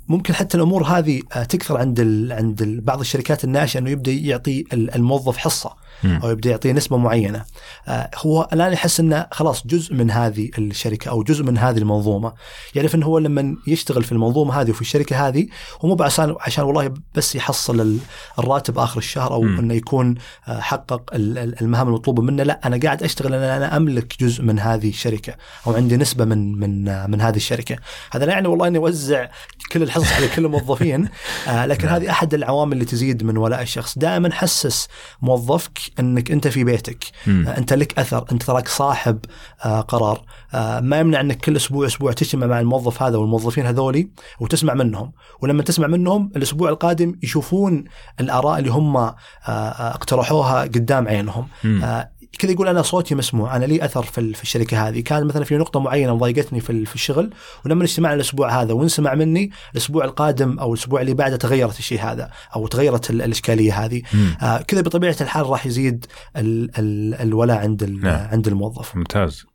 ممكن 0.08 0.34
حتى 0.34 0.56
الأمور 0.56 0.82
هذه 0.84 1.22
آه، 1.32 1.42
تكثر 1.42 1.76
عند 1.76 2.00
عند 2.30 2.62
بعض 2.62 3.00
الشركات 3.00 3.44
الناشئة 3.44 3.80
إنه 3.80 3.90
يبدأ 3.90 4.12
يعطي 4.12 4.64
الموظف 4.72 5.36
حصة. 5.36 5.85
أو 6.04 6.30
يبدأ 6.30 6.50
يعطيه 6.50 6.72
نسبة 6.72 6.96
معينة. 6.96 7.44
آه، 7.88 8.10
هو 8.16 8.48
الآن 8.52 8.72
يحس 8.72 9.00
إنه 9.00 9.26
خلاص 9.32 9.66
جزء 9.66 9.94
من 9.94 10.10
هذه 10.10 10.50
الشركة 10.58 11.08
أو 11.08 11.22
جزء 11.22 11.44
من 11.44 11.58
هذه 11.58 11.78
المنظومة. 11.78 12.32
يعرف 12.74 12.94
إنه 12.94 13.06
هو 13.06 13.18
لما 13.18 13.56
يشتغل 13.66 14.04
في 14.04 14.12
المنظومة 14.12 14.60
هذه 14.60 14.70
وفي 14.70 14.80
الشركة 14.80 15.28
هذه 15.28 15.46
هو 15.80 15.88
مو 15.88 16.04
عشان 16.04 16.34
عشان 16.40 16.64
والله 16.64 16.94
بس 17.14 17.34
يحصل 17.34 17.98
الراتب 18.38 18.78
آخر 18.78 18.98
الشهر 18.98 19.32
أو 19.32 19.42
م. 19.42 19.58
إنه 19.58 19.74
يكون 19.74 20.14
آه، 20.48 20.60
حقق 20.60 21.02
المهام 21.14 21.88
المطلوبة 21.88 22.22
منه. 22.22 22.42
لا 22.42 22.60
أنا 22.64 22.80
قاعد 22.82 23.02
أشتغل 23.02 23.34
أنا 23.34 23.56
أنا 23.56 23.76
أملك 23.76 24.14
جزء 24.20 24.42
من 24.42 24.58
هذه 24.58 24.88
الشركة 24.88 25.34
أو 25.66 25.74
عندي 25.74 25.96
نسبة 25.96 26.24
من 26.24 26.60
من 26.60 26.88
آه، 26.88 27.06
من 27.06 27.20
هذه 27.20 27.36
الشركة. 27.36 27.76
هذا 28.10 28.24
لا 28.24 28.32
يعني 28.32 28.48
والله 28.48 28.66
إني 28.66 28.78
أوزع 28.78 29.28
كل 29.72 29.82
الحصص 29.82 30.12
على 30.12 30.28
كل 30.28 30.44
الموظفين 30.44 31.08
لكن 31.46 31.86
نعم. 31.86 31.94
هذه 31.94 32.10
أحد 32.10 32.34
العوامل 32.34 32.72
اللي 32.72 32.84
تزيد 32.84 33.24
من 33.24 33.36
ولاء 33.36 33.62
الشخص. 33.62 33.98
دائما 33.98 34.32
حسس 34.32 34.88
موظفك 35.22 35.78
انك 35.98 36.30
انت 36.30 36.48
في 36.48 36.64
بيتك. 36.64 37.04
مم. 37.26 37.48
انت 37.48 37.72
لك 37.72 37.98
اثر 37.98 38.24
انت 38.32 38.42
تراك 38.42 38.68
صاحب 38.68 39.18
آه 39.64 39.80
قرار. 39.80 40.22
آه 40.54 40.80
ما 40.80 41.00
يمنع 41.00 41.20
انك 41.20 41.38
كل 41.38 41.56
أسبوع 41.56 41.86
أسبوع 41.86 42.12
تجتمع 42.12 42.46
مع 42.46 42.60
الموظف 42.60 43.02
هذا 43.02 43.16
والموظفين 43.16 43.66
هذولي 43.66 44.08
وتسمع 44.40 44.74
منهم. 44.74 45.12
ولما 45.42 45.62
تسمع 45.62 45.86
منهم 45.86 46.32
الأسبوع 46.36 46.68
القادم 46.68 47.14
يشوفون 47.22 47.84
الآراء 48.20 48.58
اللي 48.58 48.70
هم 48.70 48.96
آه, 48.96 49.16
آه، 49.48 49.94
اقترحوها 49.94 50.62
قدام 50.62 51.08
عينهم. 51.08 51.48
آه 51.64 52.16
كذا 52.38 52.50
يقول 52.50 52.68
أنا 52.68 52.82
صوتي 52.82 53.14
مسموع 53.14 53.56
أنا 53.56 53.64
لي 53.64 53.84
أثر 53.84 54.02
في, 54.02 54.32
في 54.34 54.42
الشركة 54.42 54.88
هذه. 54.88 55.00
كان 55.00 55.24
مثلا 55.24 55.44
في 55.44 55.56
نقطة 55.56 55.80
معينة 55.80 56.14
ضايقتني 56.14 56.60
في, 56.60 56.86
في 56.86 56.94
الشغل 56.94 57.30
ولما 57.64 57.84
اجتمعنا 57.84 58.14
الأسبوع 58.14 58.62
هذا 58.62 58.72
وانسمع 58.72 59.14
مني 59.14 59.50
الأسبوع 59.72 60.04
القادم 60.04 60.58
أو 60.58 60.74
الأسبوع 60.74 61.00
اللي 61.00 61.14
بعده 61.14 61.36
تغيرت 61.36 61.78
الشيء 61.78 62.00
هذا 62.00 62.30
أو 62.56 62.66
تغيرت 62.66 63.10
الإشكالية 63.10 63.84
هذه. 63.84 64.02
آه 64.42 64.58
كذا 64.58 64.80
بطبيعة 64.80 65.16
الحال 65.20 65.46
راح 65.46 65.66
يزيد 65.76 66.06
ال 66.36 66.78
ال 66.78 67.14
الولاء 67.14 67.58
عند 67.58 67.84
نعم. 67.84 68.28
عند 68.32 68.48
الموظف. 68.48 68.96
ممتاز. 68.96 69.46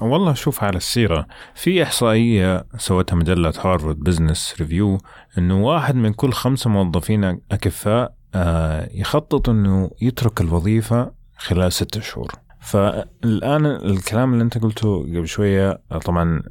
والله 0.00 0.34
شوف 0.34 0.64
على 0.64 0.76
السيرة 0.76 1.26
في 1.54 1.82
إحصائية 1.82 2.64
سوتها 2.78 3.16
مجلة 3.16 3.48
هارفارد 3.48 3.98
بزنس 4.00 4.54
ريفيو 4.60 4.98
أنه 5.38 5.64
واحد 5.64 5.94
من 5.94 6.12
كل 6.12 6.32
خمسة 6.32 6.70
موظفين 6.70 7.24
أكفاء 7.24 8.14
آه، 8.34 8.88
يخطط 8.92 9.48
أنه 9.48 9.90
يترك 10.02 10.40
الوظيفة 10.40 11.12
خلال 11.36 11.72
ستة 11.72 12.00
شهور. 12.00 12.32
فالآن 12.60 13.66
الكلام 13.66 14.32
اللي 14.32 14.44
أنت 14.44 14.58
قلته 14.58 15.02
قبل 15.02 15.28
شوية 15.28 15.80
طبعا 16.04 16.42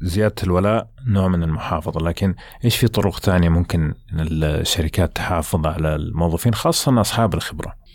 زيادة 0.00 0.34
الولاء 0.42 0.88
نوع 1.06 1.28
من 1.28 1.42
المحافظة 1.42 2.00
لكن 2.00 2.34
إيش 2.64 2.76
في 2.76 2.88
طرق 2.88 3.18
ثانية 3.18 3.48
ممكن 3.48 3.94
الشركات 4.12 5.16
تحافظ 5.16 5.66
على 5.66 5.94
الموظفين 5.94 6.54
خاصة 6.54 7.00
أصحاب 7.00 7.34
الخبرة؟ 7.34 7.85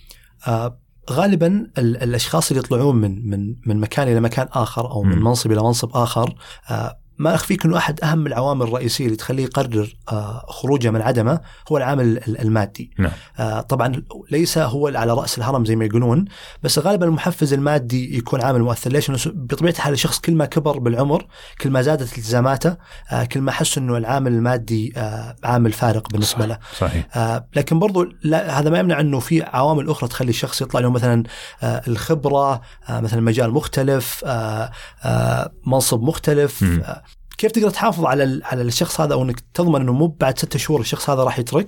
غالبا 1.10 1.68
الأشخاص 1.78 2.52
اللي 2.52 2.64
يطلعون 2.64 2.96
من 2.96 3.30
من 3.30 3.56
من 3.66 3.80
مكان 3.80 4.08
إلى 4.08 4.20
مكان 4.20 4.48
آخر 4.52 4.92
أو 4.92 5.04
من 5.04 5.22
منصب 5.22 5.52
إلى 5.52 5.62
منصب 5.64 5.90
آخر 5.98 6.36
آه 6.70 7.01
ما 7.22 7.36
أخفيك 7.36 7.66
إنه 7.66 7.78
أحد 7.78 8.04
أهم 8.04 8.28
العوامل 8.28 8.68
الرئيسية 8.68 9.06
اللي 9.06 9.16
تخليه 9.16 9.44
يقرر 9.44 9.96
آه، 10.12 10.46
خروجه 10.48 10.90
من 10.90 11.02
عدمه 11.02 11.40
هو 11.72 11.78
العامل 11.78 12.22
المادي. 12.28 12.92
نعم. 13.00 13.12
آه، 13.40 13.62
طبعا 13.62 14.04
ليس 14.32 14.58
هو 14.58 14.88
على 14.88 15.14
رأس 15.14 15.38
الهرم 15.38 15.66
زي 15.66 15.76
ما 15.76 15.86
يقولون 15.86 16.26
بس 16.64 16.80
غالبا 16.80 17.06
المحفز 17.06 17.54
المادي 17.54 18.18
يكون 18.18 18.42
عامل 18.42 18.62
مؤثر 18.62 18.92
ليش؟ 18.92 19.12
بطبيعة 19.28 19.72
الحال 19.72 19.94
الشخص 19.94 20.20
كل 20.20 20.36
ما 20.36 20.46
كبر 20.46 20.80
بالعمر 20.80 21.26
كل 21.62 21.70
ما 21.70 21.82
زادت 21.82 22.18
التزاماته 22.18 22.78
آه، 23.12 23.24
كل 23.24 23.42
ما 23.42 23.52
حس 23.52 23.78
إنه 23.78 23.98
العامل 23.98 24.32
المادي 24.34 24.94
عامل 25.44 25.72
فارق 25.72 26.10
بالنسبة 26.10 26.46
له. 26.46 26.58
صحيح. 26.78 27.06
لكن 27.56 27.80
برضو 27.80 28.08
لا 28.24 28.60
هذا 28.60 28.70
ما 28.70 28.80
يمنع 28.80 29.00
إنه 29.00 29.20
في 29.20 29.44
عوامل 29.44 29.90
أخرى 29.90 30.10
تخلي 30.10 30.30
الشخص 30.30 30.62
يطلع 30.62 30.80
له 30.80 30.90
مثلا 30.90 31.24
الخبرة 31.64 32.62
مثلا 32.90 33.22
مجال 33.22 33.52
مختلف 33.52 34.26
منصب 35.66 36.02
مختلف 36.02 36.64
كيف 37.42 37.52
تقدر 37.52 37.70
تحافظ 37.70 38.06
على 38.06 38.42
على 38.44 38.62
الشخص 38.62 39.02
هذا 39.02 39.14
أو 39.14 39.24
إنك 39.24 39.40
تضمن 39.54 39.82
إنه 39.82 39.94
مو 39.94 40.08
بعد 40.08 40.38
ستة 40.40 40.60
شهور 40.60 40.80
الشخص 40.80 41.10
هذا 41.10 41.24
راح 41.24 41.40
يترك 41.40 41.68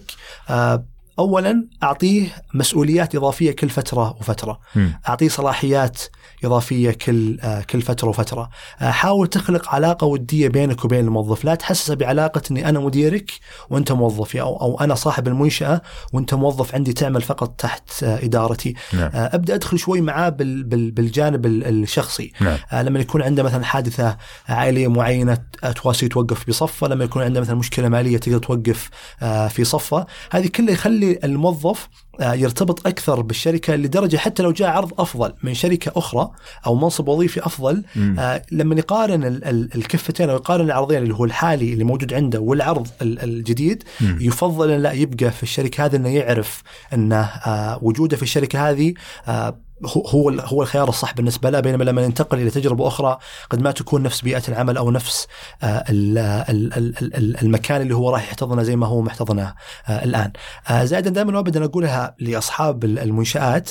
آه 0.50 0.86
اولا 1.20 1.68
أعطيه 1.84 2.28
مسؤوليات 2.54 3.16
إضافية 3.16 3.52
كل 3.52 3.70
فترة 3.70 4.10
وفترة 4.20 4.60
مم. 4.76 5.00
أعطيه 5.10 5.28
صلاحيات 5.30 6.02
إضافية 6.46 6.92
كل 6.92 7.40
آه، 7.42 7.62
كل 7.62 7.82
فترة 7.82 8.10
وفترة. 8.10 8.50
آه، 8.82 8.92
حاول 8.92 9.28
تخلق 9.28 9.70
علاقة 9.76 10.08
ودية 10.08 10.48
بينك 10.48 10.86
وبين 10.86 11.06
الموظف. 11.06 11.46
لا 11.46 11.56
تحسسه 11.56 11.96
بعلاقة 11.96 12.42
إني 12.52 12.70
أنا 12.70 12.80
مديرك 12.80 13.32
وأنت 13.70 13.92
موظفي 13.92 14.42
أو 14.42 14.62
أو 14.62 14.80
أنا 14.82 14.96
صاحب 14.96 15.28
المنشأة 15.28 15.82
وأنت 16.14 16.34
موظف 16.34 16.76
عندي 16.76 16.94
تعمل 16.94 17.22
فقط 17.22 17.50
تحت 17.62 18.04
آه، 18.04 18.26
إدارتي. 18.26 18.74
نعم. 18.94 19.10
أبدأ 19.14 19.56
أدخل 19.56 19.80
شوي 19.80 20.02
معاه 20.02 20.30
بال- 20.30 20.64
بال- 20.64 20.92
بالجانب 20.92 21.46
ال- 21.46 21.84
الشخصي. 21.84 22.32
نعم. 22.42 22.58
لما 22.86 23.00
يكون 23.00 23.22
عنده 23.22 23.44
مثلا 23.44 23.64
حادثة 23.64 24.18
عائلية 24.50 24.88
معينة 24.88 25.38
تواسي 25.76 26.08
توقف 26.08 26.48
بصفه، 26.50 26.88
لما 26.88 27.04
يكون 27.04 27.22
عنده 27.24 27.42
مثلا 27.42 27.56
مشكلة 27.56 27.90
مالية 27.90 28.18
تقدر 28.18 28.38
توقف 28.38 28.90
في 29.50 29.64
صفه، 29.64 30.06
هذه 30.32 30.48
كلها 30.48 30.74
يخلي 30.74 31.20
الموظف 31.24 31.89
يرتبط 32.22 32.88
أكثر 32.88 33.22
بالشركة 33.22 33.76
لدرجة 33.76 34.18
حتى 34.18 34.43
لو 34.43 34.51
جاء 34.51 34.70
عرض 34.70 35.01
أفضل 35.01 35.34
من 35.43 35.53
شركة 35.53 35.91
أخرى 35.95 36.30
أو 36.66 36.76
منصب 36.76 37.07
وظيفي 37.07 37.45
أفضل 37.45 37.84
مم. 37.95 38.16
آه، 38.20 38.41
لما 38.51 38.76
يقارن 38.76 39.24
ال- 39.24 39.45
ال- 39.45 39.70
الكفتين 39.76 40.30
أو 40.30 40.36
يقارن 40.36 40.66
العرضين 40.66 40.97
اللي 41.03 41.14
هو 41.16 41.26
الحالي 41.26 41.74
اللي 41.74 41.84
موجود 41.84 42.14
عنده 42.14 42.39
والعرض 42.39 42.88
ال- 43.01 43.20
الجديد 43.24 43.84
مم. 44.01 44.18
يفضل 44.22 44.72
أن 44.72 44.82
لا 44.82 44.91
يبقى 44.91 45.32
في 45.32 45.43
الشركة 45.43 45.86
هذه 45.86 45.95
أنه 45.95 46.09
يعرف 46.09 46.64
انه 46.93 47.22
آه، 47.22 47.80
وجوده 47.82 48.18
في 48.18 48.24
الشركة 48.24 48.70
هذه 48.70 48.93
آه، 49.28 49.59
هو 49.88 50.30
هو 50.30 50.62
الخيار 50.62 50.90
الصح 50.90 51.14
بالنسبة 51.14 51.50
له 51.50 51.60
بينما 51.60 51.84
لما 51.84 52.02
ينتقل 52.02 52.40
إلى 52.40 52.50
تجربة 52.50 52.88
أخرى 52.88 53.18
قد 53.50 53.62
ما 53.62 53.72
تكون 53.72 54.04
نفس 54.04 54.22
بيئة 54.22 54.42
العمل 54.48 54.78
أو 54.78 54.92
نفس 54.92 55.28
آه، 55.64 55.84
ال- 55.90 56.18
ال- 56.50 56.74
ال- 56.74 57.16
ال- 57.16 57.42
المكان 57.42 57.82
اللي 57.82 57.96
هو 57.96 58.10
راح 58.10 58.24
يحتضنه 58.24 58.64
زي 58.64 58.76
ما 58.76 58.88
هو 58.88 59.02
محتضنه 59.02 59.54
آه، 59.88 60.04
الآن. 60.04 60.32
آه، 60.70 60.84
زائدا 60.84 61.10
دائما 61.10 61.38
وابدا 61.38 61.66
أقولها 61.66 62.16
لأصحاب 62.20 62.84
ال- 62.84 63.00
المنشآت 63.00 63.70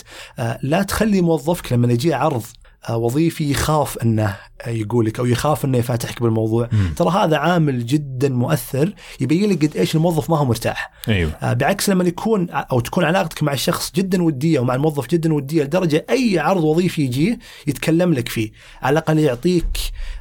لا 0.62 0.82
تخلي 0.82 1.20
موظفك 1.20 1.72
لما 1.72 1.92
يجي 1.92 2.14
عرض 2.14 2.42
وظيفي 2.90 3.50
يخاف 3.50 3.98
إنه 3.98 4.36
يقول 4.66 5.06
لك 5.06 5.18
أو 5.18 5.26
يخاف 5.26 5.64
إنه 5.64 5.78
يفاتحك 5.78 6.22
بالموضوع، 6.22 6.68
مم. 6.72 6.94
ترى 6.96 7.10
هذا 7.10 7.36
عامل 7.36 7.86
جدا 7.86 8.28
مؤثر. 8.28 8.92
يبين 9.20 9.50
لك 9.50 9.64
قد 9.64 9.76
إيش 9.76 9.94
الموظف 9.94 10.30
ما 10.30 10.38
هو 10.38 10.44
مرتاح. 10.44 10.90
أيوه. 11.08 11.30
آه، 11.42 11.52
بعكس 11.52 11.88
لما 11.88 12.04
يكون 12.04 12.50
أو 12.50 12.80
تكون 12.80 13.04
علاقتك 13.04 13.42
مع 13.42 13.52
الشخص 13.52 13.92
جدا 13.92 14.22
ودية 14.22 14.60
ومع 14.60 14.74
الموظف 14.74 15.08
جدا 15.08 15.34
ودية 15.34 15.62
لدرجة 15.62 16.06
أي 16.10 16.38
عرض 16.38 16.64
وظيفي 16.64 17.02
يجيه 17.02 17.38
يتكلم 17.66 18.14
لك 18.14 18.28
فيه، 18.28 18.52
على 18.82 18.92
الأقل 18.92 19.18
يعطيك 19.18 19.78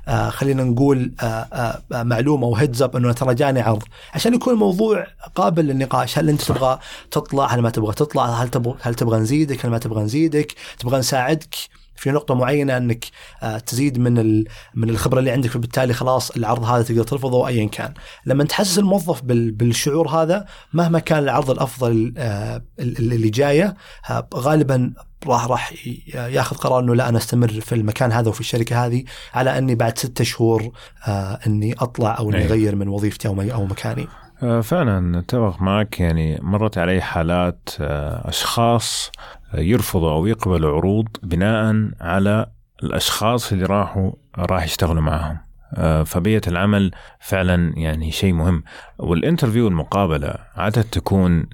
آه 0.07 0.29
خلينا 0.29 0.63
نقول 0.63 1.13
آه 1.21 1.23
آه 1.23 1.81
آه، 1.93 2.03
معلومة 2.03 2.47
أو 2.47 2.55
هيدز 2.55 2.81
اب 2.81 2.95
إنه 2.95 3.11
ترى 3.11 3.35
جاني 3.35 3.61
عرض، 3.61 3.83
عشان 4.13 4.33
يكون 4.33 4.53
الموضوع 4.53 5.07
قابل 5.35 5.65
للنقاش، 5.65 6.17
هل 6.17 6.29
أنت 6.29 6.41
تبغى 6.41 6.79
تطلع؟ 7.11 7.45
هل 7.45 7.61
ما 7.61 7.69
تبغى 7.69 7.93
تطلع، 7.93 8.25
هل 8.25 8.49
تبغى 8.49 8.75
هل 8.81 8.95
تبغى 8.95 9.19
نزيدك، 9.19 9.65
هل 9.65 9.71
ما 9.71 9.77
تبغى 9.77 10.03
نزيدك، 10.03 10.53
تبغى 10.79 10.99
نساعدك؟ 10.99 11.55
في 12.01 12.11
نقطة 12.11 12.35
معينة 12.35 12.77
أنك 12.77 13.05
آه، 13.43 13.57
تزيد 13.57 13.97
من 13.99 14.43
من 14.75 14.89
الخبرة 14.89 15.19
اللي 15.19 15.31
عندك 15.31 15.49
فبالتالي 15.49 15.93
خلاص 15.93 16.31
العرض 16.31 16.63
هذا 16.63 16.83
تقدر 16.83 17.03
ترفضه 17.03 17.47
ايا 17.47 17.65
كان. 17.67 17.93
لما 18.25 18.43
تحسس 18.43 18.79
الموظف 18.79 19.21
بال- 19.21 19.51
بالشعور 19.51 20.07
هذا 20.09 20.45
مهما 20.73 20.99
كان 20.99 21.19
العرض 21.23 21.51
الأفضل 21.51 22.13
آه، 22.17 22.63
ال- 22.79 23.13
اللي 23.13 23.29
جاية 23.29 23.75
آه، 24.09 24.27
غالبا 24.35 24.93
راح 25.27 25.47
راح 25.47 25.73
ياخذ 26.15 26.55
قرار 26.55 26.79
إنه 26.79 26.95
لا 26.95 27.09
أنا 27.09 27.17
أستمر 27.17 27.47
في 27.47 27.75
المكان 27.75 28.11
هذا 28.11 28.29
وفي 28.29 28.39
الشركة 28.39 28.85
هذه 28.85 29.03
على 29.33 29.57
أني 29.57 29.75
بعد 29.75 29.97
ستة 29.97 30.23
شهور 30.23 30.71
آه، 31.07 31.39
أني 31.47 31.73
أطلع 31.73 32.17
أو 32.17 32.29
أني 32.29 32.37
أيوة. 32.37 32.47
أغير 32.49 32.75
من 32.75 32.87
وظيفتي 32.87 33.27
أو 33.27 33.41
أو 33.41 33.65
مكاني. 33.65 34.07
آه، 34.43 34.61
فعلا 34.61 35.19
أتفق 35.19 35.61
معك. 35.61 35.99
يعني 35.99 36.39
مرت 36.41 36.77
علي 36.77 37.01
حالات 37.01 37.69
آه، 37.81 38.29
أشخاص 38.29 39.11
آه، 39.53 39.59
يرفضوا 39.59 40.11
أو 40.11 40.25
يقبلوا 40.25 40.77
عروض 40.77 41.07
بناء 41.23 41.89
على 42.01 42.45
الأشخاص 42.83 43.51
اللي 43.51 43.65
راحوا 43.65 44.11
راح 44.37 44.63
يشتغلوا 44.63 45.01
معهم. 45.01 45.37
آه، 45.75 46.03
فبيئة 46.03 46.41
العمل 46.47 46.91
فعلا 47.19 47.73
يعني 47.77 48.11
شيء 48.11 48.33
مهم. 48.33 48.63
وال 48.99 49.12
interview 49.12 49.67
المقابلة 49.67 50.35
عادة 50.55 50.81
تكون 50.81 51.45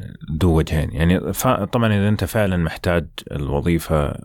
ذو 0.42 0.58
وجهين. 0.58 0.92
يعني 0.92 1.20
طبعا 1.72 1.88
إذا 1.88 2.10
أنت 2.10 2.24
فعلا 2.24 2.58
محتاج 2.58 3.08
الوظيفة 3.32 4.16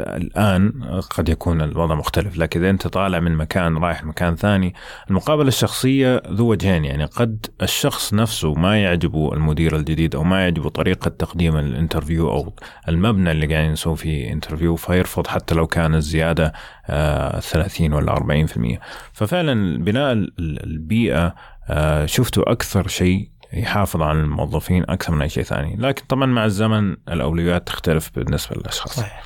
آه، 0.00 0.16
الآن 0.16 0.72
قد 1.10 1.28
يكون 1.28 1.60
الوضع 1.60 1.94
مختلف 1.94 2.38
لكن 2.38 2.60
إذا 2.60 2.70
أنت 2.70 2.86
طالع 2.86 3.20
من 3.20 3.36
مكان 3.36 3.76
رايح 3.78 4.04
مكان 4.04 4.36
ثاني 4.36 4.74
المقابلة 5.10 5.48
الشخصية 5.48 6.22
ذو 6.30 6.50
وجهين 6.50 6.84
يعني 6.84 7.04
قد 7.04 7.46
الشخص 7.62 8.14
نفسه 8.14 8.54
ما 8.54 8.82
يعجبه 8.82 9.32
المدير 9.32 9.76
الجديد 9.76 10.14
أو 10.14 10.24
ما 10.24 10.42
يعجبه 10.42 10.68
طريقة 10.68 11.08
تقديم 11.08 11.56
ال 11.56 11.63
interview 11.63 12.30
أو 12.30 12.52
المبنى 12.88 13.30
اللي 13.30 13.46
قاعدين 13.46 13.72
نسوي 13.72 13.96
فيه 13.96 14.32
interview 14.32 14.76
فيرفض 14.76 15.26
حتى 15.26 15.54
لو 15.54 15.66
كان 15.66 15.94
الزيادة 15.94 16.52
آه، 16.86 17.40
30 17.40 17.92
ولا 17.92 18.12
40% 18.14 18.80
ففعلا 19.12 19.78
بناء 19.84 20.12
ال- 20.12 20.32
ال- 20.38 20.64
البيئة 20.64 21.34
آه، 21.68 22.06
شفته 22.06 22.42
أكثر 22.46 22.88
شيء 22.88 23.28
يحافظ 23.52 24.02
على 24.02 24.18
الموظفين 24.20 24.84
أكثر 24.88 25.12
من 25.14 25.22
أي 25.22 25.28
شيء 25.28 25.42
ثاني. 25.42 25.76
لكن 25.78 26.02
طبعا 26.08 26.26
مع 26.26 26.44
الزمن 26.44 26.96
الأولويات 27.08 27.66
تختلف 27.66 28.10
بالنسبة 28.16 28.56
للأشخاص. 28.56 28.96
صحيح. 29.00 29.22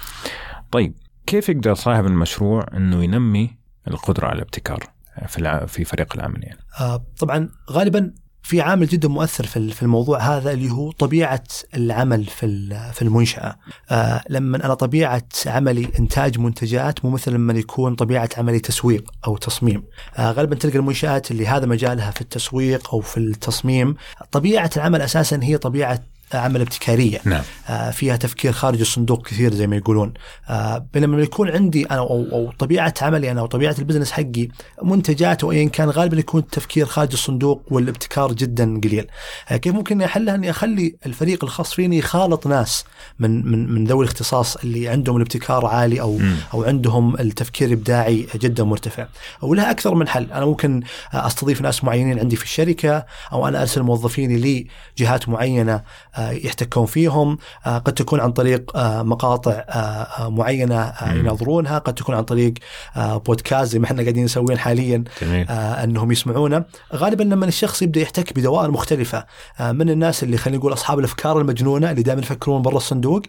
طيب 0.71 0.95
كيف 1.27 1.49
يقدر 1.49 1.75
صاحب 1.75 2.07
المشروع 2.07 2.67
أنه 2.75 3.05
ينمي 3.05 3.51
القدرة 3.89 4.27
على 4.27 4.37
الابتكار 4.37 4.85
في. 5.29 5.67
في 5.67 5.85
فريق 5.85 6.17
العمل 6.17 6.45
يعني 6.45 6.61
آه، 6.81 7.05
طبعا 7.19 7.49
غالبا 7.71 8.13
في 8.43 8.61
عامل 8.61 8.87
جدا 8.87 9.09
مؤثر 9.09 9.47
في 9.47 9.71
في 9.71 9.83
الموضوع 9.83 10.19
هذا 10.19 10.53
اللي 10.53 10.71
هو 10.71 10.91
طبيعة 10.91 11.45
العمل 11.77 12.25
في 12.25 12.69
في 12.93 13.03
المنشأة. 13.03 13.57
آه، 13.91 14.23
لما 14.31 14.65
أنا 14.65 14.75
طبيعة 14.75 15.29
عملي 15.47 15.89
إنتاج 15.99 16.39
منتجات 16.39 17.05
مو 17.05 17.11
مثل 17.11 17.33
لما 17.33 17.53
يكون 17.53 17.95
طبيعة 17.95 18.29
عملي 18.37 18.59
تسويق 18.59 19.11
أو 19.27 19.37
تصميم. 19.37 19.85
آه، 20.17 20.33
غالبا 20.33 20.55
تلقى 20.55 20.79
المنشآت 20.79 21.31
اللي 21.31 21.47
هذا 21.47 21.67
مجالها 21.67 22.11
في 22.11 22.21
التسويق 22.21 22.95
أو 22.95 23.01
في 23.01 23.17
التصميم، 23.17 23.95
طبيعة 24.33 24.71
العمل 24.77 25.03
أساسا 25.03 25.41
هي 25.43 25.59
طبيعة 25.59 26.01
عمل 26.35 26.61
ابتكارية. 26.61 27.21
نعم. 27.25 27.43
آه، 27.69 27.91
فيها 27.91 28.17
تفكير 28.17 28.53
خارج 28.53 28.81
الصندوق 28.81 29.27
كثير 29.27 29.55
زي 29.55 29.67
ما 29.67 29.77
يقولون. 29.77 30.13
آه، 30.49 30.87
بينما 30.95 31.23
يكون 31.23 31.51
عندي 31.51 31.85
أنا 31.85 31.99
أو, 31.99 32.27
أو 32.33 32.53
طبيعة 32.59 32.95
عملي 33.03 33.31
أنا 33.31 33.41
أو 33.41 33.47
طبيعة 33.47 33.75
البزنس 33.79 34.11
حقي 34.11 34.49
منتجات 34.83 35.45
أو 35.45 35.53
ايا 35.53 35.69
كان 35.69 35.91
غالبا 35.91 36.19
يكون 36.19 36.41
التفكير 36.41 36.87
خارج 36.87 37.13
الصندوق 37.13 37.63
والابتكار 37.71 38.33
جدا 38.33 38.81
قليل. 38.85 39.07
آه، 39.49 39.57
كيف 39.57 39.75
ممكن 39.75 39.95
إني 39.95 40.05
أحلها؟ 40.05 40.35
إني 40.35 40.51
أخلي 40.51 40.97
الفريق 41.07 41.45
الخاص 41.45 41.75
فيني 41.75 41.99
يخالط 41.99 42.47
ناس 42.47 42.85
من 43.19 43.51
من 43.51 43.73
من 43.75 43.85
ذوي 43.85 44.05
الاختصاص 44.05 44.57
اللي 44.57 44.89
عندهم 44.89 45.17
الابتكار 45.17 45.67
عالي 45.67 46.01
أو 46.01 46.19
مم. 46.19 46.37
أو 46.55 46.65
عندهم 46.65 47.15
التفكير 47.21 47.69
الابداعي 47.69 48.27
جدا 48.35 48.65
مرتفع. 48.65 49.07
ولها 49.43 49.71
أكثر 49.71 49.95
من 49.95 50.09
حل. 50.09 50.33
أنا 50.33 50.45
ممكن 50.45 50.83
أستضيف 51.13 51.61
ناس 51.61 51.85
معينين 51.85 52.19
عندي 52.19 52.37
في 52.37 52.45
الشركة 52.45 53.05
أو 53.33 53.49
أنا 53.49 53.61
أرسل 53.61 53.83
موظفيني 53.83 54.67
لجهات 54.99 55.29
معينة. 55.29 55.83
يحتكون 56.29 56.87
فيهم. 56.87 57.39
آه، 57.67 57.79
قد 57.79 57.93
تكون 57.93 58.21
عن 58.21 58.33
طريق 58.33 58.77
آه، 58.77 59.03
مقاطع 59.03 59.51
آه، 59.53 59.55
آه، 59.75 60.29
معينة 60.31 60.81
آه،. 60.81 61.13
يناظرونها. 61.15 61.79
قد 61.79 61.95
تكون 61.95 62.15
عن 62.15 62.23
طريق 62.23 62.55
آه، 62.97 63.17
بودكاست 63.17 63.73
زي 63.73 63.79
ما 63.79 63.85
إحنا 63.85 64.03
قاعدين 64.03 64.25
نسويه 64.25 64.57
حاليا 64.57 65.05
جميل. 65.23 65.47
آه، 65.49 65.85
انهم 65.85 66.13
يسمعونه 66.13 66.65
غالبا 66.95 67.23
لما 67.23 67.47
الشخص 67.47 67.83
يبدأ 67.83 68.01
يحتك 68.01 68.33
بدوائر 68.39 68.71
مختلفة 68.71 69.25
آه، 69.61 69.73
من 69.73 69.91
الناس 69.91 70.23
اللي 70.23 70.37
خلينا 70.37 70.59
نقول 70.59 70.73
أصحاب 70.73 70.99
الأفكار 70.99 71.41
المجنونة 71.41 71.91
اللي 71.91 72.03
دائما 72.03 72.21
يفكرون 72.21 72.63
برا 72.63 72.77
الصندوق. 72.77 73.23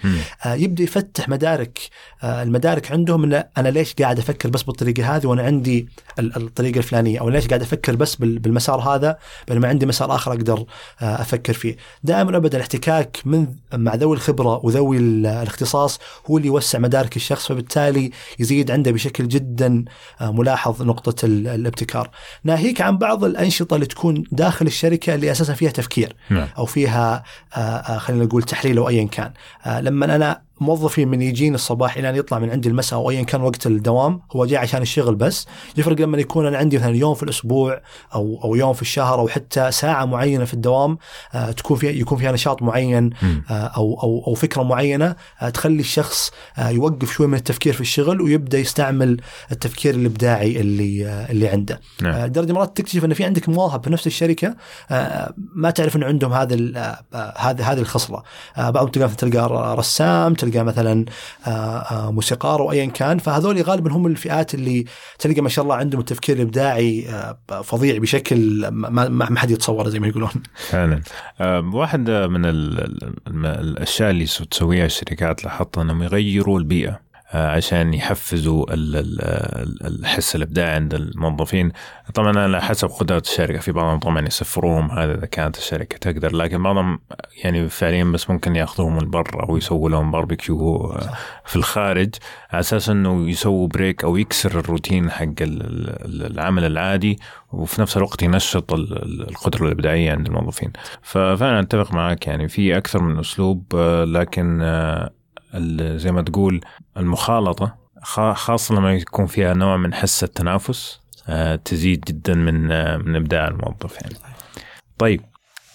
آه، 0.46 0.54
يبدأ 0.54 0.84
يفتح 0.84 1.30
مدارك 1.30 1.80
آه، 2.24 2.44
المدارك 2.44 2.92
عندهم 2.92 3.24
إن 3.24 3.44
أنا 3.58 3.70
ليش 3.70 3.94
قاعد 3.94 4.20
أفكر 4.20 4.50
بس 4.50 4.64
بالطريقة 4.64 5.16
هذه 5.16 5.28
وأنا 5.28 5.44
عندي 5.44 5.88
ال- 6.20 6.36
الطريقة 6.38 6.78
الفلانية 6.78 7.20
أو 7.20 7.30
ليش 7.30 7.48
قاعد 7.48 7.62
أفكر 7.62 7.96
بس 7.96 8.16
بال- 8.16 8.40
بالمسار 8.40 8.80
هذا 8.80 9.18
بينما 9.48 9.68
عندي 9.68 9.86
مسار 9.86 10.16
آخر 10.16 10.32
أقدر 10.32 10.66
آه، 11.02 11.22
أفكر 11.22 11.54
فيه. 11.54 11.78
دائما 12.04 12.38
ابدا 12.38 12.58
الاحتكاك 12.58 12.81
من 13.26 13.48
مع 13.74 13.96
ذوي 13.96 14.16
الخبرة 14.16 14.66
وذوي 14.66 14.98
ال- 14.98 15.26
الاختصاص 15.26 16.00
هو 16.30 16.38
اللي 16.38 16.48
يوسع 16.48 16.80
مدارك 16.80 17.16
الشخص 17.16 17.48
فبالتالي 17.48 18.12
يزيد 18.40 18.72
عنده 18.72 18.92
بشكل 18.92 19.28
جدا 19.28 19.86
آه، 20.22 20.32
ملاحظ 20.32 20.82
نقطة 20.82 21.26
ال- 21.26 21.48
الابتكار. 21.48 22.10
ناهيك 22.44 22.82
عن 22.82 22.98
بعض 22.98 23.24
الأنشطة 23.24 23.76
اللي 23.76 23.86
تكون 23.86 24.24
داخل 24.32 24.68
الشركة 24.68 25.16
اللي 25.16 25.32
أساسا 25.32 25.54
فيها 25.54 25.72
تفكير 25.72 26.16
نعم. 26.30 26.48
أو 26.58 26.66
فيها 26.66 27.24
آه، 27.56 27.60
آه، 27.60 27.98
خلينا 27.98 28.26
نقول 28.26 28.44
تحليل 28.44 28.78
أو 28.78 28.90
ايا 28.90 29.08
كان. 29.08 29.32
لما 29.84 30.16
أنا 30.16 30.42
موظفي 30.62 31.06
من 31.06 31.22
يجيني 31.22 31.56
الصباح 31.56 31.98
إلى 31.98 32.10
أن 32.10 32.16
يطلع 32.16 32.40
من 32.40 32.50
عندي 32.50 32.70
المساء 32.70 33.00
أو 33.00 33.10
ايا 33.10 33.24
كان 33.24 33.42
وقت 33.42 33.68
الدوام 33.68 34.22
هو 34.36 34.46
جاي 34.46 34.58
عشان 34.58 34.82
الشغل 34.82 35.16
بس. 35.16 35.48
يفرق 35.78 36.02
لما 36.02 36.18
يكون 36.18 36.46
أنا 36.46 36.58
عندي 36.58 36.78
مثلا 36.78 36.96
يوم 36.96 37.14
في 37.14 37.24
الأسبوع 37.24 37.82
أو 38.16 38.40
أو 38.44 38.56
يوم 38.56 38.74
في 38.74 38.82
الشهر 38.82 39.20
أو 39.20 39.28
حتى 39.28 39.72
ساعة 39.72 40.06
معينة 40.06 40.46
في 40.46 40.54
الدوام 40.54 40.98
آه 41.34 41.52
تكون 41.52 41.78
فيها 41.78 41.92
يكون 41.92 42.18
فيها 42.18 42.32
نشاط 42.32 42.62
معين 42.62 43.10
آه 43.24 43.54
أو 43.54 44.00
أو 44.04 44.24
أو 44.28 44.34
فكرة 44.34 44.64
معينة 44.64 45.16
آه 45.42 45.50
تخلي 45.50 45.80
الشخص 45.80 46.32
آه 46.58 46.70
يوقف 46.70 47.12
شوي 47.12 47.28
من 47.28 47.34
التفكير 47.34 47.74
في 47.74 47.82
الشغل 47.82 48.22
ويبدأ 48.22 48.58
يستعمل 48.58 49.22
التفكير 49.52 49.96
الإبداعي 49.96 50.60
اللي 50.62 51.08
آه 51.08 51.32
اللي 51.32 51.48
عنده. 51.48 51.80
نعم. 52.02 52.14
آه 52.14 52.26
لدرجه 52.26 52.54
مرات 52.54 52.78
تكتشف 52.78 53.06
إن 53.06 53.14
في 53.14 53.24
عندك 53.24 53.50
مواهب 53.50 53.84
في 53.84 53.90
نفس 53.90 54.08
الشركة 54.08 54.56
آه 54.92 55.34
ما 55.56 55.70
تعرف 55.70 55.96
انه 55.96 56.06
عندهم 56.06 56.34
هذا 56.34 56.56
هذه 57.38 57.72
هذه 57.72 57.80
الخصلة. 57.80 58.24
آه، 58.58 58.70
بعضهم 58.70 59.10
تلقى 59.14 59.76
رسام 59.78 60.34
تلقى 60.34 60.51
مثلا 60.58 61.06
آه، 61.48 61.50
آه، 61.50 62.12
موسيقار 62.12 62.60
أو 62.62 62.72
ايا 62.72 62.86
كان. 62.86 63.18
فهذول 63.18 63.62
غالبا 63.62 63.92
هم 63.92 64.08
الفئات 64.08 64.54
اللي 64.54 64.86
تلقى 65.20 65.42
ما 65.42 65.50
شاء 65.50 65.64
الله 65.64 65.76
عندهم 65.76 66.00
التفكير 66.00 66.36
الإبداعي 66.36 67.10
آه، 67.10 67.62
فظيع 67.62 67.98
بشكل 67.98 68.68
ما 68.68 69.40
حد 69.40 69.52
يتصوره 69.52 69.90
زي 69.90 70.00
ما 70.00 70.08
يقولون. 70.08 70.32
فعلا. 70.70 71.02
واحد 71.74 72.10
من 72.10 72.46
الأشياء 73.46 74.10
اللي 74.10 74.26
سو- 74.26 74.44
تسويها 74.44 74.86
الشركات 74.86 75.44
لاحظت 75.44 75.78
أنهم 75.78 76.04
يغيروا 76.04 76.60
البيئة. 76.60 77.11
عشان 77.34 77.94
يحفزوا 77.94 78.74
ال- 78.74 78.96
ال- 78.96 79.22
ال- 79.22 79.88
الحس 80.00 80.36
الابداعي 80.36 80.76
عند 80.76 80.94
الموظفين. 80.94 81.72
طبعا 82.14 82.40
على 82.40 82.62
حسب 82.62 82.88
قدرات 82.88 83.26
الشركة. 83.26 83.60
في 83.60 83.72
بعضهم 83.72 84.00
طبعا 84.00 84.28
يسفروهم 84.28 84.92
هذا 84.92 85.14
إذا 85.18 85.26
كانت 85.26 85.58
الشركة 85.58 85.98
تقدر. 85.98 86.36
لكن 86.36 86.64
بعضهم 86.64 87.00
يعني 87.44 87.70
فعليا 87.70 88.04
بس 88.04 88.30
ممكن 88.30 88.56
يأخذوهم 88.56 89.00
البر 89.00 89.50
أو 89.50 89.58
يسووا 89.58 89.90
لهم 89.90 90.12
باربيكيو 90.12 90.86
آه، 90.86 91.10
في 91.46 91.56
الخارج. 91.56 92.16
على 92.52 92.60
أساس 92.60 92.90
إنه 92.90 93.30
يسووا 93.30 93.68
break 93.68 94.04
أو 94.04 94.18
يكسر 94.18 94.60
الروتين 94.60 95.12
حق 95.12 95.24
ال- 95.24 95.36
ال- 95.42 96.32
العمل 96.32 96.66
العادي 96.66 97.20
وفي 97.52 97.82
نفس 97.82 97.98
الوقت 97.98 98.24
ينشط 98.24 98.74
ال- 98.74 99.04
ال- 99.04 99.30
القدرة 99.30 99.66
الإبداعية 99.66 100.12
عند 100.12 100.28
الموظفين. 100.28 100.72
ففعلا 101.02 101.60
أتفق 101.60 101.94
معك 101.94 102.28
يعني 102.28 102.48
في 102.48 102.78
أكثر 102.78 103.02
من 103.04 103.20
أسلوب 103.20 103.64
آه، 103.76 104.04
لكن 104.04 104.60
آه، 104.62 105.12
زي 105.98 106.12
ما 106.12 106.22
تقول 106.22 106.62
المخالطة 106.98 107.76
خا- 108.04 108.34
خاصة 108.34 108.76
لما 108.76 108.94
يكون 108.94 109.26
فيها 109.26 109.54
نوع 109.54 109.78
من 109.78 109.94
حس 109.94 110.24
التنافس 110.24 111.02
آه، 111.28 111.56
تزيد 111.56 112.00
جدا 112.08 112.34
من 112.36 112.72
آه، 112.72 112.98
من 112.98 113.16
إبداع 113.16 113.48
الموظف 113.48 114.02
يعني. 114.02 114.16
طيب 114.98 115.22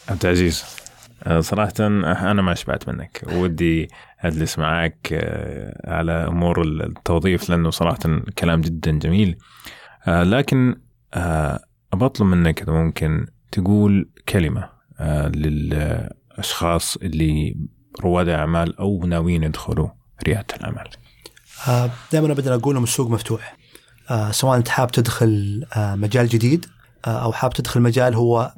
عبد 0.09 0.25
العزيز 0.25 0.65
آه، 1.23 1.41
صراحة 1.41 1.73
أنا 1.81 2.43
ما 2.43 2.55
شبعت 2.55 2.89
منك 2.89 3.23
ودي 3.33 3.89
أجلس 4.21 4.59
معاك 4.59 5.09
آه، 5.13 5.91
على 5.95 6.13
أمور 6.13 6.63
التوظيف 6.63 7.51
لأنه 7.51 7.71
صراحة 7.71 7.99
كلام 8.39 8.61
جدا 8.61 8.91
جميل 8.99 9.39
لكن 10.09 10.77
أبطلب 11.93 12.27
منك 12.27 12.63
إذا 12.63 12.73
ممكن 12.73 13.27
تقول 13.53 14.09
كلمة 14.29 14.69
للأشخاص 15.81 16.97
اللي 16.97 17.57
رواد 18.01 18.29
أعمال 18.29 18.79
أو 18.79 19.07
ناويين 19.07 19.43
يدخلوا 19.43 19.89
ريادة 20.27 20.57
الأعمال. 20.57 20.89
دائما 22.13 22.33
ابدا 22.33 22.55
أقول 22.55 22.75
لهم 22.75 22.85
السوق 22.85 23.11
مفتوح. 23.11 23.57
آه، 24.11 24.31
سواء 24.31 24.57
أنت 24.57 24.69
حاب 24.69 24.91
تدخل 24.91 25.65
آه، 25.77 25.95
مجال 25.95 26.29
جديد 26.29 26.67
آه، 27.07 27.25
أو 27.25 27.33
حاب 27.33 27.53
تدخل 27.53 27.81
مجال 27.81 28.15
هو 28.15 28.53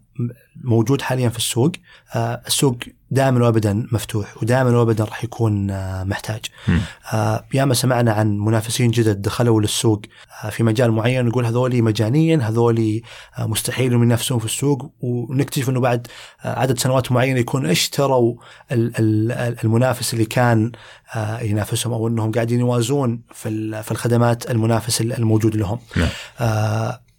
موجود 0.65 1.03
حاليا 1.03 1.29
في 1.29 1.37
السوق 1.39 1.73
آه، 2.15 2.43
السوق 2.47 2.77
دائما 3.11 3.45
وابدا 3.45 3.87
مفتوح 3.93 4.43
ودائما 4.43 4.79
وابدا 4.79 5.05
راح 5.05 5.25
يكون 5.25 5.71
آه، 5.71 6.05
محتاج. 6.05 6.41
آه، 7.13 7.45
ياما 7.55 7.75
سمعنا 7.75 8.13
عن 8.13 8.39
منافسين 8.39 8.91
جدد 8.91 9.23
دخلوا 9.23 9.61
للسوق 9.61 10.03
في 10.51 10.63
مجال 10.63 10.93
معين 10.93 11.25
نقول 11.27 11.47
هذولي 11.47 11.83
مجانيا 11.83 12.37
هذولي 12.37 13.03
مستحيل 13.39 13.87
انهم 13.91 14.03
ينافسون 14.03 14.39
في 14.39 14.45
السوق 14.45 14.93
ونكتشف 15.01 15.69
إنه 15.69 15.81
بعد 15.81 16.07
عدد 16.45 16.79
سنوات 16.79 17.13
معينة 17.13 17.41
يكون 17.41 17.67
اشتروا 17.67 18.35
ال- 18.73 18.93
ال- 18.99 19.57
المنافس 19.65 20.15
اللي 20.15 20.25
كان 20.25 20.73
ينافسهم 21.43 21.93
أو 21.93 22.09
إنهم 22.09 22.33
قاعدين 22.33 22.61
يوازون 22.61 23.21
في 23.35 23.91
الخدمات 23.91 24.51
المنافس 24.51 25.01
الموجود 25.01 25.57
لهم. 25.57 25.79
نعم. 25.97 26.09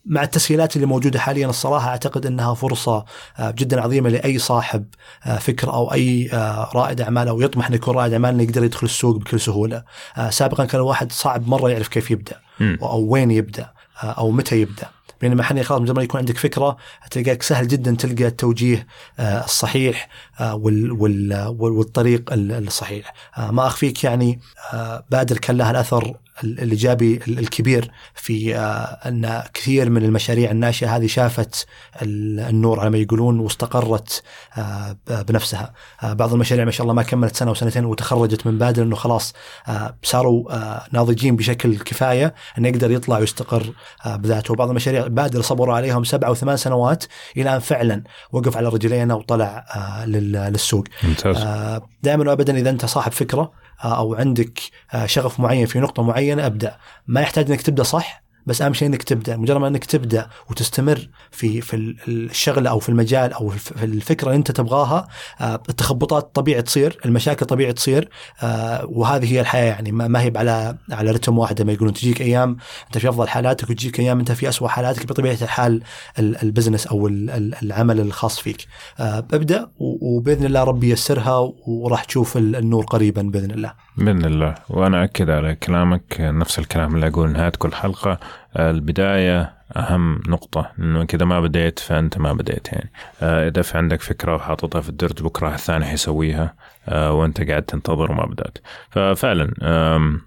مع 0.09 0.23
التسهيلات 0.23 0.75
اللي 0.75 0.87
موجودة 0.87 1.19
حاليا 1.19 1.47
الصراحة 1.47 1.89
أعتقد 1.89 2.25
إنها 2.25 2.53
فرصة 2.53 3.05
آه، 3.39 3.51
جدا 3.51 3.81
عظيمة 3.81 4.09
لأي 4.09 4.37
صاحب 4.37 4.85
آه، 5.25 5.37
فكر 5.37 5.73
أو 5.73 5.93
أي 5.93 6.29
آه، 6.33 6.71
رائد 6.75 7.01
أعمال 7.01 7.27
أو 7.27 7.41
يطمح 7.41 7.67
إنه 7.67 7.75
يكون 7.75 7.95
رائد 7.95 8.13
أعمال 8.13 8.33
إنه 8.33 8.43
يقدر 8.43 8.63
يدخل 8.63 8.85
السوق 8.85 9.15
بكل 9.17 9.39
سهولة. 9.39 9.83
سابقا 10.29 10.65
كان 10.65 10.81
الواحد 10.81 11.11
صعب 11.11 11.47
مرة 11.47 11.69
يعرف 11.69 11.87
كيف 11.87 12.11
يبدأ. 12.11 12.35
أو 12.61 12.99
وين 12.99 13.31
يبدأ 13.31 13.71
أو 14.03 14.31
متى 14.31 14.61
يبدأ. 14.61 14.89
بينما 15.21 15.43
حاليا 15.43 15.63
خلاص 15.63 15.81
مجرد 15.81 15.95
ما 15.95 16.03
يكون 16.03 16.19
عندك 16.19 16.37
فكرة 16.37 16.77
تلقاك 17.11 17.43
سهل 17.43 17.67
جدا 17.67 17.95
تلقى 17.95 18.27
التوجيه 18.27 18.87
الصحيح 19.19 20.09
وال- 20.39 20.91
وال- 20.91 21.47
وال- 21.59 21.71
والطريق 21.71 22.33
ال- 22.33 22.67
الصحيح. 22.67 23.13
آه، 23.37 23.51
ما 23.51 23.67
أخفيك 23.67 24.03
يعني 24.03 24.39
آه، 24.73 25.03
بادر 25.11 25.37
كان 25.37 25.57
لها 25.57 25.71
الأثر 25.71 26.13
الإيجابي 26.43 27.19
ال- 27.27 27.39
الكبير 27.39 27.91
في 28.15 28.55
آه، 28.57 28.59
أن 29.07 29.43
كثير 29.53 29.89
من 29.89 30.03
المشاريع 30.05 30.51
الناشئة 30.51 30.95
هذه 30.95 31.07
شافت 31.07 31.65
ال- 32.01 32.39
النور 32.39 32.79
على 32.79 32.89
ما 32.89 32.97
يقولون 32.97 33.39
واستقرت 33.39 34.23
آه، 34.57 34.97
بنفسها. 35.09 35.73
آه، 36.03 36.13
بعض 36.13 36.33
المشاريع 36.33 36.65
ما 36.65 36.71
شاء 36.71 36.81
الله 36.83 36.93
ما 36.93 37.03
كملت 37.03 37.35
سنة 37.35 37.51
وسنتين 37.51 37.85
وتخرجت 37.85 38.47
من 38.47 38.57
بادر 38.57 38.83
إنه 38.83 38.95
خلاص 38.95 39.33
آه، 39.67 39.95
صاروا 40.03 40.53
آه، 40.55 40.83
ناضجين 40.91 41.35
بشكل 41.35 41.77
كفاية 41.77 42.33
انه 42.57 42.67
يقدر 42.67 42.91
يطلع 42.91 43.17
ويستقر 43.17 43.73
آه، 44.05 44.15
بذاته. 44.15 44.51
وبعض 44.51 44.69
المشاريع 44.69 45.07
بادر 45.07 45.41
صبروا 45.41 45.75
عليهم 45.75 46.03
سبع 46.03 46.29
وثمان 46.29 46.57
سنوات 46.57 47.03
إلى 47.37 47.55
أن 47.55 47.59
فعلا 47.59 48.03
وقف 48.31 48.57
على 48.57 48.67
رجلينا 48.69 49.13
وطلع 49.13 49.65
آه، 49.75 50.05
لل- 50.05 50.28
للسوق. 50.31 50.83
ممتاز. 51.03 51.37
آه، 51.37 51.89
دائما 52.03 52.29
وابدا 52.29 52.57
إذا 52.57 52.69
أنت 52.69 52.85
صاحب 52.85 53.11
فكرة 53.11 53.51
آه، 53.83 53.97
أو 53.97 54.15
عندك 54.15 54.59
آه، 54.93 55.05
شغف 55.05 55.39
معين 55.39 55.65
في 55.65 55.79
نقطة 55.79 56.03
معينة 56.03 56.45
أبدأ. 56.45 56.77
ما 57.07 57.21
يحتاج 57.21 57.51
إنك 57.51 57.61
تبدأ 57.61 57.83
صح 57.83 58.23
بس 58.49 58.61
أهم 58.61 58.73
شيء 58.73 58.87
إنك 58.87 59.03
تبدأ 59.03 59.37
مجرد 59.37 59.57
ما 59.57 59.67
إنك 59.67 59.85
تبدأ 59.85 60.29
وتستمر 60.49 61.09
في 61.31 61.61
في 61.61 61.75
ال- 61.75 61.97
الشغله 62.07 62.69
أو 62.69 62.79
في 62.79 62.89
المجال 62.89 63.33
أو 63.33 63.49
في 63.49 63.83
الفكرة 63.85 64.27
اللي 64.27 64.37
أنت 64.37 64.51
تبغاها 64.51 65.07
آه، 65.41 65.61
التخبطات 65.69 66.35
طبيعي 66.35 66.61
تصير 66.61 66.97
المشاكل 67.05 67.45
طبيعي 67.45 67.73
تصير 67.73 68.09
آه، 68.43 68.85
وهذه 68.85 69.33
هي 69.33 69.41
الحياة 69.41 69.63
يعني. 69.65 69.91
ما 69.91 70.21
هي 70.21 70.31
على 70.35 70.77
على 70.91 71.11
رتم 71.11 71.37
واحد 71.37 71.61
ما 71.61 71.71
يقولون 71.71 71.93
تجيك 71.93 72.21
أيام 72.21 72.57
أنت 72.87 72.97
في 72.97 73.09
أفضل 73.09 73.27
حالاتك 73.27 73.69
وتجيك 73.69 73.99
أيام 73.99 74.19
أنت 74.19 74.31
في 74.31 74.49
اسوء 74.49 74.67
حالاتك 74.67 75.05
بطبيعة 75.05 75.37
الحال 75.41 75.81
ال- 76.19 76.41
البزنس 76.43 76.87
أو 76.87 77.07
ال- 77.07 77.29
ال- 77.29 77.55
العمل 77.63 77.99
الخاص 77.99 78.39
فيك. 78.39 78.65
آه، 78.99 79.17
أبدأ 79.33 79.69
وبإذن 79.79 80.45
الله 80.45 80.63
ربي 80.63 80.89
ييسرها 80.89 81.51
وراح 81.67 82.03
تشوف 82.03 82.37
ال- 82.37 82.55
النور 82.55 82.85
قريبا 82.85 83.21
بإذن 83.21 83.51
الله. 83.51 83.73
بإذن 83.97 84.25
الله. 84.25 84.55
وأنا 84.69 85.03
أكد 85.03 85.29
على 85.29 85.55
كلامك 85.55 86.17
نفس 86.19 86.59
الكلام 86.59 86.95
اللي 86.95 87.07
أقول 87.07 87.31
نهاية 87.31 87.49
كل 87.49 87.73
حلقة. 87.73 88.19
البداية 88.57 89.53
أهم 89.75 90.21
نقطة 90.27 90.71
إنه 90.79 91.03
كذا 91.03 91.25
ما 91.25 91.39
بديت 91.41 91.79
فأنت 91.79 92.17
ما 92.17 92.33
بديت 92.33 92.67
يعني. 92.73 92.91
آه، 93.21 93.47
إذا 93.47 93.61
في 93.61 93.77
عندك 93.77 94.01
فكرة 94.01 94.35
وحاططها 94.35 94.81
في 94.81 94.89
الدرج 94.89 95.23
بكرة 95.23 95.53
الثاني 95.53 95.85
حيسويها 95.85 96.53
آه، 96.87 97.11
وأنت 97.13 97.41
قاعد 97.49 97.63
تنتظر 97.63 98.11
وما 98.11 98.25
بدأت. 98.25 98.57
ففعلا 98.89 99.53
آم، 99.61 100.21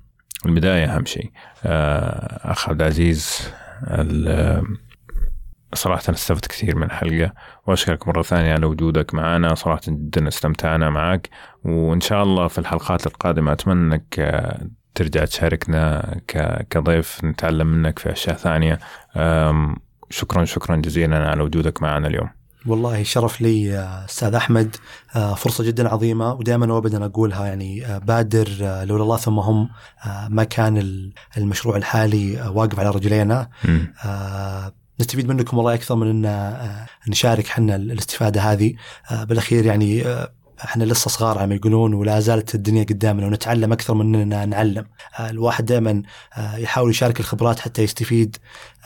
البداية 0.47 0.85
أهم 0.97 1.05
شيء. 1.05 1.31
آه، 1.65 2.53
أخ 2.53 2.69
عبد 2.69 2.81
العزيز 2.81 3.49
ال- 3.87 4.63
صراحة 5.75 6.03
استفدت 6.11 6.47
كثير 6.47 6.77
من 6.77 6.83
الحلقة 6.83 7.33
وأشكرك 7.67 8.09
مرة 8.09 8.23
ثانية 8.23 8.53
على 8.53 8.67
وجودك 8.67 9.15
معنا 9.15 9.55
صراحة 9.55 9.81
جدا 9.89 10.29
استمتعنا 10.29 10.91
معك 10.91 11.29
وإن 11.65 12.01
شاء 12.01 12.23
الله 12.23 12.49
في 12.49 12.59
الحلقات 12.59 13.07
القادمة 13.07 13.53
أتمنى 13.53 13.95
أنك 13.95 14.19
ترجع 14.95 15.25
تشاركنا 15.25 16.15
كضيف 16.71 17.25
نتعلم 17.25 17.67
منك 17.67 17.99
في 17.99 18.13
أشياء 18.13 18.37
ثانية. 18.37 18.79
آم، 19.17 19.77
شكرا 20.11 20.45
شكرا 20.45 20.77
جزيلا 20.77 21.31
على 21.31 21.43
وجودك 21.43 21.83
معنا 21.83 22.09
اليوم. 22.09 22.29
والله 22.67 23.03
شرف 23.03 23.41
لي 23.41 23.79
أستاذ 24.09 24.35
أحمد. 24.35 24.77
فرصة 25.37 25.65
جدا 25.65 25.89
عظيمة 25.89 26.33
ودائما 26.33 26.73
وابدا 26.75 27.05
أقولها 27.05 27.47
يعني 27.47 28.01
بادر 28.03 28.49
لولا 28.85 29.03
الله 29.03 29.17
ثم 29.17 29.39
هم 29.39 29.69
ما 30.29 30.45
كان 30.45 30.77
ال- 30.79 31.13
المشروع 31.37 31.77
الحالي 31.77 32.51
واقف 32.55 32.79
على 32.81 32.91
رجلينا. 32.91 33.49
نستفيد 35.01 35.29
منكم 35.29 35.57
والله 35.57 35.75
أكثر 35.75 35.95
من 35.95 36.27
أن 36.27 36.87
نشارك 37.09 37.47
حنا 37.47 37.77
الاستفادة 37.77 38.41
هذه. 38.41 38.75
بالأخير 39.11 39.67
يعني 39.67 40.05
إحنا 40.65 40.85
لسه 40.85 41.09
صغار 41.09 41.39
على 41.39 41.47
ما 41.47 41.55
يقولون 41.55 41.95
ولا 41.95 42.21
زالت 42.21 42.55
الدنيا 42.55 42.85
قدامنا 42.85 43.27
ونتعلم 43.27 43.73
أكثر 43.73 43.95
من 43.95 44.15
إننا 44.15 44.47
نعلم. 44.47 44.85
آه، 45.19 45.31
الواحد 45.31 45.65
دائما 45.65 46.03
آه، 46.37 46.57
يحاول 46.57 46.91
يشارك 46.91 47.21
الخبرات 47.21 47.61
حتى 47.61 47.83
يستفيد 47.83 48.37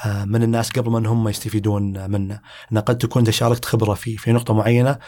آه، 0.05 0.25
من 0.25 0.43
الناس 0.43 0.71
قبل 0.71 0.91
ما 0.91 1.09
هم 1.09 1.29
يستفيدون 1.29 2.11
منه. 2.11 2.41
انه 2.73 2.81
قد 2.81 2.99
تكون 2.99 3.23
انت 3.23 3.31
شاركت 3.31 3.65
خبرة 3.65 3.95
في 3.95 4.17
في 4.17 4.33
نقطة 4.33 4.55
معينة 4.55 4.99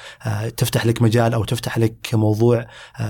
تفتح 0.56 0.86
لك 0.86 1.02
مجال 1.02 1.34
أو 1.34 1.44
تفتح 1.44 1.78
لك 1.78 2.08
موضوع 2.12 2.66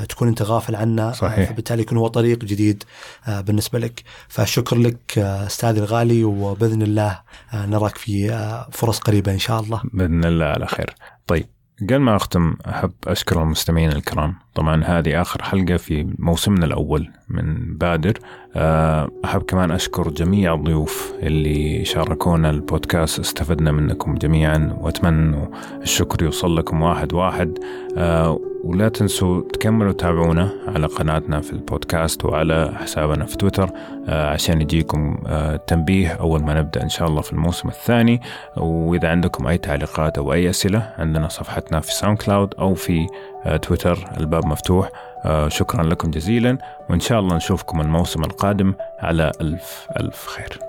تكون 0.09 0.29
أنت 0.29 0.43
غافل 0.43 0.77
عنه 0.77 1.13
صحيح. 1.13 1.51
فبالتالي 1.51 1.83
يكون 1.83 1.99
هو 1.99 2.09
طريق 2.09 2.39
جديد 2.39 2.85
بالنسبة 3.29 3.79
لك. 3.79 4.03
فشكر 4.29 4.77
لك 4.77 5.19
استاذي 5.19 5.81
الغالي 5.81 6.25
وبإذن 6.25 6.83
الله 6.83 7.21
نراك 7.55 7.99
في 7.99 8.29
فرص 8.73 8.99
قريبة 8.99 9.33
إن 9.33 9.39
شاء 9.39 9.61
الله. 9.61 9.83
بإذن 9.93 10.25
الله 10.25 10.47
على 10.47 10.67
خير. 10.67 10.95
طيب 11.27 11.47
قبل 11.83 11.97
ما 11.97 12.17
أختم 12.17 12.55
أحب 12.69 12.93
أشكر 13.07 13.43
المستمعين 13.43 13.93
الكرام. 13.93 14.35
طبعا 14.55 14.85
هذه 14.85 15.21
آخر 15.21 15.43
حلقة 15.43 15.77
في 15.77 16.15
موسمنا 16.19 16.67
الأول 16.67 17.11
من 17.29 17.77
بادر. 17.77 18.19
آه، 18.57 19.11
أحب 19.25 19.43
كمان 19.43 19.71
أشكر 19.71 20.11
جميع 20.11 20.55
الضيوف 20.55 21.13
اللي 21.23 21.85
شاركونا 21.85 22.51
البودكاست. 22.51 23.21
استفدنا 23.21 23.73
منكم 23.73 24.15
جميعا 24.15 24.77
وأتمنى 24.81 25.51
الشكر 25.83 26.25
يوصل 26.25 26.57
لكم 26.57 26.83
واحد 26.83 27.13
واحد. 27.13 27.59
آه، 27.97 28.41
ولا 28.69 28.89
تنسوا 28.89 29.43
تكملوا 29.53 29.93
تابعونا 29.93 30.51
على 30.67 30.87
قناتنا 30.87 31.41
في 31.41 31.53
البودكاست 31.53 32.25
وعلى 32.25 32.73
حسابنا 32.77 33.25
في 33.27 33.37
تويتر 33.37 33.71
آه، 34.09 34.31
عشان 34.31 34.61
يجيكم 34.61 35.19
آه، 35.27 35.57
تنبيه 35.57 36.09
أول 36.09 36.43
ما 36.43 36.61
نبدأ 36.61 36.83
إن 36.83 36.89
شاء 36.89 37.09
الله 37.09 37.21
في 37.21 37.33
الموسم 37.33 37.69
الثاني. 37.69 38.21
وإذا 38.57 39.09
عندكم 39.09 39.47
أي 39.47 39.59
تعليقات 39.59 40.19
أو 40.19 40.33
أي 40.33 40.51
أسئلة 40.51 40.93
عندنا 40.99 41.29
صفحتنا 41.29 41.81
في 41.81 41.93
SoundCloud 41.95 42.55
أو 42.59 42.75
في 42.75 43.07
آه، 43.47 43.57
تويتر 43.57 44.11
الباب 44.21 44.47
مفتوح. 44.47 44.91
شكرا 45.49 45.83
لكم 45.83 46.11
جزيلا 46.11 46.59
وإن 46.91 47.01
شاء 47.01 47.21
الله 47.21 47.37
نشوفكم 47.37 47.81
الموسم 47.81 48.25
القادم 48.25 48.75
على 48.99 49.33
ألف 49.41 49.87
ألف 50.01 50.27
خير. 50.27 50.68